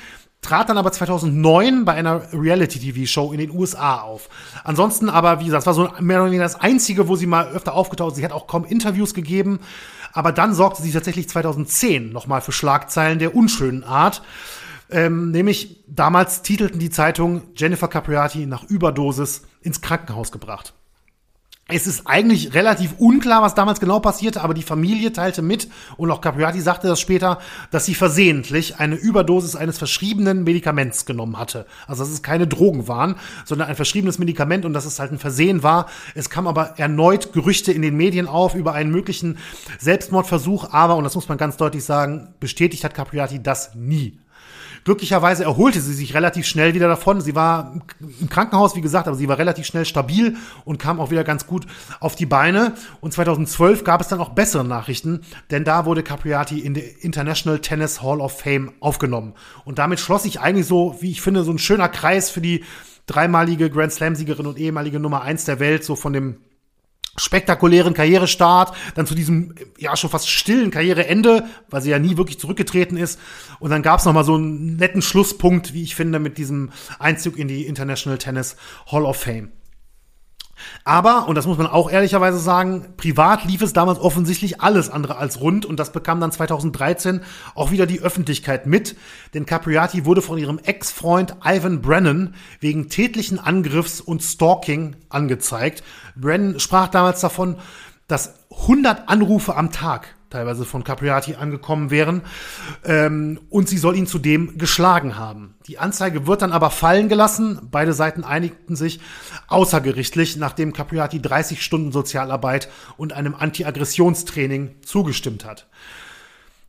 [0.41, 4.29] trat dann aber 2009 bei einer Reality-TV-Show in den USA auf.
[4.63, 7.49] Ansonsten aber, wie gesagt, es war so mehr oder weniger das Einzige, wo sie mal
[7.49, 8.17] öfter aufgetaucht ist.
[8.19, 9.59] Sie hat auch kaum Interviews gegeben.
[10.15, 14.21] Aber dann sorgte sie tatsächlich 2010 nochmal für Schlagzeilen der unschönen Art.
[14.89, 20.73] Ähm, nämlich damals titelten die Zeitung Jennifer Capriati nach Überdosis ins Krankenhaus gebracht.
[21.67, 26.11] Es ist eigentlich relativ unklar, was damals genau passierte, aber die Familie teilte mit, und
[26.11, 27.39] auch Capriati sagte das später,
[27.71, 31.65] dass sie versehentlich eine Überdosis eines verschriebenen Medikaments genommen hatte.
[31.87, 35.17] Also dass es keine Drogen waren, sondern ein verschriebenes Medikament und dass es halt ein
[35.17, 35.87] Versehen war.
[36.13, 39.39] Es kam aber erneut Gerüchte in den Medien auf über einen möglichen
[39.79, 44.19] Selbstmordversuch, aber, und das muss man ganz deutlich sagen, bestätigt hat Capriati das nie.
[44.85, 47.19] Glücklicherweise erholte sie sich relativ schnell wieder davon.
[47.19, 51.09] Sie war im Krankenhaus, wie gesagt, aber sie war relativ schnell stabil und kam auch
[51.09, 51.65] wieder ganz gut
[51.99, 52.75] auf die Beine.
[53.01, 57.59] Und 2012 gab es dann auch bessere Nachrichten, denn da wurde Capriati in der International
[57.59, 59.33] Tennis Hall of Fame aufgenommen.
[59.65, 62.63] Und damit schloss sich eigentlich so, wie ich finde, so ein schöner Kreis für die
[63.07, 66.37] dreimalige Grand Slam-Siegerin und ehemalige Nummer eins der Welt, so von dem
[67.17, 72.39] spektakulären Karrierestart, dann zu diesem ja schon fast stillen Karriereende, weil sie ja nie wirklich
[72.39, 73.19] zurückgetreten ist.
[73.59, 76.71] Und dann gab es noch mal so einen netten Schlusspunkt, wie ich finde, mit diesem
[76.99, 78.57] Einzug in die International Tennis
[78.91, 79.51] Hall of Fame.
[80.83, 85.17] Aber, und das muss man auch ehrlicherweise sagen, privat lief es damals offensichtlich alles andere
[85.17, 87.21] als rund und das bekam dann 2013
[87.55, 88.95] auch wieder die Öffentlichkeit mit,
[89.33, 95.83] denn Capriati wurde von ihrem Ex-Freund Ivan Brennan wegen tätlichen Angriffs und Stalking angezeigt.
[96.15, 97.57] Brennan sprach damals davon,
[98.07, 102.21] dass 100 Anrufe am Tag teilweise von Capriati angekommen wären.
[102.83, 105.55] Ähm, und sie soll ihn zudem geschlagen haben.
[105.67, 107.59] Die Anzeige wird dann aber fallen gelassen.
[107.71, 108.99] Beide Seiten einigten sich
[109.47, 115.67] außergerichtlich, nachdem Capriati 30 Stunden Sozialarbeit und einem Anti-Aggressionstraining zugestimmt hat.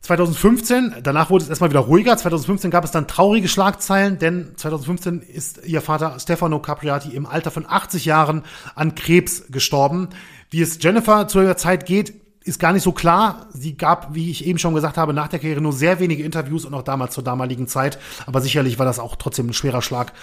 [0.01, 2.15] 2015, danach wurde es erstmal wieder ruhiger.
[2.15, 7.51] 2015 gab es dann traurige Schlagzeilen, denn 2015 ist ihr Vater Stefano Capriati im Alter
[7.51, 8.43] von 80 Jahren
[8.75, 10.09] an Krebs gestorben.
[10.49, 12.13] Wie es Jennifer zu der Zeit geht,
[12.47, 13.47] ist gar nicht so klar.
[13.51, 16.65] Sie gab, wie ich eben schon gesagt habe, nach der Karriere nur sehr wenige Interviews
[16.65, 17.99] und auch damals zur damaligen Zeit.
[18.25, 20.13] Aber sicherlich war das auch trotzdem ein schwerer Schlag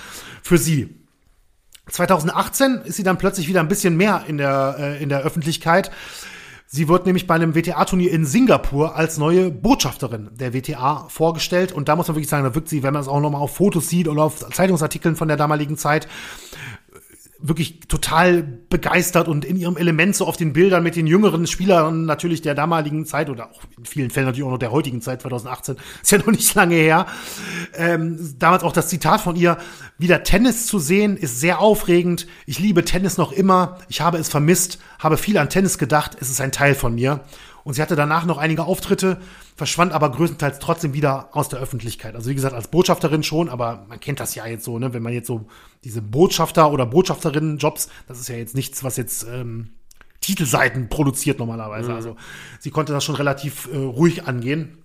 [0.42, 0.94] für sie.
[1.90, 5.90] 2018 ist sie dann plötzlich wieder ein bisschen mehr in der, äh, in der Öffentlichkeit.
[6.66, 11.72] Sie wird nämlich bei einem WTA-Turnier in Singapur als neue Botschafterin der WTA vorgestellt.
[11.72, 13.54] Und da muss man wirklich sagen, da wirkt sie, wenn man es auch nochmal auf
[13.54, 16.08] Fotos sieht oder auf Zeitungsartikeln von der damaligen Zeit,
[17.46, 22.06] wirklich total begeistert und in ihrem Element so auf den Bildern mit den jüngeren Spielern
[22.06, 25.20] natürlich der damaligen Zeit oder auch in vielen Fällen natürlich auch noch der heutigen Zeit,
[25.20, 27.04] 2018, ist ja noch nicht lange her.
[27.74, 29.58] Ähm, damals auch das Zitat von ihr,
[29.98, 32.26] wieder Tennis zu sehen, ist sehr aufregend.
[32.46, 33.78] Ich liebe Tennis noch immer.
[33.90, 36.16] Ich habe es vermisst, habe viel an Tennis gedacht.
[36.18, 37.20] Es ist ein Teil von mir.
[37.64, 39.18] Und sie hatte danach noch einige Auftritte,
[39.56, 42.14] verschwand aber größtenteils trotzdem wieder aus der Öffentlichkeit.
[42.14, 44.92] Also wie gesagt, als Botschafterin schon, aber man kennt das ja jetzt so, ne?
[44.92, 45.46] wenn man jetzt so
[45.82, 49.70] diese Botschafter- oder Botschafterinnen-Jobs, das ist ja jetzt nichts, was jetzt ähm,
[50.20, 51.90] Titelseiten produziert normalerweise.
[51.90, 51.96] Mhm.
[51.96, 52.16] Also
[52.60, 54.78] sie konnte das schon relativ äh, ruhig angehen.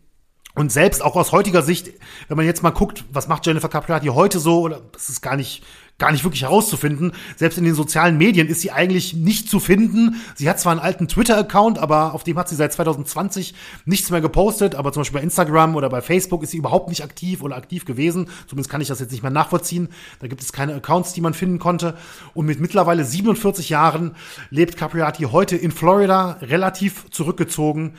[0.55, 1.91] Und selbst auch aus heutiger Sicht,
[2.27, 5.35] wenn man jetzt mal guckt, was macht Jennifer Capriati heute so, oder das ist gar
[5.35, 5.63] nicht
[5.99, 7.11] gar nicht wirklich herauszufinden.
[7.35, 10.15] Selbst in den sozialen Medien ist sie eigentlich nicht zu finden.
[10.35, 13.53] Sie hat zwar einen alten Twitter-Account, aber auf dem hat sie seit 2020
[13.85, 14.75] nichts mehr gepostet.
[14.75, 17.85] Aber zum Beispiel bei Instagram oder bei Facebook ist sie überhaupt nicht aktiv oder aktiv
[17.85, 18.29] gewesen.
[18.47, 19.89] Zumindest kann ich das jetzt nicht mehr nachvollziehen.
[20.19, 21.95] Da gibt es keine Accounts, die man finden konnte.
[22.33, 24.15] Und mit mittlerweile 47 Jahren
[24.49, 27.93] lebt Capriati heute in Florida, relativ zurückgezogen.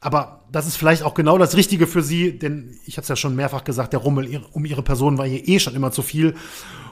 [0.00, 3.16] Aber das ist vielleicht auch genau das Richtige für sie, denn ich habe es ja
[3.16, 6.34] schon mehrfach gesagt, der Rummel um ihre Person war hier eh schon immer zu viel.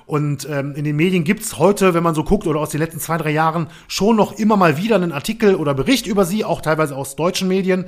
[0.06, 3.00] Und ähm, in den Medien gibt's heute, wenn man so guckt oder aus den letzten
[3.00, 6.60] zwei, drei Jahren, schon noch immer mal wieder einen Artikel oder Bericht über sie, auch
[6.60, 7.86] teilweise aus deutschen Medien.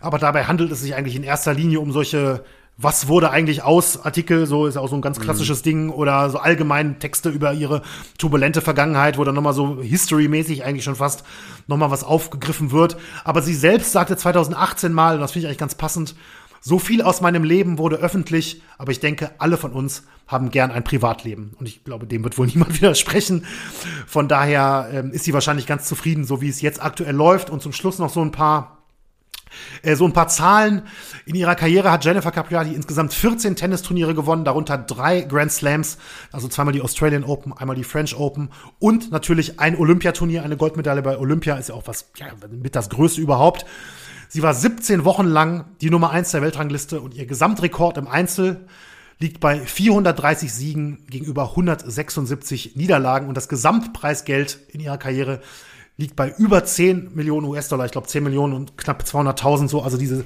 [0.00, 2.44] Aber dabei handelt es sich eigentlich in erster Linie um solche
[2.78, 5.24] was wurde eigentlich aus Artikel, so ist auch so ein ganz mhm.
[5.24, 5.64] klassisches mhm.
[5.64, 7.82] Ding, oder so allgemein Texte über ihre
[8.18, 11.22] turbulente Vergangenheit, wo dann nochmal so history-mäßig eigentlich schon fast
[11.66, 12.96] nochmal was aufgegriffen wird.
[13.24, 16.14] Aber sie selbst sagte 2018 mal, und das finde ich eigentlich ganz passend,
[16.64, 20.70] so viel aus meinem Leben wurde öffentlich, aber ich denke, alle von uns haben gern
[20.70, 21.54] ein Privatleben.
[21.58, 23.44] Und ich glaube, dem wird wohl niemand widersprechen.
[24.06, 27.50] Von daher ähm, ist sie wahrscheinlich ganz zufrieden, so wie es jetzt aktuell läuft.
[27.50, 28.78] Und zum Schluss noch so ein paar
[29.82, 30.82] äh, so ein paar Zahlen.
[31.26, 35.98] In ihrer Karriere hat Jennifer Capriati insgesamt 14 Tennisturniere gewonnen, darunter drei Grand Slams,
[36.30, 41.02] also zweimal die Australian Open, einmal die French Open und natürlich ein Olympiaturnier, eine Goldmedaille
[41.02, 43.66] bei Olympia ist ja auch was, ja, mit das Größte überhaupt.
[44.34, 48.66] Sie war 17 Wochen lang die Nummer 1 der Weltrangliste und ihr Gesamtrekord im Einzel
[49.18, 55.42] liegt bei 430 Siegen gegenüber 176 Niederlagen und das Gesamtpreisgeld in ihrer Karriere
[55.98, 57.84] liegt bei über 10 Millionen US-Dollar.
[57.84, 59.82] Ich glaube 10 Millionen und knapp 200.000 so.
[59.82, 60.24] Also diese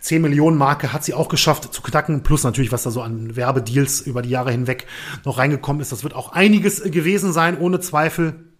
[0.00, 2.22] 10 Millionen Marke hat sie auch geschafft zu knacken.
[2.22, 4.86] Plus natürlich, was da so an Werbedeals über die Jahre hinweg
[5.26, 5.92] noch reingekommen ist.
[5.92, 8.51] Das wird auch einiges gewesen sein, ohne Zweifel.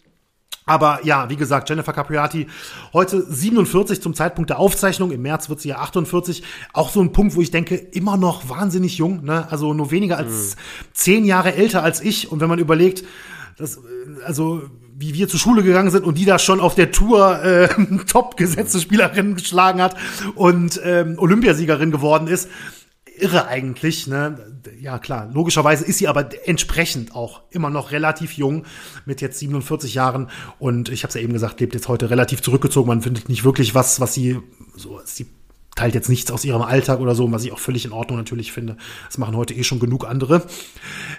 [0.64, 2.46] Aber ja, wie gesagt, Jennifer Capriati
[2.92, 5.10] heute 47 zum Zeitpunkt der Aufzeichnung.
[5.10, 6.42] Im März wird sie ja 48.
[6.72, 9.24] Auch so ein Punkt, wo ich denke, immer noch wahnsinnig jung.
[9.24, 9.46] Ne?
[9.50, 10.60] Also nur weniger als mhm.
[10.92, 12.30] zehn Jahre älter als ich.
[12.30, 13.04] Und wenn man überlegt,
[13.56, 13.80] dass,
[14.24, 14.62] also
[14.96, 17.68] wie wir zur Schule gegangen sind und die da schon auf der Tour äh,
[18.10, 19.96] top gesetzte Spielerin geschlagen hat
[20.36, 22.48] und ähm, Olympiasiegerin geworden ist,
[23.22, 24.60] irre eigentlich, ne?
[24.80, 28.64] Ja, klar, logischerweise ist sie aber entsprechend auch immer noch relativ jung
[29.06, 30.28] mit jetzt 47 Jahren
[30.58, 32.88] und ich habe es ja eben gesagt, lebt jetzt heute relativ zurückgezogen.
[32.88, 34.40] Man findet nicht wirklich was, was sie
[34.74, 35.26] so sie
[35.74, 38.52] teilt jetzt nichts aus ihrem Alltag oder so, was ich auch völlig in Ordnung natürlich
[38.52, 38.76] finde.
[39.06, 40.42] Das machen heute eh schon genug andere.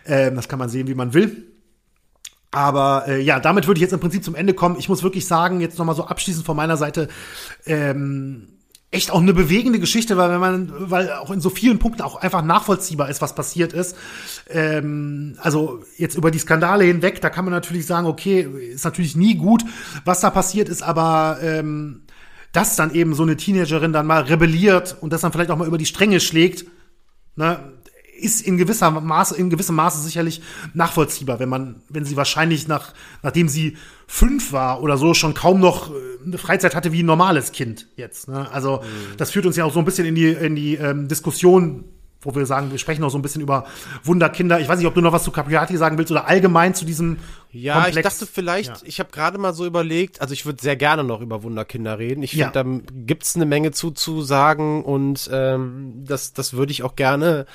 [0.05, 1.47] Ähm, das kann man sehen, wie man will.
[2.51, 4.77] Aber äh, ja, damit würde ich jetzt im Prinzip zum Ende kommen.
[4.77, 7.07] Ich muss wirklich sagen, jetzt nochmal so abschließend von meiner Seite,
[7.65, 8.52] ähm,
[8.93, 12.15] echt auch eine bewegende Geschichte, weil wenn man, weil auch in so vielen Punkten auch
[12.15, 13.95] einfach nachvollziehbar ist, was passiert ist.
[14.49, 19.15] Ähm, also jetzt über die Skandale hinweg, da kann man natürlich sagen, okay, ist natürlich
[19.15, 19.65] nie gut,
[20.05, 22.03] was da passiert ist, aber ähm,
[22.51, 25.67] dass dann eben so eine Teenagerin dann mal rebelliert und das dann vielleicht auch mal
[25.67, 26.65] über die Stränge schlägt,
[27.35, 27.59] ne,
[28.19, 30.41] ist in gewisser Maße, in gewissem Maße sicherlich
[30.73, 32.93] nachvollziehbar, wenn man, wenn sie wahrscheinlich nach,
[33.23, 33.75] nachdem sie
[34.13, 37.87] fünf war oder so, schon kaum noch äh, eine Freizeit hatte wie ein normales Kind
[37.95, 38.27] jetzt.
[38.27, 38.47] Ne?
[38.51, 39.17] Also mhm.
[39.17, 41.85] das führt uns ja auch so ein bisschen in die, in die ähm, Diskussion,
[42.21, 43.65] wo wir sagen, wir sprechen noch so ein bisschen über
[44.03, 44.59] Wunderkinder.
[44.59, 47.17] Ich weiß nicht, ob du noch was zu Capriati sagen willst oder allgemein zu diesem
[47.51, 47.97] Ja, Komplex.
[47.97, 48.77] ich dachte vielleicht, ja.
[48.85, 52.21] ich habe gerade mal so überlegt, also ich würde sehr gerne noch über Wunderkinder reden.
[52.21, 52.51] Ich finde, ja.
[52.51, 57.47] da gibt's eine Menge zu, zu sagen und ähm, das, das würde ich auch gerne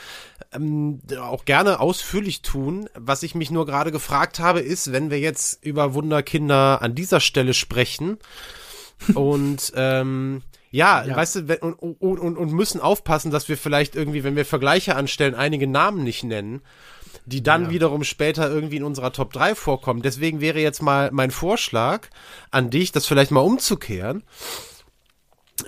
[0.53, 2.89] ähm, auch gerne ausführlich tun.
[2.95, 7.21] Was ich mich nur gerade gefragt habe, ist, wenn wir jetzt über Wunderkinder an dieser
[7.21, 8.19] Stelle sprechen
[9.15, 13.97] und ähm, ja, ja, weißt du, und, und, und, und müssen aufpassen, dass wir vielleicht
[13.97, 16.61] irgendwie, wenn wir Vergleiche anstellen, einige Namen nicht nennen,
[17.25, 17.71] die dann ja.
[17.71, 20.03] wiederum später irgendwie in unserer Top 3 vorkommen.
[20.03, 22.09] Deswegen wäre jetzt mal mein Vorschlag
[22.51, 24.23] an dich, das vielleicht mal umzukehren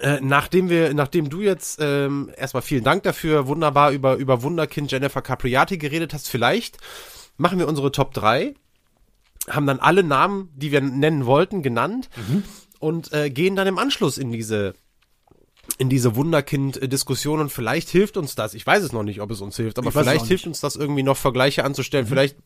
[0.01, 4.91] äh, nachdem wir, nachdem du jetzt ähm, erstmal vielen Dank dafür, wunderbar über, über Wunderkind
[4.91, 6.79] Jennifer Capriati geredet hast, vielleicht
[7.37, 8.55] machen wir unsere Top 3
[9.49, 12.45] haben dann alle Namen, die wir nennen wollten, genannt mhm.
[12.79, 14.75] und äh, gehen dann im Anschluss in diese
[15.79, 18.55] in diese Wunderkind-Diskussion und vielleicht hilft uns das.
[18.55, 21.05] Ich weiß es noch nicht, ob es uns hilft, aber vielleicht hilft uns das irgendwie
[21.05, 22.07] noch Vergleiche anzustellen.
[22.07, 22.09] Mhm.
[22.09, 22.37] Vielleicht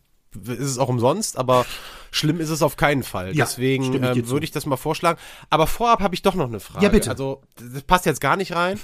[0.42, 1.66] ist es auch umsonst, aber
[2.10, 3.36] schlimm ist es auf keinen Fall.
[3.36, 5.18] Ja, Deswegen ähm, würde ich das mal vorschlagen.
[5.50, 6.84] Aber vorab habe ich doch noch eine Frage.
[6.84, 7.10] Ja, bitte.
[7.10, 8.78] Also, das passt jetzt gar nicht rein.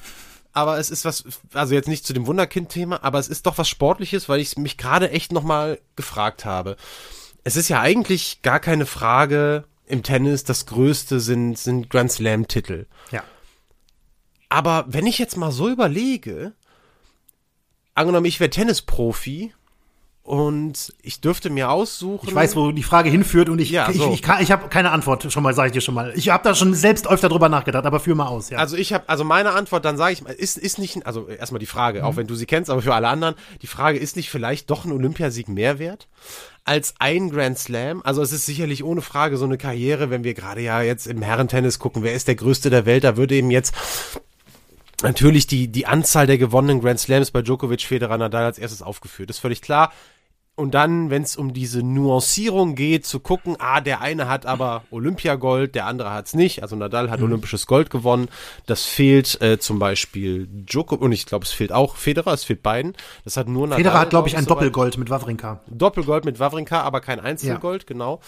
[0.52, 1.24] Aber es ist was,
[1.55, 4.77] also jetzt nicht zu dem Wunderkind-Thema, aber es ist doch was Sportliches, weil ich mich
[4.77, 6.77] gerade echt nochmal gefragt habe.
[7.44, 12.86] Es ist ja eigentlich gar keine Frage im Tennis, das Größte sind, sind Grand Slam-Titel.
[13.12, 13.22] Ja.
[14.48, 16.52] Aber wenn ich jetzt mal so überlege,
[17.94, 19.55] angenommen, ich wäre Tennisprofi
[20.31, 22.28] und ich dürfte mir aussuchen.
[22.28, 24.12] Ich weiß, wo die Frage hinführt und ich, ja, so.
[24.12, 26.12] ich, ich, ich, ich habe keine Antwort, schon mal, sage ich dir schon mal.
[26.15, 28.59] Ich habe da schon selbst öfter drüber nachgedacht, aber führ mal aus, ja.
[28.59, 31.59] Also ich habe, also meine Antwort, dann sage ich mal, ist, ist nicht, also erstmal
[31.59, 32.05] die Frage, mhm.
[32.05, 34.85] auch wenn du sie kennst, aber für alle anderen, die Frage, ist nicht vielleicht doch
[34.85, 36.07] ein Olympiasieg mehr wert?
[36.65, 38.02] als ein Grand Slam.
[38.05, 41.23] Also es ist sicherlich ohne Frage so eine Karriere, wenn wir gerade ja jetzt im
[41.23, 43.74] Herrentennis gucken, wer ist der größte der Welt, da würde eben jetzt
[45.02, 49.31] natürlich die, die Anzahl der gewonnenen Grand Slams bei Djokovic, Federer, Nadal als erstes aufgeführt.
[49.31, 49.93] Das ist völlig klar.
[50.61, 54.85] Und dann, wenn es um diese Nuancierung geht, zu gucken, ah, der eine hat aber
[54.91, 56.62] Olympiagold, der andere hat's nicht.
[56.62, 57.27] Also Nadal hat mhm.
[57.27, 58.28] olympisches Gold gewonnen.
[58.66, 62.62] Das fehlt äh, zum Beispiel Djokovic, und ich glaube, es fehlt auch Federer, es fehlt
[62.62, 62.95] beiden.
[63.24, 63.78] Das hat nur Nadal.
[63.78, 65.61] Federer hat, glaube ich, ein Doppelgold mit Wawrinka.
[65.69, 67.89] Doppelgold mit Wawrinka, aber kein Einzelgold, ja.
[67.89, 68.20] genau.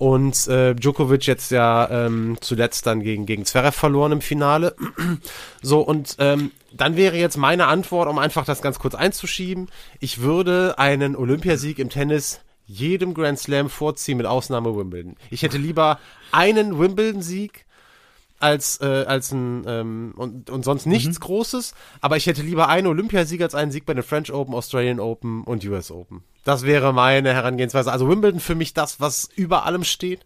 [0.00, 4.74] Und äh, Djokovic jetzt ja ähm, zuletzt dann gegen, gegen Zverev verloren im Finale.
[5.62, 9.68] so, und ähm, dann wäre jetzt meine Antwort, um einfach das ganz kurz einzuschieben.
[9.98, 15.16] Ich würde einen Olympiasieg im Tennis jedem Grand Slam vorziehen, mit Ausnahme Wimbledon.
[15.28, 15.98] Ich hätte lieber
[16.32, 17.66] einen Wimbledon-Sieg
[18.40, 21.22] als äh, als ein ähm, und, und sonst nichts mhm.
[21.22, 24.98] Großes, aber ich hätte lieber einen Olympiasieg als einen Sieg bei den French Open, Australian
[24.98, 26.24] Open und US Open.
[26.44, 27.92] Das wäre meine Herangehensweise.
[27.92, 30.24] Also Wimbledon für mich das, was über allem steht.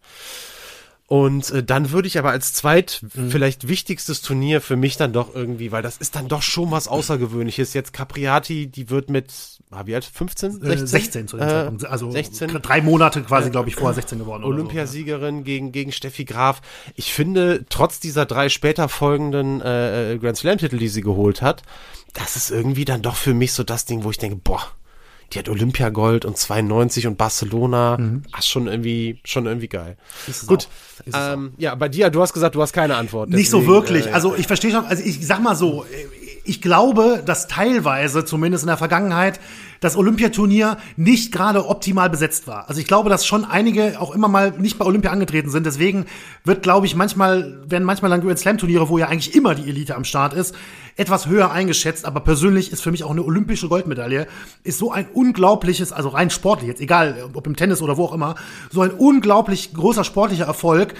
[1.15, 3.31] Und äh, dann würde ich aber als zweit mhm.
[3.31, 6.89] vielleicht wichtigstes Turnier für mich dann doch irgendwie, weil das ist dann doch schon was
[6.89, 7.73] Außergewöhnliches.
[7.73, 9.33] Jetzt Capriati, die wird mit,
[9.71, 10.05] ah, wie alt?
[10.05, 10.61] 15?
[10.61, 10.73] 16?
[10.73, 11.85] Äh, 16 zu dem äh, Zeitpunkt.
[11.85, 12.49] Also 16.
[12.61, 14.43] drei Monate quasi, glaube ich, vorher 16 geworden.
[14.43, 15.45] Olympiasiegerin so, ja.
[15.45, 16.61] gegen, gegen Steffi Graf.
[16.97, 21.63] Ich finde, trotz dieser drei später folgenden äh, Grand Slam-Titel, die sie geholt hat,
[22.13, 24.67] das ist irgendwie dann doch für mich so das Ding, wo ich denke, boah,
[25.33, 27.97] die hat Olympiagold und 92 und Barcelona.
[27.99, 28.23] Mhm.
[28.33, 29.97] Ach, schon irgendwie, schon irgendwie geil.
[30.47, 30.69] Gut.
[31.13, 33.29] Ähm, ja, bei dir, du hast gesagt, du hast keine Antwort.
[33.29, 34.07] Deswegen, Nicht so wirklich.
[34.07, 35.85] Äh, also ich verstehe schon, also ich sag mal so,
[36.45, 39.41] ich glaube, dass teilweise, zumindest in der Vergangenheit,
[39.81, 42.69] das Olympiaturnier nicht gerade optimal besetzt war.
[42.69, 45.67] Also ich glaube, dass schon einige auch immer mal nicht bei Olympia angetreten sind.
[45.67, 46.07] Deswegen
[46.45, 49.69] wird, glaube ich, manchmal, werden manchmal dann Grand Slam Turniere, wo ja eigentlich immer die
[49.69, 50.55] Elite am Start ist,
[50.97, 52.07] etwas höher eingeschätzt.
[52.07, 54.27] Aber persönlich ist für mich auch eine olympische Goldmedaille,
[54.63, 58.15] ist so ein unglaubliches, also rein sportlich jetzt, egal ob im Tennis oder wo auch
[58.15, 58.37] immer,
[58.71, 60.95] so ein unglaublich großer sportlicher Erfolg.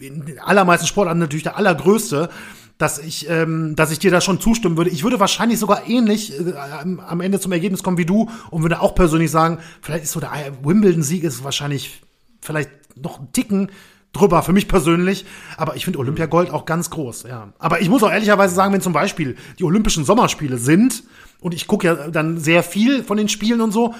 [0.00, 2.30] In allermeisten Sportarten natürlich der allergrößte
[2.78, 4.90] dass ich, ähm, dass ich dir da schon zustimmen würde.
[4.90, 8.80] Ich würde wahrscheinlich sogar ähnlich äh, am Ende zum Ergebnis kommen wie du und würde
[8.80, 10.32] auch persönlich sagen, vielleicht ist so der
[10.62, 12.02] Wimbledon-Sieg ist wahrscheinlich
[12.40, 13.70] vielleicht noch ein Ticken
[14.12, 15.24] drüber für mich persönlich,
[15.56, 17.52] aber ich finde Olympiagold auch ganz groß, ja.
[17.58, 21.02] Aber ich muss auch ehrlicherweise sagen, wenn zum Beispiel die Olympischen Sommerspiele sind
[21.40, 23.94] und ich gucke ja dann sehr viel von den Spielen und so,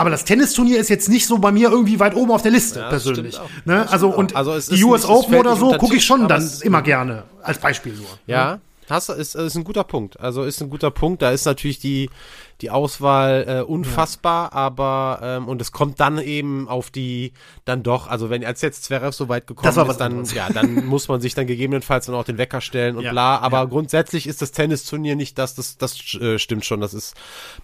[0.00, 2.80] aber das Tennisturnier ist jetzt nicht so bei mir irgendwie weit oben auf der Liste,
[2.80, 3.38] ja, persönlich.
[3.66, 3.86] Ne?
[3.90, 7.58] Also, und also die US Open oder so gucke ich schon dann immer gerne, als
[7.58, 8.08] Beispiel nur.
[8.26, 8.60] Ja, ne?
[8.88, 10.18] hast, ist, ist ein guter Punkt.
[10.18, 11.20] Also ist ein guter Punkt.
[11.20, 12.08] Da ist natürlich die,
[12.62, 14.56] die Auswahl äh, unfassbar, ja.
[14.56, 17.34] aber ähm, und es kommt dann eben auf die
[17.66, 21.08] dann doch, also wenn als jetzt Zverev so weit gekommen ist, dann ja, dann muss
[21.08, 23.12] man sich dann gegebenenfalls dann auch den Wecker stellen und ja.
[23.12, 23.64] bla, aber ja.
[23.64, 27.14] grundsätzlich ist das Tennisturnier nicht das, das das äh, stimmt schon, das ist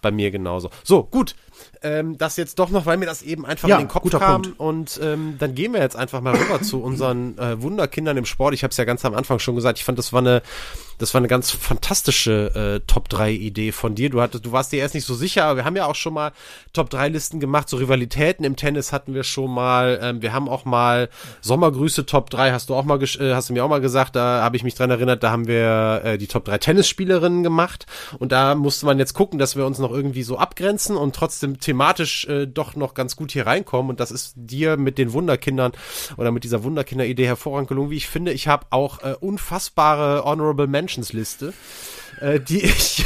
[0.02, 0.70] bei mir genauso.
[0.84, 1.34] So, gut
[1.82, 4.42] ähm, das jetzt doch noch, weil mir das eben einfach ja, in den Kopf kam.
[4.42, 4.60] Punkt.
[4.60, 8.54] Und ähm, dann gehen wir jetzt einfach mal rüber zu unseren äh, Wunderkindern im Sport.
[8.54, 9.78] Ich habe es ja ganz am Anfang schon gesagt.
[9.78, 10.42] Ich fand, das war eine,
[10.98, 14.10] das war eine ganz fantastische äh, Top 3 Idee von dir.
[14.10, 16.14] Du hattest, du warst dir erst nicht so sicher, aber wir haben ja auch schon
[16.14, 16.32] mal
[16.72, 17.68] Top 3 Listen gemacht.
[17.68, 19.98] So Rivalitäten im Tennis hatten wir schon mal.
[20.02, 21.08] Ähm, wir haben auch mal
[21.42, 22.52] Sommergrüße Top 3.
[22.52, 24.16] Hast du auch mal, äh, hast du mir auch mal gesagt.
[24.16, 25.22] Da habe ich mich dran erinnert.
[25.22, 27.86] Da haben wir äh, die Top 3 Tennisspielerinnen gemacht.
[28.18, 31.60] Und da musste man jetzt gucken, dass wir uns noch irgendwie so abgrenzen und trotzdem
[31.66, 33.90] thematisch äh, doch noch ganz gut hier reinkommen.
[33.90, 35.72] Und das ist dir mit den Wunderkindern
[36.16, 38.32] oder mit dieser Wunderkinder-Idee hervorragend gelungen, wie ich finde.
[38.32, 41.52] Ich habe auch äh, unfassbare Honorable Mentions Liste,
[42.20, 43.04] äh, die ich,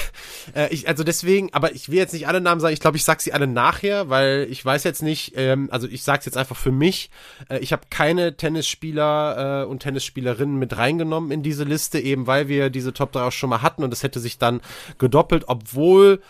[0.54, 2.74] äh, ich, also deswegen, aber ich will jetzt nicht alle Namen sagen.
[2.74, 6.02] Ich glaube, ich sag sie alle nachher, weil ich weiß jetzt nicht, ähm, also ich
[6.02, 7.10] sag's jetzt einfach für mich.
[7.48, 12.48] Äh, ich habe keine Tennisspieler äh, und Tennisspielerinnen mit reingenommen in diese Liste, eben weil
[12.48, 14.60] wir diese Top 3 auch schon mal hatten und es hätte sich dann
[14.98, 16.20] gedoppelt, obwohl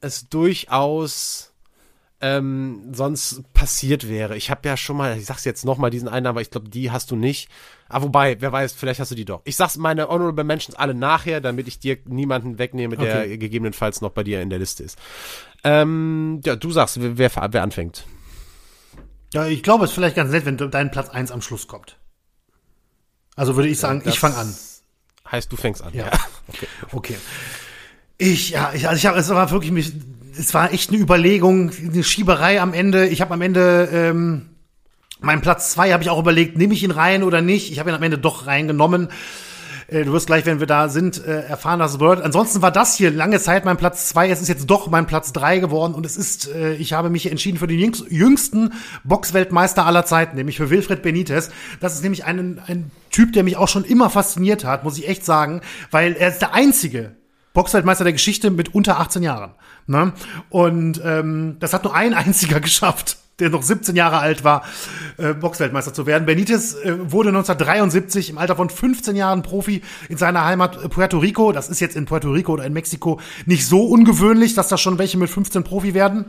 [0.00, 1.53] es durchaus
[2.24, 4.34] ähm, sonst passiert wäre.
[4.34, 6.70] Ich habe ja schon mal, ich sag's jetzt noch mal diesen einen, aber ich glaube,
[6.70, 7.50] die hast du nicht.
[7.86, 9.42] Ah, wobei, wer weiß, vielleicht hast du die doch.
[9.44, 13.36] Ich sag's meine Honorable Mentions alle nachher, damit ich dir niemanden wegnehme, der okay.
[13.36, 14.98] gegebenenfalls noch bei dir in der Liste ist.
[15.64, 18.06] Ähm, ja, du sagst, wer, wer, wer anfängt.
[19.34, 21.98] Ja, ich glaube, es ist vielleicht ganz nett, wenn dein Platz eins am Schluss kommt.
[23.36, 24.56] Also würde ich sagen, ja, ich fange an.
[25.30, 25.92] Heißt, du fängst an.
[25.92, 26.06] Ja.
[26.06, 26.12] ja.
[26.48, 26.66] Okay.
[26.92, 27.16] okay.
[28.16, 29.92] Ich, ja, ich, also ich habe, es war wirklich, mich,
[30.38, 33.06] es war echt eine Überlegung, eine Schieberei am Ende.
[33.06, 34.50] Ich habe am Ende ähm,
[35.20, 37.70] meinen Platz zwei habe ich auch überlegt, nehme ich ihn rein oder nicht.
[37.72, 39.08] Ich habe ihn am Ende doch reingenommen.
[39.88, 42.24] Äh, du wirst gleich, wenn wir da sind, äh, erfahren, was es bedeutet.
[42.24, 44.28] Ansonsten war das hier lange Zeit mein Platz zwei.
[44.28, 47.30] Es ist jetzt doch mein Platz drei geworden und es ist, äh, ich habe mich
[47.30, 48.72] entschieden für den jüngsten
[49.04, 51.50] Boxweltmeister aller Zeiten, nämlich für Wilfred Benitez.
[51.80, 55.08] Das ist nämlich ein, ein Typ, der mich auch schon immer fasziniert hat, muss ich
[55.08, 57.12] echt sagen, weil er ist der einzige
[57.54, 59.52] Boxweltmeister der Geschichte mit unter 18 Jahren.
[59.86, 60.12] Ne?
[60.50, 64.62] Und ähm, das hat nur ein einziger geschafft der noch 17 Jahre alt war,
[65.16, 66.24] äh, Boxweltmeister zu werden.
[66.24, 71.50] Benitez äh, wurde 1973 im Alter von 15 Jahren Profi in seiner Heimat Puerto Rico.
[71.50, 74.98] Das ist jetzt in Puerto Rico oder in Mexiko nicht so ungewöhnlich, dass da schon
[74.98, 76.26] welche mit 15 Profi werden.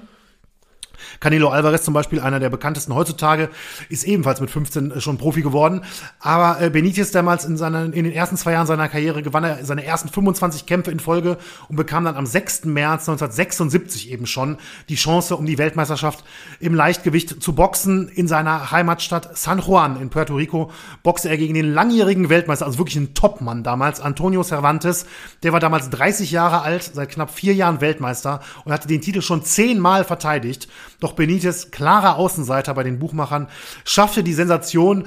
[1.19, 3.49] Canelo Alvarez zum Beispiel, einer der bekanntesten heutzutage,
[3.89, 5.81] ist ebenfalls mit 15 äh, schon Profi geworden.
[6.19, 9.65] Aber äh, Benitez damals in, seinen, in den ersten zwei Jahren seiner Karriere gewann er
[9.65, 11.37] seine ersten 25 Kämpfe in Folge
[11.69, 12.65] und bekam dann am 6.
[12.65, 14.57] März 1976 eben schon
[14.89, 16.23] die Chance, um die Weltmeisterschaft
[16.59, 18.09] im Leichtgewicht zu boxen.
[18.09, 20.71] In seiner Heimatstadt San Juan in Puerto Rico
[21.03, 25.05] boxte er gegen den langjährigen Weltmeister, also wirklich ein Topmann damals, Antonio Cervantes.
[25.43, 29.21] Der war damals 30 Jahre alt, seit knapp vier Jahren Weltmeister und hatte den Titel
[29.21, 30.67] schon zehnmal verteidigt.
[31.05, 33.47] Doch Benitez, klarer Außenseiter bei den Buchmachern,
[33.83, 35.05] schaffte die Sensation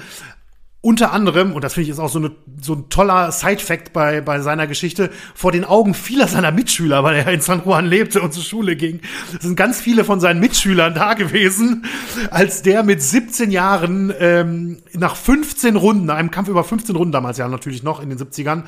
[0.81, 2.31] unter anderem, und das finde ich ist auch so, eine,
[2.61, 7.17] so ein toller Side-Fact bei, bei seiner Geschichte, vor den Augen vieler seiner Mitschüler, weil
[7.17, 9.01] er in San Juan lebte und zur Schule ging,
[9.41, 11.83] sind ganz viele von seinen Mitschülern da gewesen,
[12.31, 17.37] als der mit 17 Jahren ähm, nach 15 Runden, einem Kampf über 15 Runden damals
[17.37, 18.63] ja natürlich noch in den 70ern,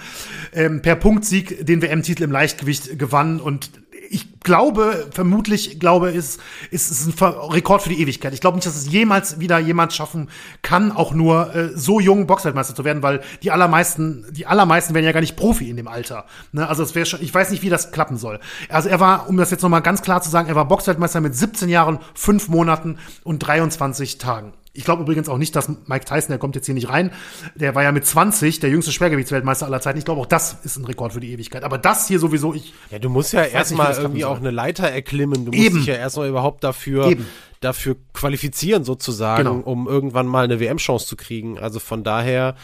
[0.52, 3.70] ähm, per Punktsieg den WM-Titel im Leichtgewicht gewann und
[4.12, 8.34] ich glaube, vermutlich glaube, ist, ist es ein Rekord für die Ewigkeit.
[8.34, 10.30] Ich glaube nicht, dass es jemals wieder jemand schaffen
[10.62, 15.06] kann, auch nur äh, so jung Boxweltmeister zu werden, weil die allermeisten, die allermeisten werden
[15.06, 16.26] ja gar nicht Profi in dem Alter.
[16.52, 16.68] Ne?
[16.68, 18.40] Also es wäre schon, ich weiß nicht, wie das klappen soll.
[18.70, 21.36] Also er war, um das jetzt nochmal ganz klar zu sagen, er war Boxweltmeister mit
[21.36, 24.54] 17 Jahren, 5 Monaten und 23 Tagen.
[24.74, 27.12] Ich glaube übrigens auch nicht, dass Mike Tyson, der kommt jetzt hier nicht rein,
[27.56, 29.98] der war ja mit 20 der jüngste Schwergewichtsweltmeister aller Zeiten.
[29.98, 31.66] Ich glaube auch das ist ein Rekord für die Ewigkeit.
[31.66, 32.74] Aber das hier sowieso, ich.
[32.90, 35.46] Ja, du musst ja erstmal irgendwie auch eine Leiter erklimmen.
[35.46, 35.78] Du musst Eben.
[35.78, 37.26] dich ja erstmal überhaupt dafür, Eben.
[37.62, 39.60] Dafür qualifizieren sozusagen, genau.
[39.62, 41.58] um irgendwann mal eine WM-Chance zu kriegen.
[41.58, 42.56] Also von daher,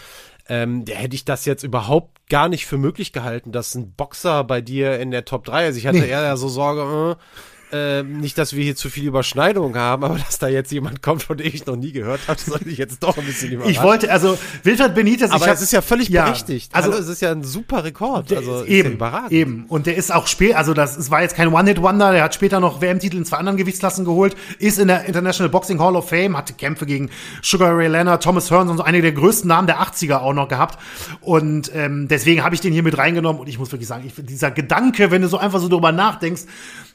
[0.50, 4.62] ähm, hätte ich das jetzt überhaupt gar nicht für möglich gehalten, dass ein Boxer bei
[4.62, 6.10] dir in der Top 3, also ich hatte nee.
[6.10, 7.24] eher so Sorge, äh,
[7.72, 11.24] äh, nicht, dass wir hier zu viel Überschneidung haben, aber dass da jetzt jemand kommt,
[11.24, 13.72] von dem ich noch nie gehört habe, sollte ich jetzt doch ein bisschen überraschen.
[13.72, 16.74] Ich wollte, also Wilfred Benitez, aber es ist ja völlig ja, berechtigt.
[16.74, 19.28] Also, also es ist ja ein super Rekord, also eben, ja.
[19.30, 22.36] Eben und der ist auch spät, also das es war jetzt kein One-Hit-Wonder, der hat
[22.36, 26.10] später noch WM-Titel in zwei anderen Gewichtsklassen geholt, ist in der International Boxing Hall of
[26.10, 27.10] Fame, hatte Kämpfe gegen
[27.42, 30.48] Sugar Ray Leonard, Thomas Hearns und so einige der größten Namen der 80er auch noch
[30.48, 30.80] gehabt
[31.22, 34.14] und ähm, deswegen habe ich den hier mit reingenommen und ich muss wirklich sagen, ich,
[34.26, 36.44] dieser Gedanke, wenn du so einfach so drüber nachdenkst,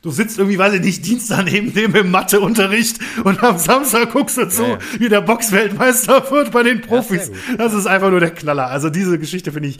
[0.02, 4.38] du sitzt irgendwie, weiß ich nicht, Dienstag neben dem im Matheunterricht und am Samstag guckst
[4.38, 4.78] du zu, ja, ja.
[4.98, 7.32] wie der Boxweltmeister wird bei den Profis.
[7.50, 8.68] Ja, das ist einfach nur der Knaller.
[8.68, 9.78] Also diese Geschichte finde ich,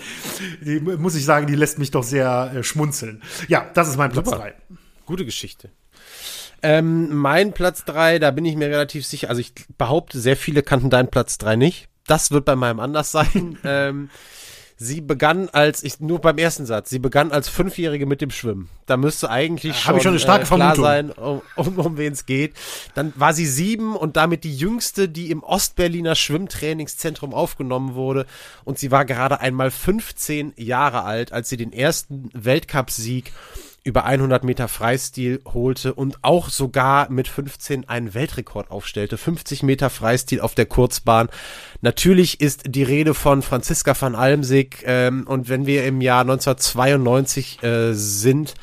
[0.60, 3.22] die, muss ich sagen, die lässt mich doch sehr äh, schmunzeln.
[3.46, 4.38] Ja, das ist mein Platz Super.
[4.38, 4.54] drei.
[5.06, 5.70] Gute Geschichte.
[6.64, 9.28] Ähm, mein Platz drei, da bin ich mir relativ sicher.
[9.28, 11.88] Also ich behaupte, sehr viele kannten deinen Platz drei nicht.
[12.08, 13.56] Das wird bei meinem anders sein.
[13.64, 14.10] ähm,
[14.84, 18.68] Sie begann als, ich nur beim ersten Satz, sie begann als Fünfjährige mit dem Schwimmen.
[18.86, 22.12] Da müsste eigentlich schon, ich schon eine starke äh, klar sein, um, um, um wen
[22.12, 22.54] es geht.
[22.96, 28.26] Dann war sie sieben und damit die jüngste, die im Ostberliner Schwimmtrainingszentrum aufgenommen wurde.
[28.64, 33.32] Und sie war gerade einmal 15 Jahre alt, als sie den ersten Weltcupsieg
[33.84, 39.18] über 100 Meter Freistil holte und auch sogar mit 15 einen Weltrekord aufstellte.
[39.18, 41.28] 50 Meter Freistil auf der Kurzbahn.
[41.80, 47.62] Natürlich ist die Rede von Franziska van Almsig ähm, und wenn wir im Jahr 1992
[47.62, 48.54] äh, sind,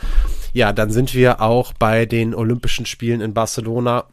[0.53, 4.05] ja, dann sind wir auch bei den Olympischen Spielen in Barcelona.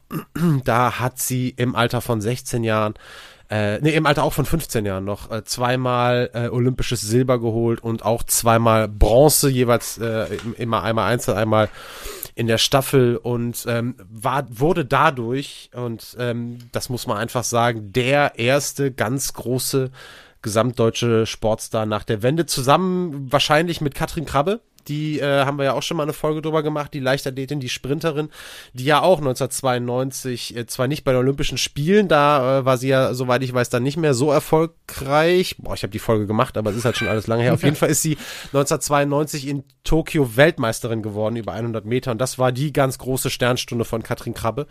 [0.65, 2.95] Da hat sie im Alter von 16 Jahren
[3.49, 7.81] äh, nee, im Alter auch von 15 Jahren noch, äh, zweimal äh, olympisches Silber geholt
[7.83, 10.27] und auch zweimal Bronze, jeweils äh,
[10.59, 11.69] immer einmal einzeln, einmal
[12.35, 17.93] in der Staffel und ähm, war, wurde dadurch, und ähm, das muss man einfach sagen,
[17.93, 19.91] der erste ganz große
[20.43, 25.73] gesamtdeutsche Sportstar nach der Wende, zusammen wahrscheinlich mit Katrin Krabbe, die äh, haben wir ja
[25.73, 28.31] auch schon mal eine Folge drüber gemacht, die Leichtathletin, die Sprinterin,
[28.73, 32.89] die ja auch 1992 äh, zwar nicht bei den Olympischen Spielen, da äh, war sie
[32.89, 35.57] ja, soweit ich weiß, dann nicht mehr so erfolgreich.
[35.59, 37.55] Boah, ich habe die Folge gemacht, aber es ist halt schon alles lange her.
[37.55, 38.17] Auf jeden Fall ist sie
[38.53, 43.85] 1992 in Tokio Weltmeisterin geworden über 100 Meter und das war die ganz große Sternstunde
[43.85, 44.67] von Katrin Krabbe.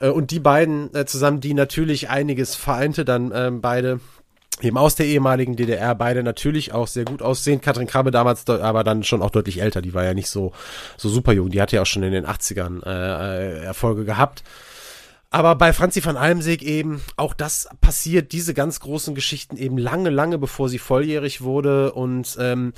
[0.00, 4.00] Äh, und die beiden äh, zusammen, die natürlich einiges vereinte, dann äh, beide
[4.62, 7.60] eben aus der ehemaligen DDR, beide natürlich auch sehr gut aussehen.
[7.60, 10.52] Katrin Krabbe damals aber dann schon auch deutlich älter, die war ja nicht so,
[10.96, 14.42] so super jung, die hatte ja auch schon in den 80ern äh, Erfolge gehabt.
[15.32, 20.10] Aber bei Franzi van Almsig eben, auch das passiert, diese ganz großen Geschichten eben lange,
[20.10, 22.72] lange bevor sie volljährig wurde und ähm,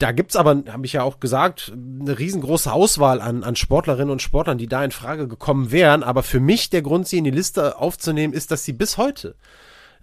[0.00, 4.22] da gibt's aber, habe ich ja auch gesagt, eine riesengroße Auswahl an, an Sportlerinnen und
[4.22, 6.02] Sportlern, die da in Frage gekommen wären.
[6.02, 9.36] Aber für mich der Grund, sie in die Liste aufzunehmen, ist, dass sie bis heute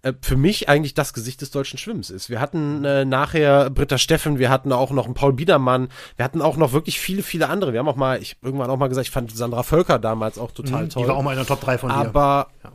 [0.01, 2.29] äh, für mich eigentlich das Gesicht des deutschen Schwimmens ist.
[2.29, 6.41] Wir hatten äh, nachher Britta Steffen, wir hatten auch noch einen Paul Biedermann, wir hatten
[6.41, 7.73] auch noch wirklich viele, viele andere.
[7.73, 10.51] Wir haben auch mal, ich irgendwann auch mal gesagt, ich fand Sandra Völker damals auch
[10.51, 11.03] total mhm, toll.
[11.03, 11.95] Die war auch mal in der Top 3 von dir.
[11.95, 12.71] Aber ja.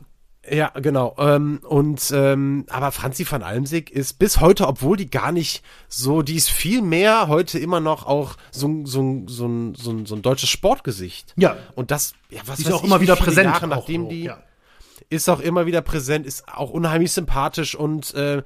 [0.49, 1.15] Ja, genau.
[1.19, 6.21] Ähm, und ähm, aber Franzi van Almsig ist bis heute, obwohl die gar nicht so,
[6.21, 10.49] die ist viel mehr heute immer noch auch so, so, so, so, so ein deutsches
[10.49, 11.33] Sportgesicht.
[11.37, 11.55] Ja.
[11.75, 14.37] Und das, ja, was ist auch immer wieder präsent, Jahre, nachdem so, die ja
[15.09, 18.43] ist auch immer wieder präsent, ist auch unheimlich sympathisch und äh,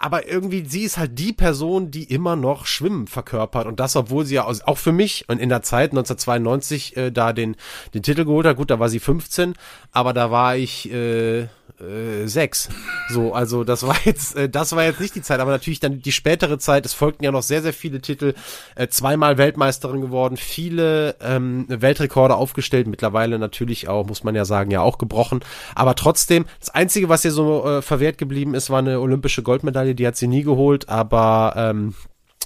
[0.00, 3.66] aber irgendwie, sie ist halt die Person, die immer noch Schwimmen verkörpert.
[3.66, 7.34] Und das, obwohl sie ja auch für mich und in der Zeit 1992 äh, da
[7.34, 7.54] den,
[7.92, 8.56] den Titel geholt hat.
[8.56, 9.54] Gut, da war sie 15,
[9.92, 11.48] aber da war ich äh,
[11.80, 12.68] äh, sechs.
[13.08, 16.02] So, also das war jetzt, äh, das war jetzt nicht die Zeit, aber natürlich dann
[16.02, 16.86] die spätere Zeit.
[16.86, 18.34] Es folgten ja noch sehr, sehr viele Titel.
[18.74, 22.86] Äh, zweimal Weltmeisterin geworden, viele ähm, Weltrekorde aufgestellt.
[22.86, 25.40] Mittlerweile natürlich auch, muss man ja sagen, ja auch gebrochen.
[25.74, 29.94] Aber trotzdem, das Einzige, was ihr so äh, verwehrt geblieben ist, war eine olympische Goldmedaille.
[29.94, 31.94] Die hat sie nie geholt, aber ähm,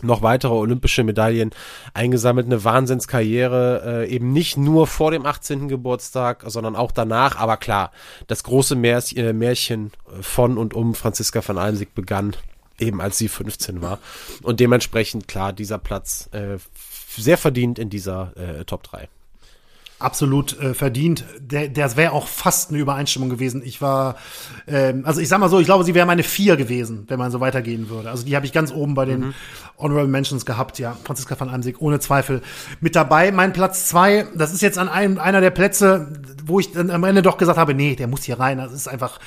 [0.02, 1.50] noch weitere olympische Medaillen
[1.94, 5.68] eingesammelt, eine Wahnsinnskarriere, äh, eben nicht nur vor dem 18.
[5.68, 7.36] Geburtstag, sondern auch danach.
[7.36, 7.92] Aber klar,
[8.26, 12.36] das große Märchen, äh, Märchen von und um Franziska van Almsig begann
[12.78, 14.00] eben als sie 15 war.
[14.42, 16.58] Und dementsprechend klar, dieser Platz äh,
[17.16, 19.08] sehr verdient in dieser äh, Top 3
[20.04, 21.24] absolut äh, verdient.
[21.40, 23.62] Der, der wäre auch fast eine Übereinstimmung gewesen.
[23.64, 24.16] Ich war,
[24.66, 27.30] ähm, also ich sag mal so, ich glaube, sie wäre meine vier gewesen, wenn man
[27.30, 28.10] so weitergehen würde.
[28.10, 29.34] Also die habe ich ganz oben bei den mhm.
[29.78, 30.96] Honorable Mentions gehabt, ja.
[31.04, 32.42] Franziska van Amsig, ohne Zweifel
[32.80, 33.32] mit dabei.
[33.32, 36.12] Mein Platz zwei, das ist jetzt an einem, einer der Plätze,
[36.44, 38.58] wo ich dann am Ende doch gesagt habe, nee, der muss hier rein.
[38.58, 39.18] Das ist einfach,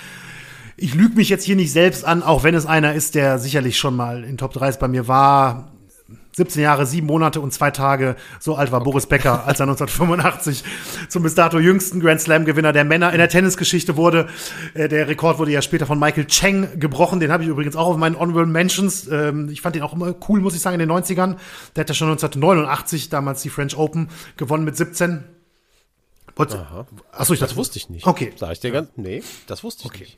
[0.78, 3.78] ich lüge mich jetzt hier nicht selbst an, auch wenn es einer ist, der sicherlich
[3.78, 5.72] schon mal in Top 3 bei mir war
[6.38, 8.91] 17 Jahre, sieben Monate und zwei Tage, so alt war okay.
[8.91, 10.64] Boris Becker, als er 1985
[11.09, 14.27] zum bis dato jüngsten Grand Slam-Gewinner der Männer in der Tennisgeschichte wurde.
[14.76, 17.19] Äh, der Rekord wurde ja später von Michael Cheng gebrochen.
[17.19, 19.07] Den habe ich übrigens auch auf meinen Honorable Mentions.
[19.07, 21.38] Ähm, ich fand den auch immer cool, muss ich sagen, in den 90ern.
[21.76, 25.23] Der hat ja schon 1989 damals die French Open gewonnen mit 17.
[27.14, 28.05] Achso, ich das wusste ich nicht.
[28.05, 28.31] Okay.
[28.35, 30.03] Sag ich dir ganz, nee, das wusste ich okay.
[30.03, 30.18] nicht.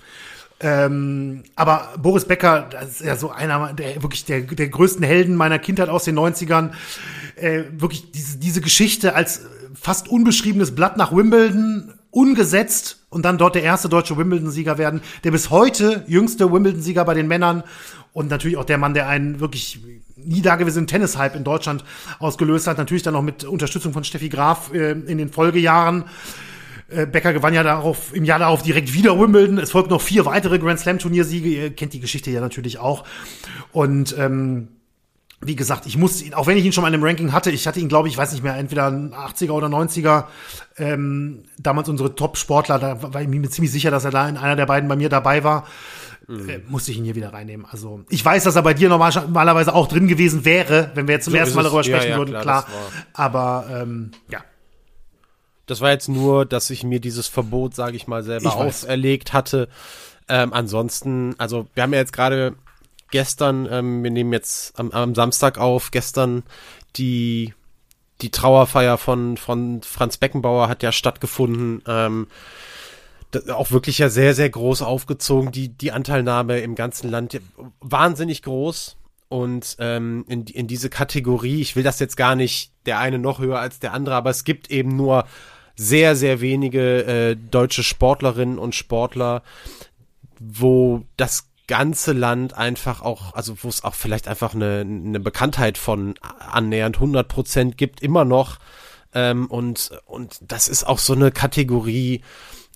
[0.61, 5.35] Ähm, aber Boris Becker, das ist ja so einer der wirklich der, der größten Helden
[5.35, 6.71] meiner Kindheit aus den 90ern.
[7.35, 9.41] Äh, wirklich diese, diese Geschichte als
[9.73, 15.31] fast unbeschriebenes Blatt nach Wimbledon, ungesetzt und dann dort der erste deutsche Wimbledon-Sieger werden, der
[15.31, 17.63] bis heute jüngste Wimbledon-Sieger bei den Männern
[18.13, 19.79] und natürlich auch der Mann, der einen wirklich
[20.15, 21.85] nie dagewesenen Tennis-Hype in Deutschland
[22.19, 22.77] ausgelöst hat.
[22.77, 26.05] Natürlich dann noch mit Unterstützung von Steffi Graf äh, in den Folgejahren.
[26.91, 29.57] Äh, Becker gewann ja darauf, im Jahr darauf direkt wieder Wimbledon.
[29.57, 31.49] Es folgten noch vier weitere Grand Slam Turniersiege.
[31.49, 33.03] Ihr kennt die Geschichte ja natürlich auch.
[33.71, 34.69] Und ähm,
[35.41, 37.49] wie gesagt, ich muss ihn, auch wenn ich ihn schon mal in einem Ranking hatte,
[37.51, 40.25] ich hatte ihn, glaube ich, weiß nicht mehr, entweder 80er oder 90er,
[40.77, 44.57] ähm, damals unsere Top-Sportler, da war ich mir ziemlich sicher, dass er da in einer
[44.57, 45.65] der beiden bei mir dabei war.
[46.27, 46.49] Mhm.
[46.49, 47.65] Äh, musste ich ihn hier wieder reinnehmen.
[47.69, 51.25] Also ich weiß, dass er bei dir normalerweise auch drin gewesen wäre, wenn wir jetzt
[51.25, 52.65] zum so ersten Mal darüber sprechen ja, ja, würden, klar.
[52.65, 52.67] klar.
[53.13, 54.41] Aber ähm, ja,
[55.69, 59.33] das war jetzt nur, dass ich mir dieses Verbot, sage ich mal, selber ich auferlegt
[59.33, 59.69] hatte.
[60.27, 62.55] Ähm, ansonsten, also wir haben ja jetzt gerade
[63.11, 66.43] gestern, ähm, wir nehmen jetzt am, am Samstag auf, gestern
[66.95, 67.53] die
[68.21, 71.83] die Trauerfeier von von Franz Beckenbauer hat ja stattgefunden.
[71.87, 72.27] Ähm,
[73.49, 75.51] auch wirklich ja sehr sehr groß aufgezogen.
[75.51, 77.39] Die die Anteilnahme im ganzen Land
[77.79, 78.97] wahnsinnig groß
[79.29, 81.61] und ähm, in, in diese Kategorie.
[81.61, 84.43] Ich will das jetzt gar nicht der eine noch höher als der andere, aber es
[84.43, 85.25] gibt eben nur
[85.79, 89.43] sehr, sehr wenige äh, deutsche Sportlerinnen und Sportler,
[90.39, 95.77] wo das ganze Land einfach auch, also wo es auch vielleicht einfach eine, eine Bekanntheit
[95.77, 98.59] von annähernd 100 Prozent gibt, immer noch.
[99.13, 102.23] Ähm, und, und das ist auch so eine Kategorie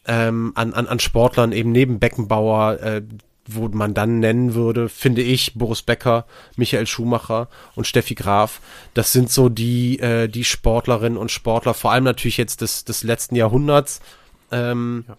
[0.07, 3.01] ähm, an, an, an Sportlern, eben neben Beckenbauer, äh,
[3.47, 6.25] wo man dann nennen würde, finde ich, Boris Becker,
[6.55, 8.61] Michael Schumacher und Steffi Graf.
[8.93, 13.03] Das sind so die, äh, die Sportlerinnen und Sportler, vor allem natürlich jetzt des, des
[13.03, 14.01] letzten Jahrhunderts,
[14.51, 15.15] ähm, ja.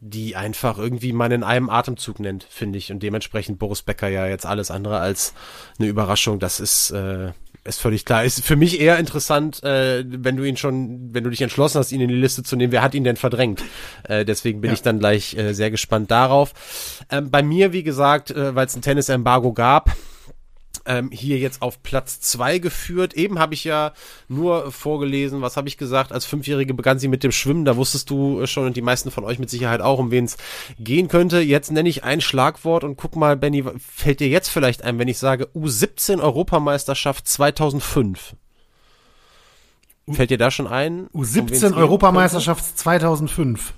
[0.00, 2.92] die einfach irgendwie man in einem Atemzug nennt, finde ich.
[2.92, 5.34] Und dementsprechend Boris Becker ja jetzt alles andere als
[5.78, 6.38] eine Überraschung.
[6.38, 7.32] Das ist, äh,
[7.64, 8.24] ist völlig klar.
[8.24, 11.92] Ist für mich eher interessant, äh, wenn du ihn schon, wenn du dich entschlossen hast,
[11.92, 13.62] ihn in die Liste zu nehmen, wer hat ihn denn verdrängt?
[14.04, 14.74] Äh, deswegen bin ja.
[14.74, 16.52] ich dann gleich äh, sehr gespannt darauf.
[17.10, 19.90] Ähm, bei mir, wie gesagt, äh, weil es ein Tennis-Embargo gab,
[20.86, 23.14] ähm, hier jetzt auf Platz zwei geführt.
[23.14, 23.92] Eben habe ich ja
[24.28, 28.10] nur vorgelesen, was habe ich gesagt, als Fünfjährige begann sie mit dem Schwimmen, da wusstest
[28.10, 30.36] du schon und die meisten von euch mit Sicherheit auch, um wen es
[30.78, 31.40] gehen könnte.
[31.40, 35.08] Jetzt nenne ich ein Schlagwort und guck mal, Benny, fällt dir jetzt vielleicht ein, wenn
[35.08, 38.36] ich sage U17 Europameisterschaft 2005?
[40.12, 41.08] Fällt dir da schon ein?
[41.14, 43.72] U17 um Europameisterschaft 2005.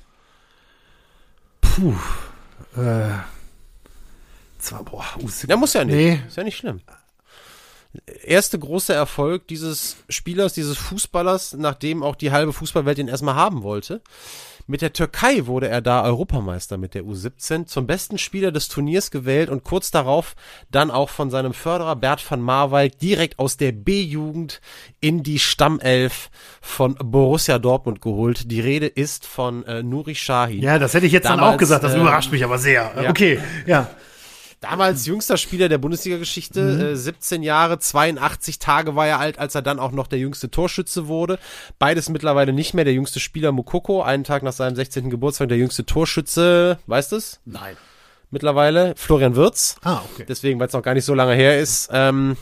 [1.60, 1.94] Puh.
[2.76, 3.35] Äh.
[4.66, 5.48] Zwar, boah, U17.
[5.50, 5.94] Ja, muss ja nicht.
[5.94, 6.20] Nee.
[6.26, 6.80] Ist ja nicht schlimm
[8.24, 13.62] erste große Erfolg dieses Spielers, dieses Fußballers, nachdem auch die halbe Fußballwelt ihn erstmal haben
[13.62, 14.02] wollte.
[14.68, 19.12] Mit der Türkei wurde er da Europameister mit der U17, zum besten Spieler des Turniers
[19.12, 20.34] gewählt und kurz darauf
[20.72, 24.60] dann auch von seinem Förderer Bert van Marwijk direkt aus der B-Jugend
[24.98, 26.30] in die Stammelf
[26.60, 28.50] von Borussia Dortmund geholt.
[28.50, 30.62] Die Rede ist von äh, Nuri Sahin.
[30.62, 32.92] Ja, das hätte ich jetzt Damals, dann auch gesagt, das äh, überrascht mich aber sehr.
[33.00, 33.10] Ja.
[33.10, 33.88] Okay, ja.
[34.60, 36.80] Damals jüngster Spieler der Bundesliga-Geschichte, mhm.
[36.80, 40.50] äh, 17 Jahre, 82 Tage war er alt, als er dann auch noch der jüngste
[40.50, 41.38] Torschütze wurde.
[41.78, 42.84] Beides mittlerweile nicht mehr.
[42.84, 45.10] Der jüngste Spieler Mukoko, einen Tag nach seinem 16.
[45.10, 47.40] Geburtstag, der jüngste Torschütze, weißt du es?
[47.44, 47.76] Nein.
[48.30, 49.76] Mittlerweile Florian Wirz.
[49.82, 50.24] Ah, okay.
[50.28, 51.88] Deswegen, weil es noch gar nicht so lange her ist.
[51.92, 52.36] Ähm,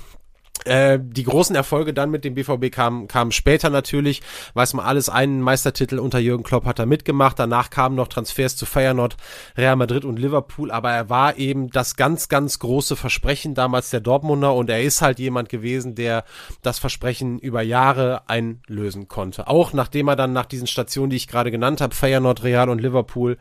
[0.65, 4.23] äh, die großen Erfolge dann mit dem BVB kamen, kamen später natürlich.
[4.55, 7.39] Weiß man alles, einen Meistertitel unter Jürgen Klopp hat er mitgemacht.
[7.39, 9.17] Danach kamen noch Transfers zu Feyenoord,
[9.57, 10.71] Real Madrid und Liverpool.
[10.71, 15.03] Aber er war eben das ganz, ganz große Versprechen damals der Dortmunder und er ist
[15.03, 16.25] halt jemand gewesen, der
[16.63, 19.49] das Versprechen über Jahre einlösen konnte.
[19.49, 22.81] Auch nachdem er dann nach diesen Stationen, die ich gerade genannt habe, Feyenoord, Real und
[22.81, 23.39] Liverpool,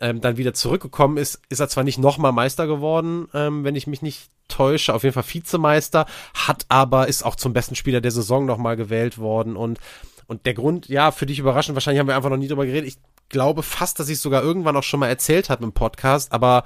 [0.00, 3.86] ähm, dann wieder zurückgekommen ist, ist er zwar nicht nochmal Meister geworden, ähm, wenn ich
[3.86, 8.12] mich nicht täusche, auf jeden Fall Vizemeister, hat aber, ist auch zum besten Spieler der
[8.12, 9.80] Saison nochmal gewählt worden und
[10.28, 12.88] und der Grund, ja, für dich überraschend, wahrscheinlich haben wir einfach noch nie drüber geredet.
[12.88, 12.98] Ich
[13.28, 16.64] glaube fast, dass ich es sogar irgendwann auch schon mal erzählt habe im Podcast, aber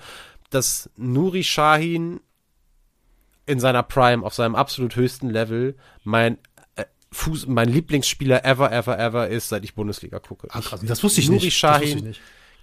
[0.49, 2.21] dass Nuri Shahin
[3.47, 6.39] in seiner Prime, auf seinem absolut höchsten Level, mein
[6.77, 10.49] äh, Fuß, mein Lieblingsspieler ever, ever, ever ist, seit ich Bundesliga gucke.
[10.51, 11.57] Ach, krass, das wusste ich Nuri nicht.
[11.57, 12.15] Shahin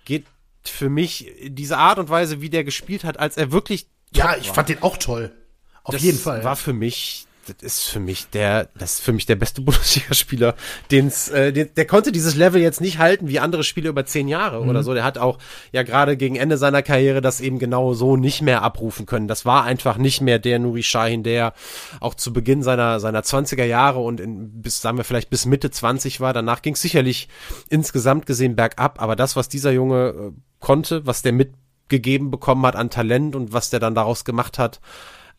[0.05, 0.25] geht
[0.69, 4.47] für mich diese Art und Weise, wie der gespielt hat, als er wirklich ja, ich
[4.47, 4.55] war.
[4.55, 5.31] fand den auch toll.
[5.83, 6.43] Auf das jeden Fall.
[6.43, 10.55] War für mich das ist für mich der, das ist für mich der beste Bundesligaspieler,
[10.91, 14.27] den's, äh, den, der konnte dieses Level jetzt nicht halten wie andere Spieler über zehn
[14.27, 14.69] Jahre mhm.
[14.69, 14.93] oder so.
[14.93, 15.37] Der hat auch
[15.71, 19.27] ja gerade gegen Ende seiner Karriere das eben genau so nicht mehr abrufen können.
[19.27, 21.53] Das war einfach nicht mehr der Nuri Shahin, der
[21.99, 25.71] auch zu Beginn seiner seiner 20er Jahre und in, bis sagen wir vielleicht bis Mitte
[25.71, 26.33] 20 war.
[26.33, 27.29] Danach ging es sicherlich
[27.69, 31.53] insgesamt gesehen bergab, aber das, was dieser Junge äh, konnte, was der mit
[31.89, 34.79] gegeben bekommen hat an Talent und was der dann daraus gemacht hat.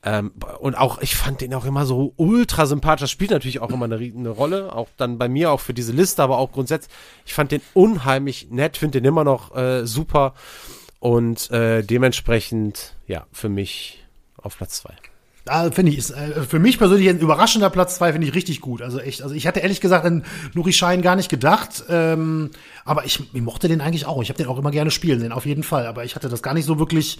[0.02, 3.02] Ähm, und auch, ich fand den auch immer so ultra sympathisch.
[3.02, 5.92] Das spielt natürlich auch immer eine, eine Rolle, auch dann bei mir auch für diese
[5.92, 6.94] Liste, aber auch grundsätzlich.
[7.26, 10.34] Ich fand den unheimlich nett, finde den immer noch äh, super
[11.00, 14.04] und äh, dementsprechend, ja, für mich
[14.36, 14.94] auf Platz zwei.
[15.48, 18.60] Da finde ich, ist äh, für mich persönlich ein überraschender Platz zwei finde ich richtig
[18.60, 18.82] gut.
[18.82, 22.50] Also echt, also ich hatte ehrlich gesagt an Nuri Schein gar nicht gedacht, ähm,
[22.84, 24.20] aber ich, ich mochte den eigentlich auch.
[24.20, 25.86] Ich habe den auch immer gerne spielen, den auf jeden Fall.
[25.86, 27.18] Aber ich hatte das gar nicht so wirklich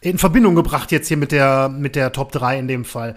[0.00, 3.14] in Verbindung gebracht jetzt hier mit der, mit der Top 3 in dem Fall.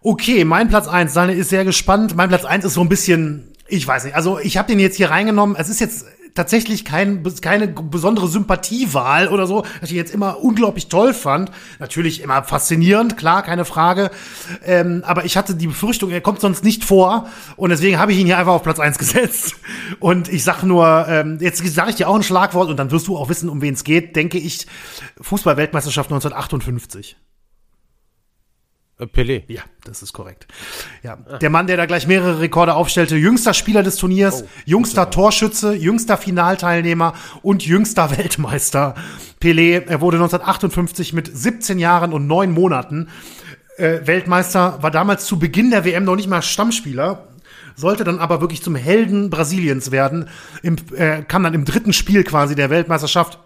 [0.00, 1.12] Okay, mein Platz eins.
[1.12, 2.16] Daniel ist sehr gespannt.
[2.16, 4.96] Mein Platz eins ist so ein bisschen, ich weiß nicht, also ich habe den jetzt
[4.96, 5.54] hier reingenommen.
[5.54, 6.06] Es ist jetzt
[6.36, 11.50] tatsächlich kein, keine besondere Sympathiewahl oder so, dass ich jetzt immer unglaublich toll fand.
[11.78, 14.10] Natürlich immer faszinierend, klar, keine Frage.
[14.64, 17.28] Ähm, aber ich hatte die Befürchtung, er kommt sonst nicht vor.
[17.56, 19.56] Und deswegen habe ich ihn hier einfach auf Platz eins gesetzt.
[19.98, 23.08] Und ich sag nur, ähm, jetzt sage ich dir auch ein Schlagwort und dann wirst
[23.08, 24.66] du auch wissen, um wen es geht, denke ich,
[25.20, 27.16] Fußball-Weltmeisterschaft 1958.
[28.98, 29.42] Äh, Pelé.
[29.48, 30.46] Ja, das ist korrekt.
[31.02, 31.38] Ja, ah.
[31.38, 35.74] der Mann, der da gleich mehrere Rekorde aufstellte, jüngster Spieler des Turniers, oh, jüngster Torschütze,
[35.74, 38.94] jüngster Finalteilnehmer und jüngster Weltmeister.
[39.40, 43.08] Pelé, er wurde 1958 mit 17 Jahren und 9 Monaten
[43.76, 47.28] äh, Weltmeister, war damals zu Beginn der WM noch nicht mal Stammspieler,
[47.74, 50.28] sollte dann aber wirklich zum Helden Brasiliens werden,
[50.62, 53.38] im, äh, kam dann im dritten Spiel quasi der Weltmeisterschaft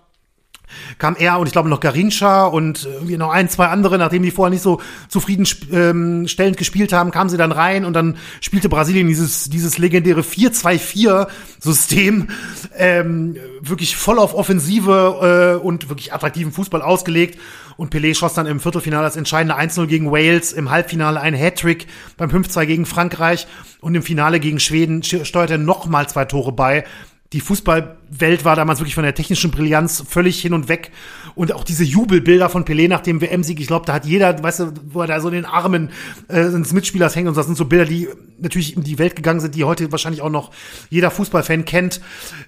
[0.98, 4.30] kam er und ich glaube noch Garincha und irgendwie noch ein, zwei andere, nachdem die
[4.30, 9.08] vorher nicht so zufriedenstellend ähm, gespielt haben, kamen sie dann rein und dann spielte Brasilien
[9.08, 12.28] dieses, dieses legendäre 4-2-4-System
[12.76, 17.38] ähm, wirklich voll auf Offensive äh, und wirklich attraktiven Fußball ausgelegt.
[17.76, 21.86] Und Pelé schoss dann im Viertelfinale das entscheidende 1-0 gegen Wales, im Halbfinale ein Hattrick
[22.18, 23.46] beim 5-2 gegen Frankreich
[23.80, 26.84] und im Finale gegen Schweden steuerte er nochmal zwei Tore bei
[27.32, 30.90] die Fußballwelt war damals wirklich von der technischen Brillanz völlig hin und weg.
[31.36, 34.60] Und auch diese Jubelbilder von Pelé nach dem WM-Sieg, ich glaube, da hat jeder, weißt
[34.60, 35.90] du, wo er da so in den Armen
[36.26, 37.28] äh, des Mitspielers hängt.
[37.28, 38.08] Und das sind so Bilder, die
[38.38, 40.50] natürlich in die Welt gegangen sind, die heute wahrscheinlich auch noch
[40.88, 42.00] jeder Fußballfan kennt.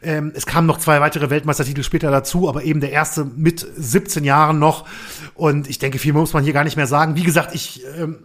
[0.03, 4.25] Ähm, es kamen noch zwei weitere Weltmeistertitel später dazu, aber eben der erste mit 17
[4.25, 4.89] Jahren noch.
[5.35, 7.15] Und ich denke, viel muss man hier gar nicht mehr sagen.
[7.15, 8.19] Wie gesagt, ich ähm,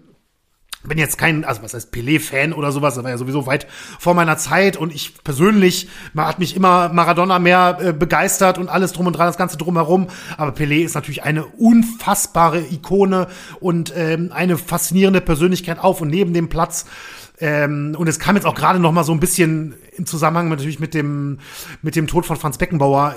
[0.83, 3.67] bin jetzt kein, also was heißt Pelé-Fan oder sowas, das war ja sowieso weit
[3.99, 8.93] vor meiner Zeit und ich persönlich hat mich immer Maradona mehr äh, begeistert und alles
[8.93, 10.07] drum und dran, das Ganze drumherum.
[10.37, 13.27] Aber Pelé ist natürlich eine unfassbare Ikone
[13.59, 16.85] und ähm, eine faszinierende Persönlichkeit auf und neben dem Platz.
[17.39, 20.79] Ähm, und es kam jetzt auch gerade noch mal so ein bisschen im Zusammenhang natürlich
[20.79, 21.39] mit dem
[21.81, 23.15] mit dem Tod von Franz Beckenbauer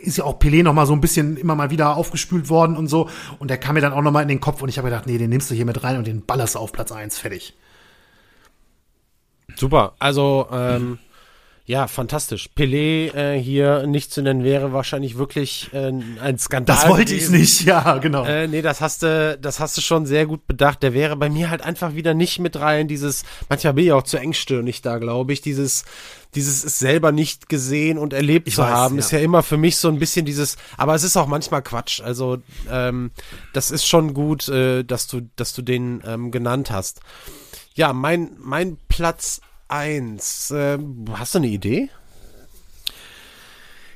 [0.00, 2.88] ist ja auch Pelé noch mal so ein bisschen immer mal wieder aufgespült worden und
[2.88, 3.08] so.
[3.38, 5.06] Und der kam mir dann auch noch mal in den Kopf und ich habe gedacht,
[5.06, 7.56] nee, den nimmst du hier mit rein und den ballerst du auf Platz eins fertig.
[9.56, 9.94] Super.
[9.98, 10.98] Also, ähm,
[11.68, 12.48] ja, fantastisch.
[12.56, 16.74] Pelé äh, hier nicht zu nennen wäre wahrscheinlich wirklich äh, ein Skandal.
[16.74, 17.34] Das wollte gewesen.
[17.34, 18.24] ich nicht, ja, genau.
[18.24, 20.82] Äh, nee, das hast du, das hast du schon sehr gut bedacht.
[20.82, 22.88] Der wäre bei mir halt einfach wieder nicht mit rein.
[22.88, 25.42] Dieses, manchmal bin ich auch zu engstirnig da, glaube ich.
[25.42, 25.84] Dieses,
[26.34, 29.00] dieses es selber nicht gesehen und erlebt ich zu weiß, haben, ja.
[29.00, 32.00] ist ja immer für mich so ein bisschen dieses, aber es ist auch manchmal Quatsch.
[32.00, 32.38] Also
[32.70, 33.10] ähm,
[33.52, 37.00] das ist schon gut, äh, dass du, dass du den ähm, genannt hast.
[37.74, 40.52] Ja, mein, mein Platz eins.
[40.54, 41.90] Ähm, hast du eine Idee?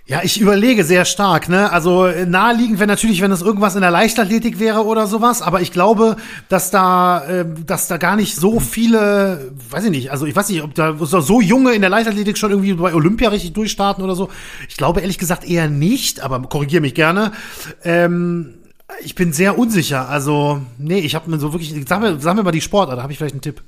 [0.04, 1.70] Ja, ich überlege sehr stark, ne?
[1.70, 5.72] Also naheliegend wäre natürlich, wenn es irgendwas in der Leichtathletik wäre oder sowas, aber ich
[5.72, 6.16] glaube,
[6.48, 10.48] dass da, äh, dass da gar nicht so viele, weiß ich nicht, also ich weiß
[10.48, 14.16] nicht, ob da so junge in der Leichtathletik schon irgendwie bei Olympia richtig durchstarten oder
[14.16, 14.28] so.
[14.68, 17.30] Ich glaube ehrlich gesagt eher nicht, aber korrigiere mich gerne.
[17.84, 18.54] Ähm,
[19.04, 20.08] ich bin sehr unsicher.
[20.08, 23.02] Also, nee, ich habe mir so wirklich, sag mir, sag mir mal die Sportart, da
[23.02, 23.62] habe ich vielleicht einen Tipp.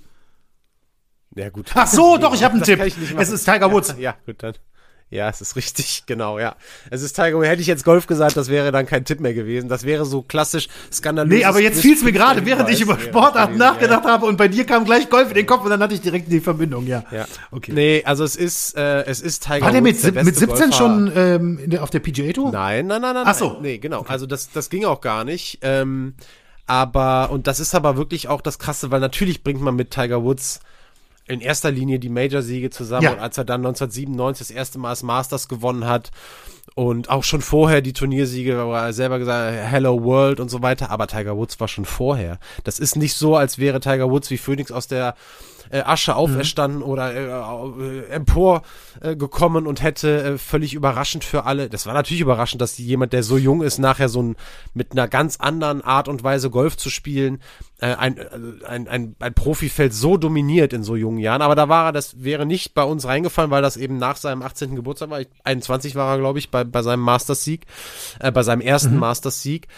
[1.34, 1.70] Ja, gut.
[1.74, 2.80] Ach so, doch, ich habe einen Tipp.
[3.18, 3.88] Es ist Tiger Woods.
[3.98, 4.54] Ja, ja, gut, dann.
[5.10, 6.56] Ja, es ist richtig, genau, ja.
[6.90, 7.46] Es ist Tiger Woods.
[7.46, 9.68] Hätte ich jetzt Golf gesagt, das wäre dann kein Tipp mehr gewesen.
[9.68, 11.38] Das wäre so klassisch skandalös.
[11.38, 14.10] Nee, aber jetzt fiel es mir gerade, während ich über Sportarten nachgedacht ja.
[14.10, 16.32] habe und bei dir kam gleich Golf in den Kopf und dann hatte ich direkt
[16.32, 17.04] die Verbindung, ja.
[17.12, 17.72] Ja, okay.
[17.72, 20.72] Nee, also es ist, äh, es ist Tiger War der mit, der mit 17 Golfer.
[20.72, 22.50] schon ähm, auf der PGA Tour?
[22.50, 23.24] Nein, nein, nein, nein.
[23.26, 23.58] Ach so.
[23.60, 24.00] Nee, genau.
[24.00, 24.12] Okay.
[24.12, 25.58] Also das, das ging auch gar nicht.
[25.62, 26.14] Ähm,
[26.66, 30.24] aber, und das ist aber wirklich auch das Krasse, weil natürlich bringt man mit Tiger
[30.24, 30.60] Woods
[31.26, 33.04] in erster Linie die Major-Siege zusammen.
[33.04, 33.12] Ja.
[33.12, 36.10] Und als er dann 1997 das erste Mal das Masters gewonnen hat
[36.74, 40.62] und auch schon vorher die Turniersiege, wo er selber gesagt hat, Hello World und so
[40.62, 42.38] weiter, aber Tiger Woods war schon vorher.
[42.64, 45.14] Das ist nicht so, als wäre Tiger Woods wie Phoenix aus der
[45.70, 46.86] äh, Asche auferstanden mhm.
[46.86, 48.62] oder äh, äh, empor
[49.00, 51.68] äh, gekommen und hätte äh, völlig überraschend für alle.
[51.68, 54.36] Das war natürlich überraschend, dass jemand, der so jung ist, nachher so ein
[54.72, 57.40] mit einer ganz anderen Art und Weise Golf zu spielen,
[57.80, 58.28] äh, ein, äh,
[58.66, 61.42] ein, ein, ein Profifeld so dominiert in so jungen Jahren.
[61.42, 64.42] Aber da war er, das wäre nicht bei uns reingefallen, weil das eben nach seinem
[64.42, 64.76] 18.
[64.76, 65.20] Geburtstag war.
[65.44, 67.66] 21 war er, glaube ich, bei, bei seinem Masters-Sieg,
[68.20, 69.00] äh, bei seinem ersten mhm.
[69.00, 69.68] Masters-Sieg.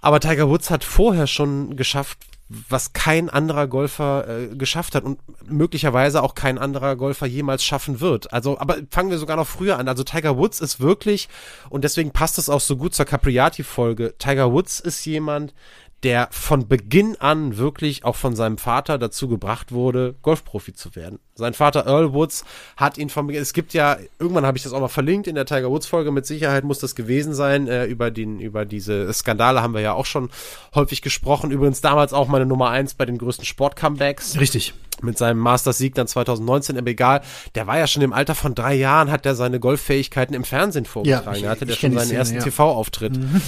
[0.00, 2.18] Aber Tiger Woods hat vorher schon geschafft,
[2.48, 8.00] was kein anderer Golfer äh, geschafft hat und möglicherweise auch kein anderer Golfer jemals schaffen
[8.00, 8.32] wird.
[8.32, 9.88] Also, aber fangen wir sogar noch früher an.
[9.88, 11.28] Also Tiger Woods ist wirklich,
[11.68, 15.54] und deswegen passt es auch so gut zur Capriati-Folge, Tiger Woods ist jemand,
[16.02, 21.18] der von Beginn an wirklich auch von seinem Vater dazu gebracht wurde, Golfprofi zu werden.
[21.38, 22.44] Sein Vater Earl Woods
[22.76, 25.36] hat ihn von Beginn, es gibt ja, irgendwann habe ich das auch mal verlinkt in
[25.36, 29.12] der Tiger Woods Folge, mit Sicherheit muss das gewesen sein, äh, über den, über diese
[29.12, 30.30] Skandale haben wir ja auch schon
[30.74, 31.52] häufig gesprochen.
[31.52, 34.40] Übrigens damals auch meine Nummer eins bei den größten Sport-Comebacks.
[34.40, 37.20] Richtig mit seinem Masters-Sieg dann 2019 im Egal.
[37.54, 40.86] Der war ja schon im Alter von drei Jahren, hat er seine Golffähigkeiten im Fernsehen
[40.86, 41.26] vorgetragen.
[41.26, 42.42] Ja, ich, er hatte der schon seinen Szene, ersten ja.
[42.42, 43.16] TV-Auftritt.
[43.16, 43.40] Mhm.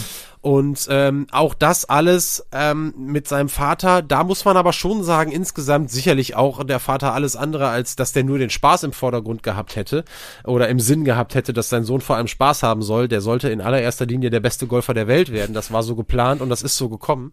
[0.42, 5.32] Und ähm, auch das alles ähm, mit seinem Vater, da muss man aber schon sagen,
[5.32, 9.42] insgesamt sicherlich auch der Vater alles andere, als dass der nur den Spaß im Vordergrund
[9.42, 10.04] gehabt hätte
[10.44, 13.08] oder im Sinn gehabt hätte, dass sein Sohn vor allem Spaß haben soll.
[13.08, 15.54] Der sollte in allererster Linie der beste Golfer der Welt werden.
[15.54, 17.32] Das war so geplant und das ist so gekommen.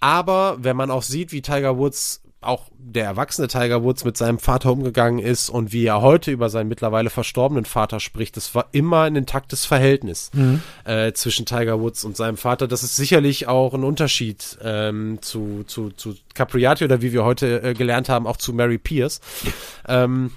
[0.00, 4.38] Aber wenn man auch sieht, wie Tiger Woods auch der erwachsene Tiger Woods mit seinem
[4.38, 8.66] Vater umgegangen ist und wie er heute über seinen mittlerweile verstorbenen Vater spricht, das war
[8.72, 10.62] immer ein intaktes Verhältnis mhm.
[10.84, 12.68] äh, zwischen Tiger Woods und seinem Vater.
[12.68, 17.62] Das ist sicherlich auch ein Unterschied ähm, zu, zu, zu Capriati oder wie wir heute
[17.62, 19.20] äh, gelernt haben, auch zu Mary Pierce.
[19.88, 20.30] Ähm,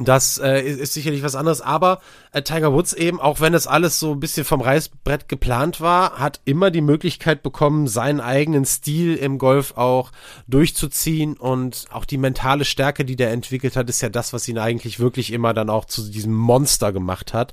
[0.00, 2.00] Das äh, ist, ist sicherlich was anderes, aber
[2.32, 6.18] äh, Tiger Woods eben, auch wenn es alles so ein bisschen vom Reißbrett geplant war,
[6.18, 10.10] hat immer die Möglichkeit bekommen, seinen eigenen Stil im Golf auch
[10.48, 14.58] durchzuziehen und auch die mentale Stärke, die der entwickelt hat, ist ja das, was ihn
[14.58, 17.52] eigentlich wirklich immer dann auch zu diesem Monster gemacht hat.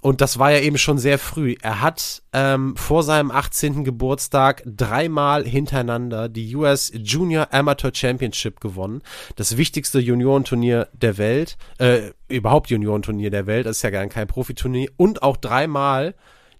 [0.00, 1.54] Und das war ja eben schon sehr früh.
[1.60, 3.84] Er hat ähm, vor seinem 18.
[3.84, 9.02] Geburtstag dreimal hintereinander die US Junior Amateur Championship gewonnen.
[9.36, 14.26] Das wichtigste Juniorenturnier der Welt, äh, überhaupt Juniorenturnier der Welt, das ist ja gar kein
[14.26, 14.90] Profiturnier.
[14.96, 16.14] Und auch dreimal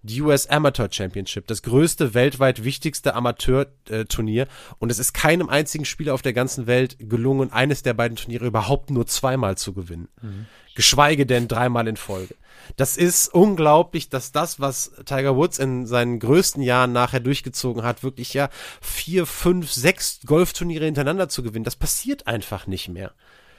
[0.07, 4.47] die US Amateur Championship, das größte, weltweit wichtigste Amateurturnier.
[4.79, 8.45] Und es ist keinem einzigen Spieler auf der ganzen Welt gelungen, eines der beiden Turniere
[8.45, 10.07] überhaupt nur zweimal zu gewinnen.
[10.21, 10.45] Mhm.
[10.77, 12.35] Geschweige denn dreimal in Folge.
[12.75, 18.03] Das ist unglaublich, dass das, was Tiger Woods in seinen größten Jahren nachher durchgezogen hat,
[18.03, 18.49] wirklich ja
[18.79, 23.13] vier, fünf, sechs Golfturniere hintereinander zu gewinnen, das passiert einfach nicht mehr.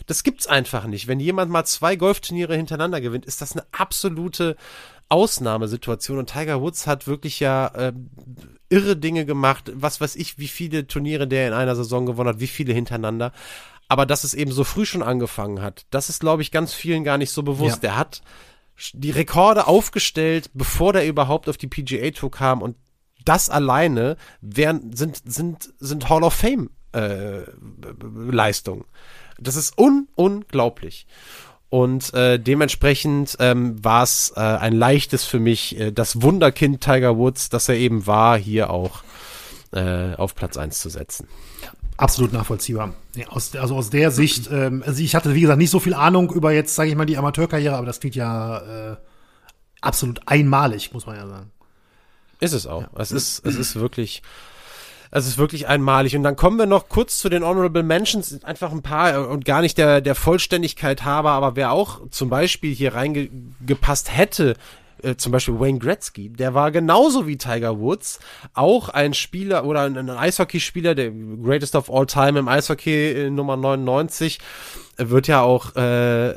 [0.07, 1.09] Das gibt's einfach nicht.
[1.09, 4.55] Wenn jemand mal zwei Golfturniere hintereinander gewinnt, ist das eine absolute
[5.09, 6.19] Ausnahmesituation.
[6.19, 7.93] Und Tiger Woods hat wirklich ja äh,
[8.69, 9.73] irre Dinge gemacht.
[9.74, 13.32] Was weiß ich, wie viele Turniere der in einer Saison gewonnen hat, wie viele hintereinander.
[13.89, 17.05] Aber dass es eben so früh schon angefangen hat, das ist, glaube ich, ganz vielen
[17.05, 17.77] gar nicht so bewusst.
[17.77, 17.81] Ja.
[17.81, 18.23] Der hat
[18.93, 22.77] die Rekorde aufgestellt, bevor der überhaupt auf die PGA Tour kam und
[23.24, 27.43] das alleine wären, sind, sind, sind Hall of Fame äh,
[28.01, 28.85] Leistungen.
[29.39, 31.06] Das ist un unglaublich.
[31.70, 37.19] Und äh, dementsprechend ähm, war es äh, ein leichtes für mich, äh, das Wunderkind Tiger
[37.19, 39.02] Woods, das er eben war, hier auch
[39.73, 41.28] äh, auf Platz eins zu setzen.
[41.98, 42.94] Absolut nachvollziehbar.
[43.16, 45.94] Ja, aus, also aus der Sicht, ähm, also ich hatte, wie gesagt, nicht so viel
[45.94, 48.96] Ahnung über jetzt, sage ich mal, die Amateurkarriere, aber das klingt ja äh,
[49.80, 51.50] absolut einmalig, muss man ja sagen.
[52.38, 52.82] Ist es auch.
[52.82, 52.90] Ja.
[52.98, 54.22] Es ist, es ist wirklich,
[55.10, 56.14] es ist wirklich einmalig.
[56.14, 59.44] Und dann kommen wir noch kurz zu den Honorable Mentions, einfach ein paar äh, und
[59.44, 64.54] gar nicht der, der Vollständigkeit habe, aber wer auch zum Beispiel hier reingepasst hätte,
[65.02, 68.20] äh, zum Beispiel Wayne Gretzky, der war genauso wie Tiger Woods
[68.54, 73.30] auch ein Spieler oder ein, ein Eishockeyspieler, der greatest of all time im Eishockey äh,
[73.30, 74.38] Nummer 99,
[74.96, 76.36] wird ja auch äh,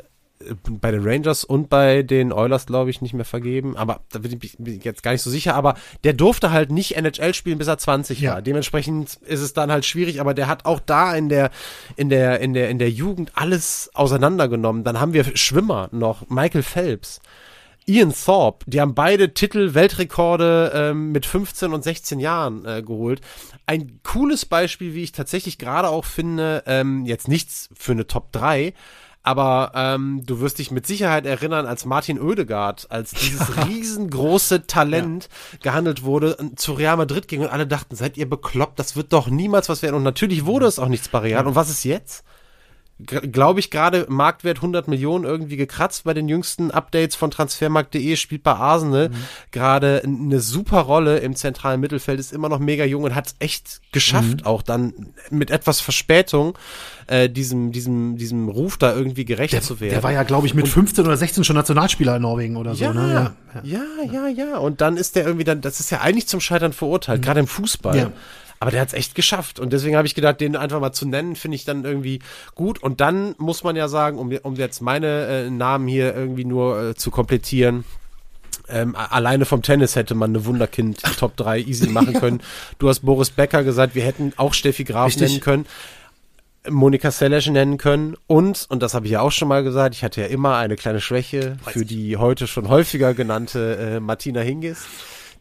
[0.68, 3.76] bei den Rangers und bei den Oilers, glaube ich, nicht mehr vergeben.
[3.76, 5.54] Aber da bin ich jetzt gar nicht so sicher.
[5.54, 5.74] Aber
[6.04, 8.34] der durfte halt nicht NHL spielen, bis er 20 ja.
[8.34, 8.42] war.
[8.42, 10.20] Dementsprechend ist es dann halt schwierig.
[10.20, 11.50] Aber der hat auch da in der,
[11.96, 14.84] in der, in der, in der Jugend alles auseinandergenommen.
[14.84, 17.20] Dann haben wir Schwimmer noch, Michael Phelps.
[17.86, 23.20] Ian Thorpe, die haben beide Titel Weltrekorde ähm, mit 15 und 16 Jahren äh, geholt.
[23.66, 28.32] Ein cooles Beispiel, wie ich tatsächlich gerade auch finde, ähm, jetzt nichts für eine Top
[28.32, 28.72] 3,
[29.24, 35.28] aber ähm, du wirst dich mit Sicherheit erinnern, als Martin Oedegaard, als dieses riesengroße Talent
[35.52, 35.58] ja.
[35.62, 39.28] gehandelt wurde, zu Real Madrid ging und alle dachten, seid ihr bekloppt, das wird doch
[39.28, 39.94] niemals was werden.
[39.94, 41.46] Und natürlich wurde es auch nichts bei Real.
[41.46, 42.24] Und was ist jetzt?
[43.06, 48.42] Glaube ich, gerade Marktwert 100 Millionen irgendwie gekratzt bei den jüngsten Updates von Transfermarkt.de, spielt
[48.42, 49.14] bei Arsenal mhm.
[49.50, 53.36] gerade eine super Rolle im zentralen Mittelfeld, ist immer noch mega jung und hat es
[53.38, 54.46] echt geschafft, mhm.
[54.46, 54.92] auch dann
[55.30, 56.58] mit etwas Verspätung
[57.06, 59.92] äh, diesem, diesem, diesem Ruf da irgendwie gerecht der, zu werden.
[59.92, 62.74] Der war ja, glaube ich, mit und, 15 oder 16 schon Nationalspieler in Norwegen oder
[62.74, 62.84] so.
[62.84, 63.34] Ja, ne?
[63.54, 64.58] ja, ja, ja, ja, ja.
[64.58, 67.24] Und dann ist der irgendwie dann, das ist ja eigentlich zum Scheitern verurteilt, mhm.
[67.24, 67.96] gerade im Fußball.
[67.96, 68.12] Ja.
[68.62, 69.58] Aber der hat es echt geschafft.
[69.58, 72.20] Und deswegen habe ich gedacht, den einfach mal zu nennen, finde ich dann irgendwie
[72.54, 72.80] gut.
[72.80, 76.90] Und dann muss man ja sagen, um, um jetzt meine äh, Namen hier irgendwie nur
[76.90, 77.84] äh, zu komplettieren,
[78.68, 82.40] ähm, alleine vom Tennis hätte man eine Wunderkind Top 3 easy machen können.
[82.78, 85.28] Du hast Boris Becker gesagt, wir hätten auch Steffi Graf Richtig.
[85.28, 85.66] nennen können.
[86.70, 90.04] Monika Seles nennen können und, und das habe ich ja auch schon mal gesagt, ich
[90.04, 94.86] hatte ja immer eine kleine Schwäche für die heute schon häufiger genannte äh, Martina Hingis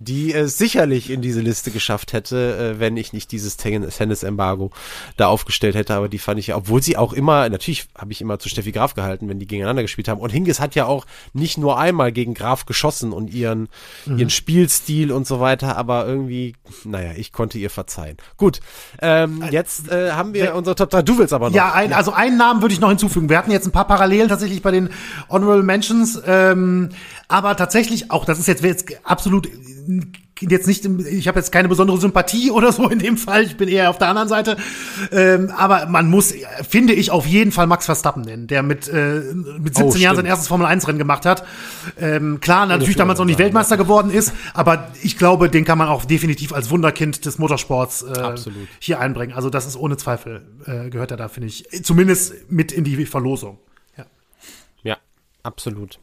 [0.01, 4.71] die es sicherlich in diese Liste geschafft hätte, äh, wenn ich nicht dieses Tennis-Embargo
[5.15, 5.93] da aufgestellt hätte.
[5.93, 8.95] Aber die fand ich, obwohl sie auch immer, natürlich habe ich immer zu Steffi Graf
[8.95, 10.19] gehalten, wenn die gegeneinander gespielt haben.
[10.19, 13.69] Und Hingis hat ja auch nicht nur einmal gegen Graf geschossen und ihren,
[14.05, 14.17] mhm.
[14.17, 18.17] ihren Spielstil und so weiter, aber irgendwie, naja, ich konnte ihr verzeihen.
[18.37, 18.59] Gut,
[19.01, 21.03] ähm, jetzt äh, haben wir unsere Top 3.
[21.03, 21.55] Du willst aber noch.
[21.55, 23.29] Ja, ein, also einen Namen würde ich noch hinzufügen.
[23.29, 24.89] Wir hatten jetzt ein paar Parallelen tatsächlich bei den
[25.29, 26.89] Honorable Mentions, ähm,
[27.31, 29.49] aber tatsächlich auch, das ist jetzt, jetzt absolut
[30.41, 33.69] jetzt nicht, ich habe jetzt keine besondere Sympathie oder so in dem Fall, ich bin
[33.69, 34.57] eher auf der anderen Seite,
[35.11, 36.33] ähm, aber man muss,
[36.67, 39.21] finde ich, auf jeden Fall Max Verstappen nennen, der mit, äh,
[39.59, 41.45] mit 17 oh, Jahren sein erstes Formel-1-Rennen gemacht hat.
[41.99, 45.87] Ähm, klar, natürlich damals noch nicht Weltmeister geworden ist, aber ich glaube, den kann man
[45.87, 48.35] auch definitiv als Wunderkind des Motorsports äh,
[48.79, 49.33] hier einbringen.
[49.33, 53.05] Also das ist ohne Zweifel, äh, gehört er da, finde ich, zumindest mit in die
[53.05, 53.59] Verlosung.
[53.97, 54.05] Ja,
[54.83, 54.97] ja
[55.43, 55.99] absolut.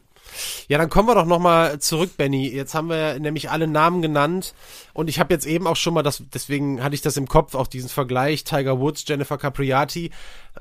[0.69, 2.48] Ja, dann kommen wir doch nochmal zurück, Benny.
[2.48, 4.55] Jetzt haben wir nämlich alle Namen genannt
[4.93, 7.55] und ich habe jetzt eben auch schon mal das, deswegen hatte ich das im Kopf,
[7.55, 10.10] auch diesen Vergleich Tiger Woods, Jennifer Capriati.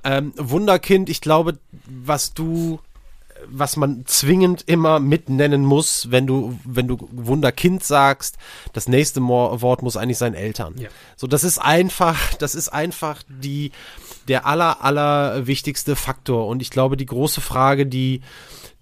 [0.04, 2.80] Ähm, Wunderkind, ich glaube, was du
[3.50, 8.38] was man zwingend immer mitnennen muss, wenn du, wenn du Wunderkind sagst,
[8.74, 10.76] das nächste Wort muss eigentlich sein Eltern.
[10.78, 10.90] Ja.
[11.16, 13.72] So, das ist einfach, das ist einfach die,
[14.28, 16.48] der aller, aller wichtigste Faktor.
[16.48, 18.22] Und ich glaube, die große Frage, die,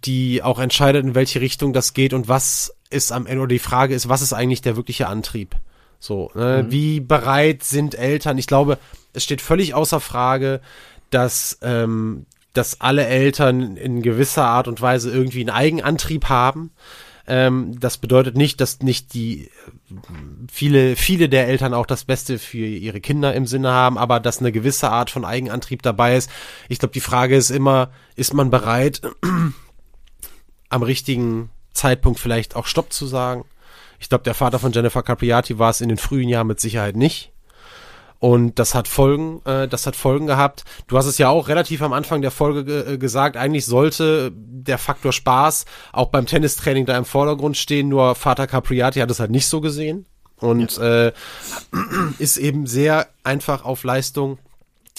[0.04, 3.60] die auch entscheidet, in welche Richtung das geht und was ist am Ende, oder die
[3.60, 5.56] Frage ist, was ist eigentlich der wirkliche Antrieb?
[6.00, 6.64] So, ne?
[6.64, 6.72] Mhm.
[6.72, 8.38] wie bereit sind Eltern?
[8.38, 8.78] Ich glaube,
[9.14, 10.62] es steht völlig außer Frage,
[11.10, 16.72] dass, ähm, dass alle Eltern in gewisser Art und Weise irgendwie einen Eigenantrieb haben.
[17.28, 19.50] Ähm, das bedeutet nicht, dass nicht die
[20.52, 24.40] viele, viele der Eltern auch das Beste für ihre Kinder im Sinne haben, aber dass
[24.40, 26.30] eine gewisse Art von Eigenantrieb dabei ist.
[26.70, 29.02] Ich glaube, die Frage ist immer, ist man bereit,
[30.70, 33.46] am richtigen Zeitpunkt vielleicht auch Stopp zu sagen?
[34.00, 36.96] Ich glaube, der Vater von Jennifer Capriati war es in den frühen Jahren mit Sicherheit
[36.96, 37.32] nicht.
[38.20, 40.64] Und das hat Folgen, äh, das hat Folgen gehabt.
[40.88, 44.32] Du hast es ja auch relativ am Anfang der Folge ge äh, gesagt, eigentlich sollte
[44.34, 49.20] der Faktor Spaß auch beim Tennistraining da im Vordergrund stehen, nur Vater Capriati hat es
[49.20, 50.06] halt nicht so gesehen
[50.38, 51.08] und ja.
[51.08, 51.14] äh,
[52.18, 54.40] ist eben sehr einfach auf Leistung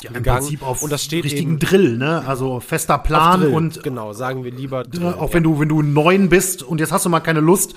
[0.03, 2.23] ja, im Prinzip auf und das steht richtigen Drill, ne?
[2.27, 5.35] Also fester Plan und genau, sagen wir lieber Drill, auch ja.
[5.35, 7.75] wenn du wenn du neun bist und jetzt hast du mal keine Lust,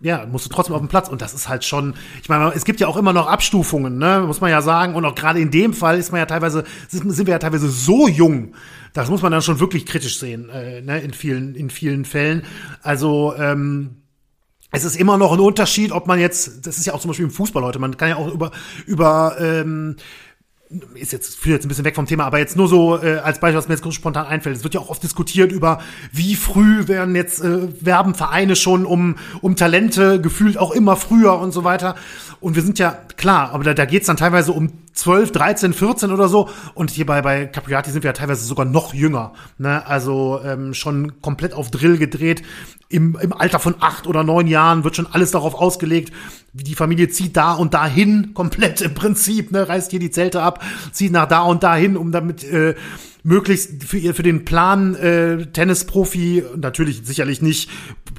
[0.00, 1.08] ja, musst du trotzdem auf dem Platz.
[1.08, 4.22] Und das ist halt schon, ich meine, es gibt ja auch immer noch Abstufungen, ne,
[4.26, 4.94] muss man ja sagen.
[4.94, 8.08] Und auch gerade in dem Fall ist man ja teilweise, sind wir ja teilweise so
[8.08, 8.54] jung.
[8.92, 12.44] Das muss man dann schon wirklich kritisch sehen, äh, ne, in vielen, in vielen Fällen.
[12.82, 14.02] Also, ähm,
[14.70, 17.24] es ist immer noch ein Unterschied, ob man jetzt, das ist ja auch zum Beispiel
[17.24, 18.50] im Fußball heute, man kann ja auch über,
[18.86, 19.96] über, ähm,
[20.94, 23.40] ist jetzt führt jetzt ein bisschen weg vom Thema, aber jetzt nur so äh, als
[23.40, 24.56] Beispiel, was mir jetzt spontan einfällt.
[24.56, 25.80] Es wird ja auch oft diskutiert über,
[26.12, 31.38] wie früh werden jetzt äh, werben Vereine schon um um Talente gefühlt auch immer früher
[31.38, 31.94] und so weiter.
[32.40, 35.72] Und wir sind ja klar, aber da, da geht es dann teilweise um 12, 13,
[35.72, 36.48] 14 oder so.
[36.74, 39.32] Und hier bei, bei Capriati sind wir ja teilweise sogar noch jünger.
[39.58, 39.84] Ne?
[39.86, 42.42] Also ähm, schon komplett auf Drill gedreht.
[42.88, 46.12] Im, Im Alter von acht oder neun Jahren wird schon alles darauf ausgelegt.
[46.52, 49.68] Die Familie zieht da und dahin, komplett im Prinzip, ne?
[49.68, 50.62] reißt hier die Zelte ab,
[50.92, 52.74] zieht nach da und dahin, um damit äh,
[53.22, 57.68] möglichst für ihr für den Plan äh, Tennisprofi natürlich sicherlich nicht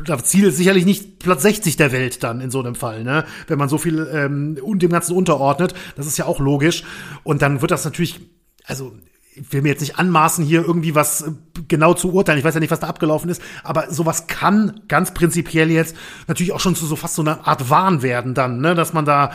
[0.06, 3.26] das Ziel ist sicherlich nicht Platz 60 der Welt dann in so einem Fall, ne?
[3.48, 6.84] Wenn man so viel ähm, und dem Ganzen unterordnet, das ist ja auch logisch.
[7.24, 8.20] Und dann wird das natürlich,
[8.66, 8.94] also
[9.40, 11.32] ich will mir jetzt nicht anmaßen, hier irgendwie was äh,
[11.68, 12.40] genau zu urteilen.
[12.40, 15.96] Ich weiß ja nicht, was da abgelaufen ist, aber sowas kann ganz prinzipiell jetzt
[16.28, 19.06] natürlich auch schon zu so fast so einer Art Wahn werden dann, ne, dass man
[19.06, 19.32] da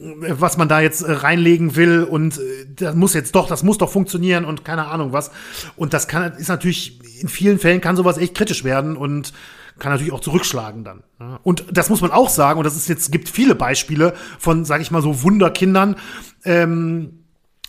[0.00, 2.40] äh, was man da jetzt äh, reinlegen will und
[2.76, 5.30] das muss jetzt doch, das muss doch funktionieren und keine Ahnung was.
[5.76, 9.32] Und das kann ist natürlich in vielen Fällen kann sowas echt kritisch werden und
[9.78, 11.02] kann natürlich auch zurückschlagen dann.
[11.42, 14.80] Und das muss man auch sagen, und das ist jetzt, gibt viele Beispiele von, sag
[14.80, 15.96] ich mal, so Wunderkindern,
[16.44, 17.23] ähm,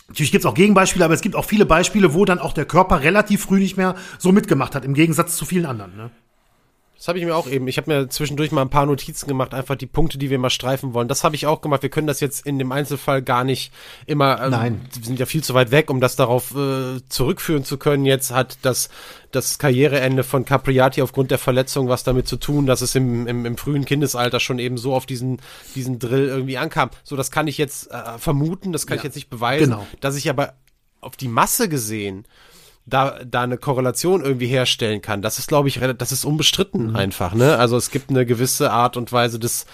[0.08, 2.64] Natürlich gibt es auch Gegenbeispiele, aber es gibt auch viele Beispiele, wo dann auch der
[2.64, 5.96] Körper relativ früh nicht mehr so mitgemacht hat, im Gegensatz zu vielen anderen.
[5.96, 6.10] Ne?
[6.96, 7.68] Das habe ich mir auch eben.
[7.68, 10.48] Ich habe mir zwischendurch mal ein paar Notizen gemacht, einfach die Punkte, die wir mal
[10.48, 11.08] streifen wollen.
[11.08, 11.82] Das habe ich auch gemacht.
[11.82, 13.70] Wir können das jetzt in dem Einzelfall gar nicht
[14.06, 14.42] immer.
[14.42, 14.80] Ähm, Nein.
[14.94, 18.06] Wir sind ja viel zu weit weg, um das darauf äh, zurückführen zu können.
[18.06, 18.88] Jetzt hat das
[19.30, 23.44] das Karriereende von Capriati aufgrund der Verletzung was damit zu tun, dass es im, im,
[23.44, 25.42] im frühen Kindesalter schon eben so auf diesen
[25.74, 26.88] diesen Drill irgendwie ankam.
[27.04, 28.72] So, das kann ich jetzt äh, vermuten.
[28.72, 29.70] Das kann ja, ich jetzt nicht beweisen.
[29.70, 29.86] Genau.
[30.00, 30.54] Dass ich aber
[31.02, 32.26] auf die Masse gesehen
[32.86, 35.20] da, da eine Korrelation irgendwie herstellen kann.
[35.20, 37.58] Das ist, glaube ich, das ist unbestritten einfach, ne?
[37.58, 39.66] Also es gibt eine gewisse Art und Weise des,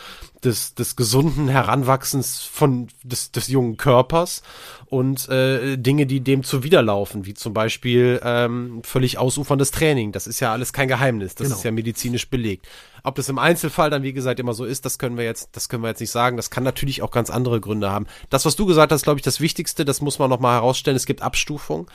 [0.45, 4.43] des, des gesunden Heranwachsens von, des, des jungen Körpers
[4.87, 10.13] und äh, Dinge, die dem zuwiderlaufen, wie zum Beispiel ähm, völlig ausuferndes Training.
[10.13, 11.57] Das ist ja alles kein Geheimnis, das genau.
[11.57, 12.67] ist ja medizinisch belegt.
[13.05, 15.69] Ob das im Einzelfall dann, wie gesagt, immer so ist, das können wir jetzt, das
[15.69, 16.37] können wir jetzt nicht sagen.
[16.37, 18.07] Das kann natürlich auch ganz andere Gründe haben.
[18.31, 20.97] Das, was du gesagt hast, glaube ich, das Wichtigste, das muss man nochmal herausstellen.
[20.97, 21.91] Es gibt Abstufung.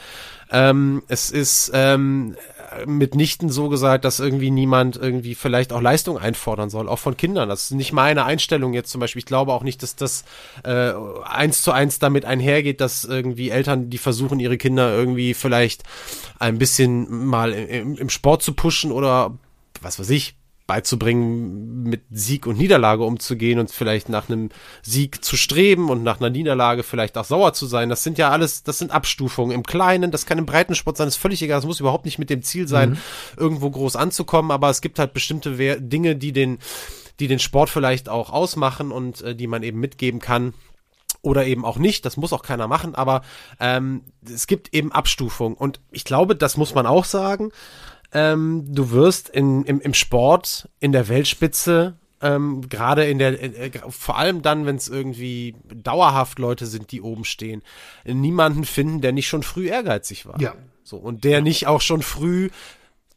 [0.51, 2.35] Ähm, es ist ähm,
[2.85, 7.49] mitnichten so gesagt, dass irgendwie niemand irgendwie vielleicht auch Leistung einfordern soll, auch von Kindern.
[7.49, 9.19] Das ist nicht meine Einstellung jetzt zum Beispiel.
[9.19, 10.23] Ich glaube auch nicht, dass das
[10.63, 15.83] äh, eins zu eins damit einhergeht, dass irgendwie Eltern, die versuchen, ihre Kinder irgendwie vielleicht
[16.39, 19.37] ein bisschen mal im, im Sport zu pushen oder
[19.81, 20.36] was weiß ich,
[20.67, 24.49] beizubringen, mit Sieg und Niederlage umzugehen und vielleicht nach einem
[24.83, 27.89] Sieg zu streben und nach einer Niederlage vielleicht auch sauer zu sein.
[27.89, 29.55] Das sind ja alles, das sind Abstufungen.
[29.55, 32.19] Im Kleinen, das kann im Breitensport sein, das ist völlig egal, das muss überhaupt nicht
[32.19, 32.97] mit dem Ziel sein, mhm.
[33.37, 36.59] irgendwo groß anzukommen, aber es gibt halt bestimmte We Dinge, die den,
[37.19, 40.53] die den Sport vielleicht auch ausmachen und äh, die man eben mitgeben kann
[41.21, 43.21] oder eben auch nicht, das muss auch keiner machen, aber
[43.59, 45.57] ähm, es gibt eben Abstufungen.
[45.57, 47.51] Und ich glaube, das muss man auch sagen,
[48.13, 53.71] ähm, du wirst in, im, im Sport in der Weltspitze ähm, gerade in der, äh,
[53.89, 57.61] vor allem dann, wenn es irgendwie dauerhaft Leute sind, die oben stehen,
[58.05, 60.39] niemanden finden, der nicht schon früh ehrgeizig war.
[60.41, 60.55] Ja.
[60.83, 62.49] So, und der nicht auch schon früh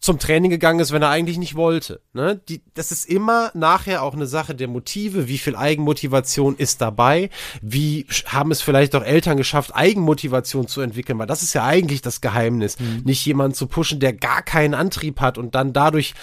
[0.00, 2.00] zum Training gegangen ist, wenn er eigentlich nicht wollte.
[2.14, 2.40] Ne?
[2.48, 5.28] Die, das ist immer nachher auch eine Sache der Motive.
[5.28, 7.28] Wie viel Eigenmotivation ist dabei?
[7.60, 11.18] Wie haben es vielleicht auch Eltern geschafft, Eigenmotivation zu entwickeln?
[11.18, 12.80] Weil das ist ja eigentlich das Geheimnis.
[12.80, 13.02] Mhm.
[13.04, 16.14] Nicht jemanden zu pushen, der gar keinen Antrieb hat und dann dadurch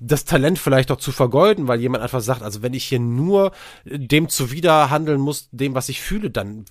[0.00, 3.52] das Talent vielleicht auch zu vergeuden, weil jemand einfach sagt, also wenn ich hier nur
[3.84, 6.64] dem zuwider handeln muss, dem, was ich fühle, dann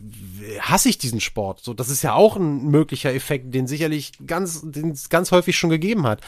[0.60, 1.61] hasse ich diesen Sport.
[1.64, 5.57] So, das ist ja auch ein möglicher Effekt, den sicherlich ganz, den es ganz häufig
[5.57, 6.22] schon gegeben hat.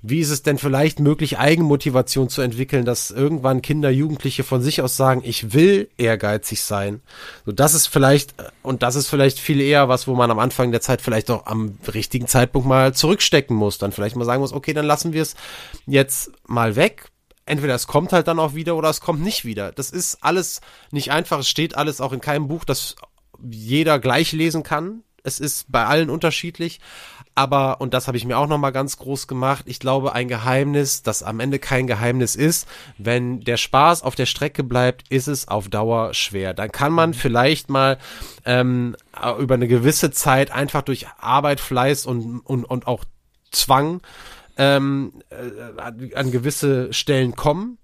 [0.00, 4.80] Wie ist es denn vielleicht möglich, Eigenmotivation zu entwickeln, dass irgendwann Kinder, Jugendliche von sich
[4.80, 7.00] aus sagen, ich will ehrgeizig sein?
[7.44, 10.70] So, das ist vielleicht, und das ist vielleicht viel eher was, wo man am Anfang
[10.70, 13.78] der Zeit vielleicht auch am richtigen Zeitpunkt mal zurückstecken muss.
[13.78, 15.34] Dann vielleicht mal sagen muss, okay, dann lassen wir es
[15.86, 17.10] jetzt mal weg,
[17.44, 19.72] entweder es kommt halt dann auch wieder oder es kommt nicht wieder.
[19.72, 20.60] Das ist alles
[20.92, 21.40] nicht einfach.
[21.40, 22.94] Es steht alles auch in keinem Buch, das
[23.42, 25.02] jeder gleich lesen kann.
[25.24, 26.80] Es ist bei allen unterschiedlich.
[27.38, 31.04] Aber, und das habe ich mir auch nochmal ganz groß gemacht, ich glaube, ein Geheimnis,
[31.04, 32.66] das am Ende kein Geheimnis ist,
[32.98, 36.52] wenn der Spaß auf der Strecke bleibt, ist es auf Dauer schwer.
[36.52, 37.98] Dann kann man vielleicht mal
[38.44, 38.96] ähm,
[39.38, 43.04] über eine gewisse Zeit einfach durch Arbeit, Fleiß und, und, und auch
[43.52, 44.00] Zwang
[44.56, 47.77] ähm, äh, an gewisse Stellen kommen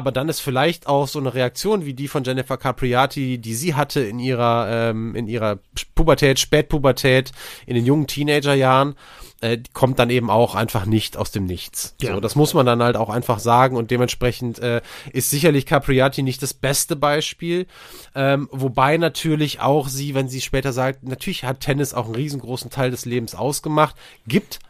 [0.00, 3.74] aber dann ist vielleicht auch so eine Reaktion wie die von Jennifer Capriati, die sie
[3.74, 5.58] hatte in ihrer ähm, in ihrer
[5.94, 7.32] Pubertät, Spätpubertät,
[7.66, 8.94] in den jungen Teenagerjahren,
[9.42, 11.96] äh, kommt dann eben auch einfach nicht aus dem Nichts.
[12.00, 12.14] Ja.
[12.14, 14.80] So, das muss man dann halt auch einfach sagen und dementsprechend äh,
[15.12, 17.66] ist sicherlich Capriati nicht das beste Beispiel,
[18.14, 22.70] ähm, wobei natürlich auch sie, wenn sie später sagt, natürlich hat Tennis auch einen riesengroßen
[22.70, 23.96] Teil des Lebens ausgemacht,
[24.26, 24.60] gibt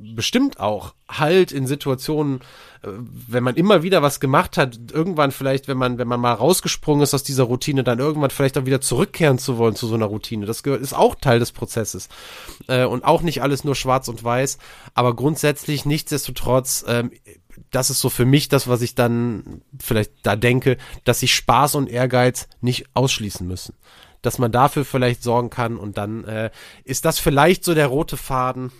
[0.00, 2.40] bestimmt auch Halt in Situationen,
[2.82, 2.88] äh,
[3.28, 7.02] wenn man immer wieder was gemacht hat, irgendwann vielleicht, wenn man, wenn man mal rausgesprungen
[7.02, 10.06] ist aus dieser Routine, dann irgendwann vielleicht auch wieder zurückkehren zu wollen zu so einer
[10.06, 10.46] Routine.
[10.46, 12.08] Das gehört, ist auch Teil des Prozesses.
[12.68, 14.58] Äh, und auch nicht alles nur schwarz und weiß,
[14.94, 17.10] aber grundsätzlich nichtsdestotrotz, ähm,
[17.70, 21.74] das ist so für mich das, was ich dann vielleicht da denke, dass sich Spaß
[21.74, 23.74] und Ehrgeiz nicht ausschließen müssen.
[24.22, 26.50] Dass man dafür vielleicht sorgen kann und dann äh,
[26.84, 28.70] ist das vielleicht so der rote Faden,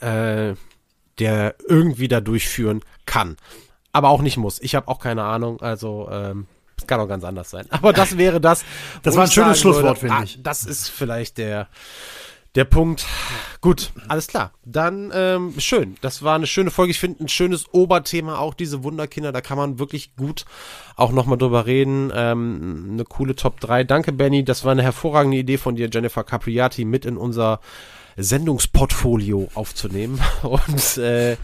[0.00, 0.54] äh,
[1.18, 3.36] der irgendwie da durchführen kann.
[3.92, 4.60] Aber auch nicht muss.
[4.60, 5.60] Ich habe auch keine Ahnung.
[5.60, 6.46] Also ähm,
[6.76, 7.66] es kann auch ganz anders sein.
[7.70, 8.64] Aber das wäre das.
[9.02, 10.42] das war ein schönes Schlusswort, finde ah, ich.
[10.42, 11.68] Das ist vielleicht der
[12.54, 13.04] der Punkt.
[13.60, 14.52] Gut, alles klar.
[14.64, 15.96] Dann ähm, schön.
[16.02, 16.92] Das war eine schöne Folge.
[16.92, 19.32] Ich finde ein schönes Oberthema auch diese Wunderkinder.
[19.32, 20.44] Da kann man wirklich gut
[20.96, 22.12] auch nochmal drüber reden.
[22.14, 23.84] Ähm, eine coole Top 3.
[23.84, 24.44] Danke, Benny.
[24.44, 27.60] Das war eine hervorragende Idee von dir, Jennifer Capriati, mit in unser
[28.16, 30.20] Sendungsportfolio aufzunehmen.
[30.42, 31.36] Und äh,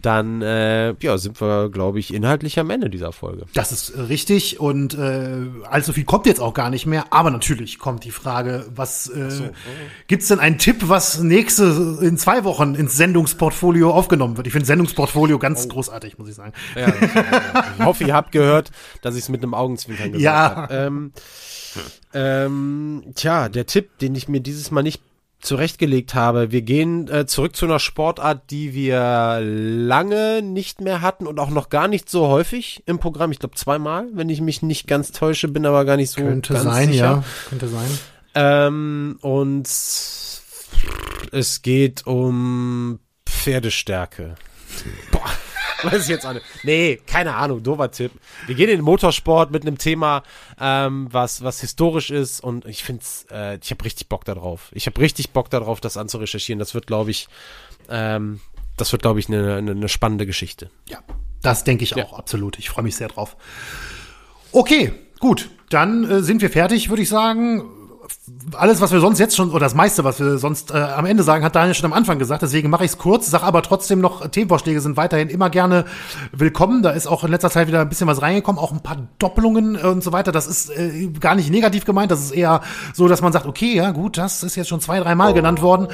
[0.00, 3.46] dann äh, ja, sind wir, glaube ich, inhaltlich am Ende dieser Folge.
[3.54, 7.06] Das ist richtig und äh, allzu viel kommt jetzt auch gar nicht mehr.
[7.10, 9.44] Aber natürlich kommt die Frage, was äh, so.
[10.06, 14.46] gibt's denn einen Tipp, was nächste in zwei Wochen ins Sendungsportfolio aufgenommen wird?
[14.46, 15.68] Ich finde Sendungsportfolio ganz oh.
[15.68, 16.52] großartig, muss ich sagen.
[16.76, 16.88] Ja,
[17.78, 18.70] ich hoffe, ihr habt gehört,
[19.02, 20.56] dass ich es mit einem Augenzwinkern gesagt ja.
[20.56, 20.74] habe.
[20.74, 21.12] Ähm,
[22.14, 25.02] ähm, tja, der Tipp, den ich mir dieses Mal nicht
[25.40, 26.50] zurechtgelegt habe.
[26.50, 31.50] Wir gehen äh, zurück zu einer Sportart, die wir lange nicht mehr hatten und auch
[31.50, 33.30] noch gar nicht so häufig im Programm.
[33.32, 36.54] Ich glaube zweimal, wenn ich mich nicht ganz täusche, bin aber gar nicht so Könnte
[36.54, 37.04] ganz sein, sicher.
[37.04, 37.24] ja.
[37.48, 37.98] Könnte sein.
[38.34, 39.66] Ähm, und
[41.32, 44.34] es geht um Pferdestärke.
[45.10, 45.24] Boah.
[45.82, 46.44] Weiß ich jetzt auch nicht.
[46.64, 48.12] Nee, keine Ahnung, dober Tipp.
[48.46, 50.22] Wir gehen in den Motorsport mit einem Thema,
[50.60, 54.70] ähm, was, was historisch ist und ich find's, äh, ich habe richtig Bock darauf.
[54.72, 56.58] Ich habe richtig Bock darauf, das anzurecherchieren.
[56.58, 57.28] Das wird, glaube ich,
[57.88, 58.40] ähm,
[58.76, 60.70] das wird, glaube ich, eine, eine, eine spannende Geschichte.
[60.88, 60.98] Ja,
[61.42, 62.58] das denke ich auch, absolut.
[62.58, 63.36] Ich freue mich sehr drauf.
[64.50, 65.50] Okay, gut.
[65.70, 67.77] Dann äh, sind wir fertig, würde ich sagen
[68.56, 71.22] alles, was wir sonst jetzt schon, oder das meiste, was wir sonst äh, am Ende
[71.22, 72.42] sagen, hat Daniel schon am Anfang gesagt.
[72.42, 75.84] Deswegen mache ich es kurz, sag aber trotzdem noch, Themenvorschläge sind weiterhin immer gerne
[76.32, 76.82] willkommen.
[76.82, 79.76] Da ist auch in letzter Zeit wieder ein bisschen was reingekommen, auch ein paar Doppelungen
[79.76, 80.32] und so weiter.
[80.32, 82.10] Das ist äh, gar nicht negativ gemeint.
[82.10, 82.60] Das ist eher
[82.94, 85.62] so, dass man sagt, okay, ja gut, das ist jetzt schon zwei, drei Mal genannt
[85.62, 85.88] worden.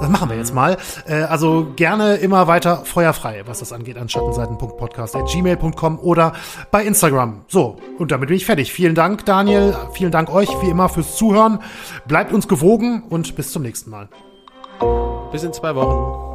[0.00, 0.76] Das machen wir jetzt mal.
[1.06, 6.32] Äh, also gerne immer weiter feuerfrei, was das angeht, an schattenseiten.podcast.gmail.com oder
[6.70, 7.42] bei Instagram.
[7.48, 8.72] So, und damit bin ich fertig.
[8.72, 9.76] Vielen Dank, Daniel.
[9.92, 11.58] Vielen Dank euch, wie immer, fürs Zuhören.
[12.06, 14.08] Bleibt uns gewogen und bis zum nächsten Mal.
[15.32, 16.26] Bis in zwei Wochen.